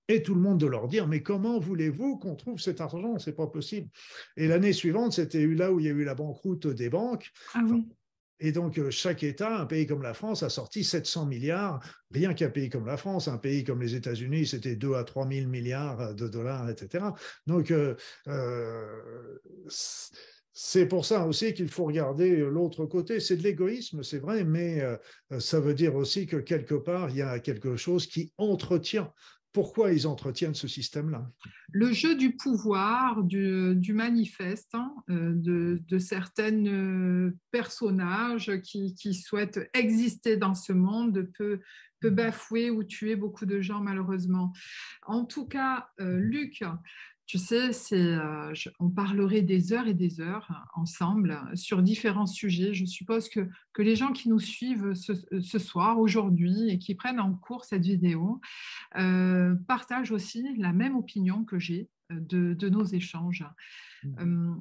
Et 0.07 0.23
tout 0.23 0.35
le 0.35 0.41
monde 0.41 0.59
de 0.59 0.65
leur 0.65 0.87
dire 0.87 1.07
mais 1.07 1.21
comment 1.21 1.59
voulez-vous 1.59 2.17
qu'on 2.17 2.35
trouve 2.35 2.59
cet 2.59 2.81
argent? 2.81 3.17
C'est 3.17 3.35
pas 3.35 3.47
possible. 3.47 3.89
Et 4.35 4.47
l'année 4.47 4.73
suivante, 4.73 5.13
c'était 5.13 5.45
là 5.47 5.71
où 5.71 5.79
il 5.79 5.85
y 5.85 5.89
a 5.89 5.91
eu 5.91 6.03
la 6.03 6.15
banqueroute 6.15 6.67
des 6.67 6.89
banques. 6.89 7.31
Ah 7.53 7.61
oui. 7.65 7.87
Et 8.43 8.51
donc, 8.51 8.79
euh, 8.79 8.89
chaque 8.89 9.21
État, 9.21 9.55
un 9.55 9.67
pays 9.67 9.85
comme 9.85 10.01
la 10.01 10.15
France, 10.15 10.41
a 10.41 10.49
sorti 10.49 10.83
700 10.83 11.27
milliards, 11.27 11.79
rien 12.09 12.33
qu'un 12.33 12.49
pays 12.49 12.69
comme 12.69 12.87
la 12.87 12.97
France, 12.97 13.27
un 13.27 13.37
pays 13.37 13.63
comme 13.63 13.81
les 13.81 13.93
États-Unis, 13.93 14.47
c'était 14.47 14.75
2 14.75 14.95
à 14.95 15.03
3 15.03 15.29
000 15.29 15.47
milliards 15.47 16.15
de 16.15 16.27
dollars, 16.27 16.67
etc. 16.67 17.05
Donc, 17.45 17.69
euh, 17.69 17.95
euh, 18.27 19.37
c'est 20.53 20.87
pour 20.87 21.05
ça 21.05 21.27
aussi 21.27 21.53
qu'il 21.53 21.69
faut 21.69 21.85
regarder 21.85 22.35
l'autre 22.37 22.87
côté. 22.87 23.19
C'est 23.19 23.37
de 23.37 23.43
l'égoïsme, 23.43 24.01
c'est 24.01 24.19
vrai, 24.19 24.43
mais 24.43 24.81
ça 25.39 25.61
veut 25.61 25.73
dire 25.73 25.95
aussi 25.95 26.27
que 26.27 26.35
quelque 26.35 26.75
part, 26.75 27.09
il 27.09 27.17
y 27.17 27.21
a 27.21 27.39
quelque 27.39 27.77
chose 27.77 28.05
qui 28.05 28.33
entretient 28.37 29.13
pourquoi 29.53 29.91
ils 29.91 30.07
entretiennent 30.07 30.55
ce 30.55 30.67
système-là? 30.67 31.29
Le 31.71 31.91
jeu 31.91 32.15
du 32.15 32.35
pouvoir, 32.35 33.23
du, 33.23 33.93
manifeste, 33.93 34.73
hein, 34.73 34.93
euh, 35.09 35.33
de, 35.35 35.97
certains 35.99 36.65
euh, 36.65 37.31
personnages 37.51 38.51
qui, 38.61 39.13
souhaitent 39.13 39.59
exister 39.73 40.37
dans 40.37 40.55
ce 40.55 40.73
monde 40.73 41.29
peut, 41.37 41.59
peut, 41.99 42.09
bafouer 42.09 42.69
ou 42.69 42.83
tuer 42.83 43.15
beaucoup 43.15 43.45
de 43.45 43.61
gens 43.61 43.81
malheureusement. 43.81 44.53
En 45.05 45.25
tout 45.25 45.47
cas, 45.47 45.89
euh, 45.99 46.17
Luc, 46.17 46.63
tu 47.25 47.37
sais, 47.37 47.71
euh, 47.93 48.53
on 48.79 48.89
parlerait 48.89 49.41
des 49.41 49.71
heures 49.71 49.87
et 49.87 49.93
des 49.93 50.19
heures 50.19 50.67
ensemble 50.75 51.39
sur 51.53 51.81
différents 51.81 52.25
sujets. 52.25 52.73
Je 52.73 52.85
suppose 52.85 53.29
que, 53.29 53.47
les 53.77 53.95
gens 53.95 54.11
qui 54.11 54.29
nous 54.29 54.39
suivent 54.39 54.93
ce, 54.93 55.59
soir, 55.59 55.99
aujourd'hui, 55.99 56.69
et 56.69 56.77
qui 56.77 56.93
prennent 56.95 57.19
en 57.19 57.33
cours 57.33 57.65
cette 57.65 57.83
vidéo, 57.83 58.41
euh, 58.97 59.55
partagent 59.67 60.11
aussi 60.11 60.43
la 60.57 60.73
même 60.73 60.95
opinion 60.95 61.45
que 61.45 61.57
j'ai 61.57 61.89
euh, 62.11 62.55
de, 62.55 62.69
nos 62.69 62.83
échanges. 62.83 63.45
Mmh 64.03 64.59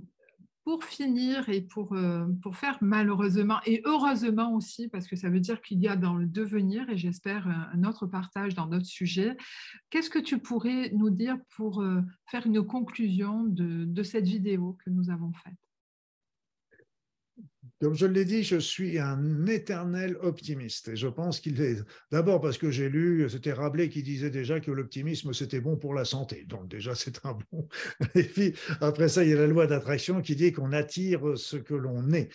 pour 0.65 0.85
finir 0.85 1.49
et 1.49 1.63
pour, 1.63 1.95
euh, 1.95 2.27
pour 2.43 2.57
faire 2.57 2.79
malheureusement 2.81 3.61
et 3.67 3.83
heureusement 3.85 4.55
aussi, 4.55 4.89
parce 4.89 5.07
que 5.07 5.17
ça 5.17 5.31
veut 5.31 5.41
dire 5.41 5.61
qu'il 5.63 5.81
y 5.81 5.89
a 5.89 5.97
dans 5.97 6.15
le 6.15 6.27
devenir, 6.27 6.89
et 6.91 6.97
j'espère 6.97 7.47
un 7.49 7.85
autre 7.85 8.07
partage 8.07 8.55
dans 8.55 8.67
d'autres 8.67 8.87
sujets, 8.87 9.37
qu'est-ce 9.89 10.11
que 10.11 10.19
tu 10.19 10.39
pourrais 10.39 10.91
nous 10.91 11.11
dire 11.11 11.37
pour 11.57 11.81
euh, 11.81 12.01
faire 12.27 12.47
une 12.47 12.63
conclusion 12.63 13.45
de 13.45 14.03
cette 14.03 14.27
vidéo 14.27 14.77
que 14.85 14.91
nous 14.91 15.11
avons 15.11 15.33
faite? 15.33 15.70
Comme 17.81 17.95
je 17.95 18.05
l'ai 18.05 18.27
dit, 18.27 18.43
je 18.43 18.59
suis 18.59 18.99
un 18.99 19.47
éternel 19.47 20.17
optimiste. 20.21 20.89
Et 20.89 20.97
je 20.97 21.09
pense 21.09 21.41
qu'il 21.41 21.61
est. 21.63 21.79
D'abord 22.11 22.41
parce 22.41 22.59
que 22.59 22.71
j'ai 22.71 22.91
lu, 22.91 23.27
c'était 23.31 23.55
Rabelais 23.55 23.89
qui 23.89 24.03
disait 24.03 24.29
déjà 24.29 24.61
que 24.61 24.71
l'optimisme, 24.71 25.33
c'était 25.33 25.61
bon 25.61 25.77
pour 25.77 25.95
la 25.95 26.05
santé. 26.05 26.45
Donc, 26.47 26.69
déjà, 26.69 26.95
c'est 26.95 27.25
un 27.25 27.39
bon. 27.51 27.69
Et 28.15 28.25
puis, 28.25 28.55
après 28.83 29.09
ça, 29.09 29.25
il 29.25 29.31
y 29.31 29.33
a 29.33 29.37
la 29.37 29.47
loi 29.47 29.67
d'attraction 29.67 30.21
qui 30.21 30.37
dit 30.37 30.53
qu'on 30.53 30.73
attire 30.73 31.39
ce 31.39 31.57
que 31.57 31.75
l'on 31.75 32.13
est. 32.13 32.29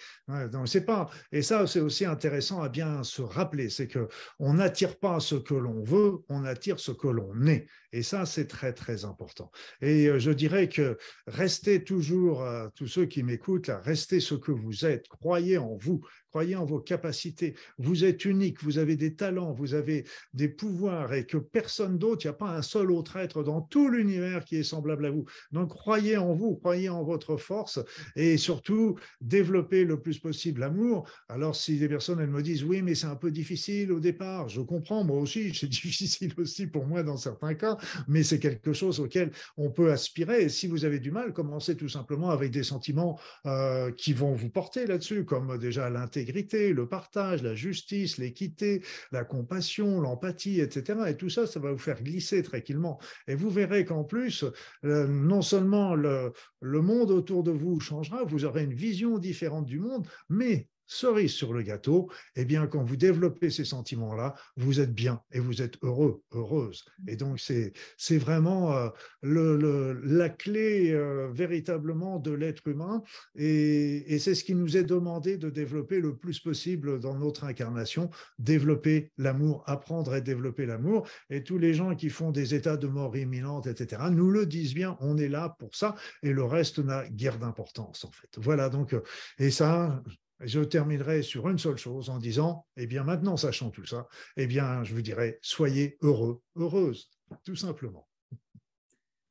Donc, 0.52 0.68
c'est 0.68 0.86
pas. 0.86 1.12
Et 1.32 1.44
ça, 1.44 1.68
c'est 1.68 1.80
aussi 1.80 2.06
intéressant 2.06 2.64
à 2.64 2.70
bien 2.70 3.04
se 3.04 3.22
rappeler. 3.22 3.70
C'est 3.70 3.88
qu'on 3.88 4.54
n'attire 4.54 4.98
pas 4.98 5.20
ce 5.20 5.36
que 5.36 5.54
l'on 5.54 5.84
veut, 5.84 6.24
on 6.28 6.44
attire 6.44 6.80
ce 6.80 6.92
que 6.92 7.08
l'on 7.08 7.46
est. 7.46 7.68
Et 7.92 8.04
ça, 8.04 8.26
c'est 8.26 8.48
très, 8.48 8.74
très 8.74 9.06
important. 9.06 9.52
Et 9.82 10.08
euh, 10.08 10.20
je 10.20 10.32
dirais 10.32 10.68
que 10.68 10.98
restez 11.28 11.84
toujours, 11.84 12.44
euh, 12.44 12.68
tous 12.76 12.88
ceux 12.88 13.06
qui 13.06 13.24
m'écoutent, 13.24 13.72
restez 13.84 14.20
ce 14.20 14.36
que 14.36 14.52
vous 14.52 14.86
êtes. 14.86 15.08
Croyez 15.08 15.35
en 15.58 15.76
vous, 15.76 16.02
croyez 16.30 16.56
en 16.56 16.66
vos 16.66 16.80
capacités. 16.80 17.56
Vous 17.78 18.04
êtes 18.04 18.26
unique, 18.26 18.62
vous 18.64 18.78
avez 18.78 18.96
des 18.96 19.16
talents, 19.16 19.54
vous 19.54 19.74
avez 19.74 20.06
des 20.34 20.50
pouvoirs 20.50 21.14
et 21.14 21.26
que 21.26 21.38
personne 21.38 21.98
d'autre, 21.98 22.26
il 22.26 22.28
n'y 22.28 22.32
a 22.32 22.34
pas 22.34 22.58
un 22.58 22.62
seul 22.62 22.92
autre 22.92 23.18
être 23.18 23.44
dans 23.44 23.62
tout 23.62 23.90
l'univers 23.90 24.44
qui 24.44 24.58
est 24.58 24.64
semblable 24.64 25.06
à 25.06 25.12
vous. 25.12 25.26
Donc 25.52 25.70
croyez 25.70 26.18
en 26.18 26.34
vous, 26.34 26.56
croyez 26.56 26.90
en 26.90 27.04
votre 27.04 27.38
force 27.38 27.80
et 28.16 28.38
surtout 28.38 28.98
développez 29.22 29.86
le 29.86 30.02
plus 30.02 30.20
possible 30.20 30.62
l'amour. 30.62 31.10
Alors 31.30 31.56
si 31.56 31.78
des 31.80 31.90
personnes 31.90 32.20
elles 32.20 32.30
me 32.30 32.42
disent 32.42 32.64
oui 32.64 32.82
mais 32.82 32.96
c'est 32.96 33.08
un 33.08 33.16
peu 33.16 33.32
difficile 33.32 33.92
au 33.92 34.00
départ, 34.00 34.50
je 34.50 34.62
comprends 34.62 35.04
moi 35.04 35.20
aussi, 35.20 35.54
c'est 35.60 35.68
difficile 35.70 36.34
aussi 36.38 36.68
pour 36.68 36.86
moi 36.86 37.04
dans 37.04 37.18
certains 37.18 37.56
cas, 37.56 37.78
mais 38.08 38.24
c'est 38.24 38.40
quelque 38.40 38.74
chose 38.74 39.00
auquel 39.00 39.32
on 39.58 39.72
peut 39.72 39.92
aspirer. 39.92 40.44
Et 40.44 40.50
si 40.50 40.68
vous 40.68 40.86
avez 40.86 41.00
du 41.00 41.12
mal, 41.12 41.34
commencez 41.34 41.76
tout 41.76 41.90
simplement 41.90 42.30
avec 42.30 42.52
des 42.52 42.64
sentiments 42.64 43.20
euh, 43.46 43.92
qui 43.92 44.14
vont 44.14 44.34
vous 44.34 44.50
porter 44.50 44.86
là-dessus, 44.86 45.25
comme 45.26 45.58
déjà 45.58 45.90
l'intégration 45.90 46.26
le 46.26 46.88
partage, 46.88 47.44
la 47.44 47.56
justice, 47.56 48.18
l'équité, 48.18 48.84
la 49.12 49.24
compassion, 49.24 50.02
l'empathie, 50.02 50.60
etc. 50.60 51.00
Et 51.08 51.18
tout 51.18 51.30
ça, 51.30 51.48
ça 51.48 51.60
va 51.60 51.72
vous 51.72 51.78
faire 51.78 52.02
glisser 52.02 52.42
tranquillement. 52.44 53.00
Et 53.28 53.36
vous 53.36 53.50
verrez 53.50 53.86
qu'en 53.86 54.04
plus, 54.04 54.44
euh, 54.84 55.08
non 55.08 55.42
seulement 55.42 55.96
le, 55.96 56.34
le 56.60 56.82
monde 56.82 57.12
autour 57.12 57.44
de 57.44 57.52
vous 57.52 57.80
changera, 57.80 58.24
vous 58.24 58.46
aurez 58.46 58.64
une 58.64 58.74
vision 58.74 59.18
différente 59.18 59.66
du 59.66 59.80
monde, 59.80 60.08
mais 60.30 60.68
cerise 60.88 61.32
sur 61.32 61.54
le 61.54 61.62
gâteau, 61.62 62.10
eh 62.36 62.46
bien, 62.46 62.68
quand 62.68 62.84
vous 62.84 62.96
développez 62.96 63.50
ces 63.50 63.66
sentiments-là, 63.66 64.36
vous 64.58 64.80
êtes 64.80 64.94
bien 64.94 65.22
et 65.32 65.40
vous 65.40 65.62
êtes 65.62 65.78
heureux, 65.82 66.22
heureuse. 66.32 66.86
Et 67.08 67.16
donc, 67.16 67.40
c'est, 67.40 67.74
vraiment 68.18 68.74
euh, 68.74 68.90
le, 69.22 69.94
la 70.04 70.30
clé 70.30 70.92
euh, 70.92 71.30
véritablement 71.32 72.20
de 72.20 72.32
l'être 72.32 72.68
humain. 72.68 73.04
Et, 73.36 74.14
et, 74.14 74.20
c'est 74.20 74.36
ce 74.36 74.44
qui 74.44 74.56
nous 74.56 74.78
est 74.78 74.84
demandé 74.84 75.38
de 75.38 75.50
développer 75.50 76.00
le 76.00 76.16
plus 76.16 76.40
possible 76.40 77.00
dans 77.00 77.16
notre 77.16 77.44
incarnation, 77.44 78.10
développer 78.40 79.12
l'amour, 79.18 79.64
apprendre 79.66 80.14
à 80.14 80.22
développer 80.22 80.66
l'amour. 80.66 81.08
Et 81.30 81.44
tous 81.44 81.58
les 81.58 81.74
gens 81.74 81.96
qui 81.96 82.10
font 82.10 82.32
des 82.32 82.56
états 82.56 82.78
de 82.78 82.88
mort 82.88 83.16
imminente, 83.18 83.68
etc., 83.68 84.04
nous 84.12 84.32
le 84.32 84.46
disent 84.46 84.74
bien, 84.74 84.98
on 85.00 85.18
est 85.18 85.30
là 85.30 85.56
pour 85.60 85.76
ça. 85.76 85.96
Et 86.24 86.32
le 86.32 86.44
reste 86.44 86.80
n'a 86.80 87.08
guère 87.10 87.38
d'importance, 87.38 88.06
en 88.06 88.12
fait. 88.12 88.30
Voilà, 88.38 88.70
donc, 88.70 88.94
euh, 88.94 89.02
et 89.40 89.52
ça, 89.52 90.02
je 90.42 90.60
terminerai 90.60 91.22
sur 91.22 91.50
une 91.50 91.58
seule 91.58 91.78
chose 91.78 92.10
en 92.10 92.18
disant, 92.18 92.66
eh 92.78 92.88
bien 92.88 93.04
maintenant, 93.04 93.38
sachant 93.38 93.70
tout 93.70 93.86
ça, 93.86 94.08
eh 94.38 94.48
bien, 94.48 94.84
je 94.84 94.94
vous 94.94 95.02
dirais, 95.02 95.40
soyez 95.42 95.98
heureux, 96.02 96.42
heureuse, 96.56 97.10
tout 97.44 97.56
simplement. 97.56 98.08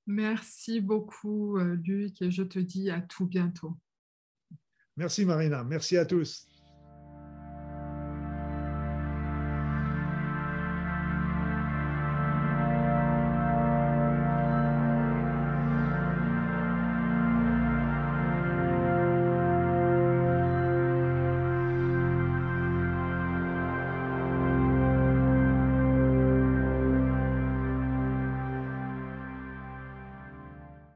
Merci 0.06 0.80
beaucoup, 0.80 1.58
euh, 1.58 1.76
Luc, 1.82 2.20
et 2.20 2.30
je 2.30 2.42
te 2.42 2.58
dis 2.58 2.90
à 2.90 3.00
tout 3.00 3.26
bientôt. 3.26 3.76
Merci, 4.96 5.24
Marina. 5.24 5.64
Merci 5.64 5.96
à 5.96 6.04
tous. 6.04 6.46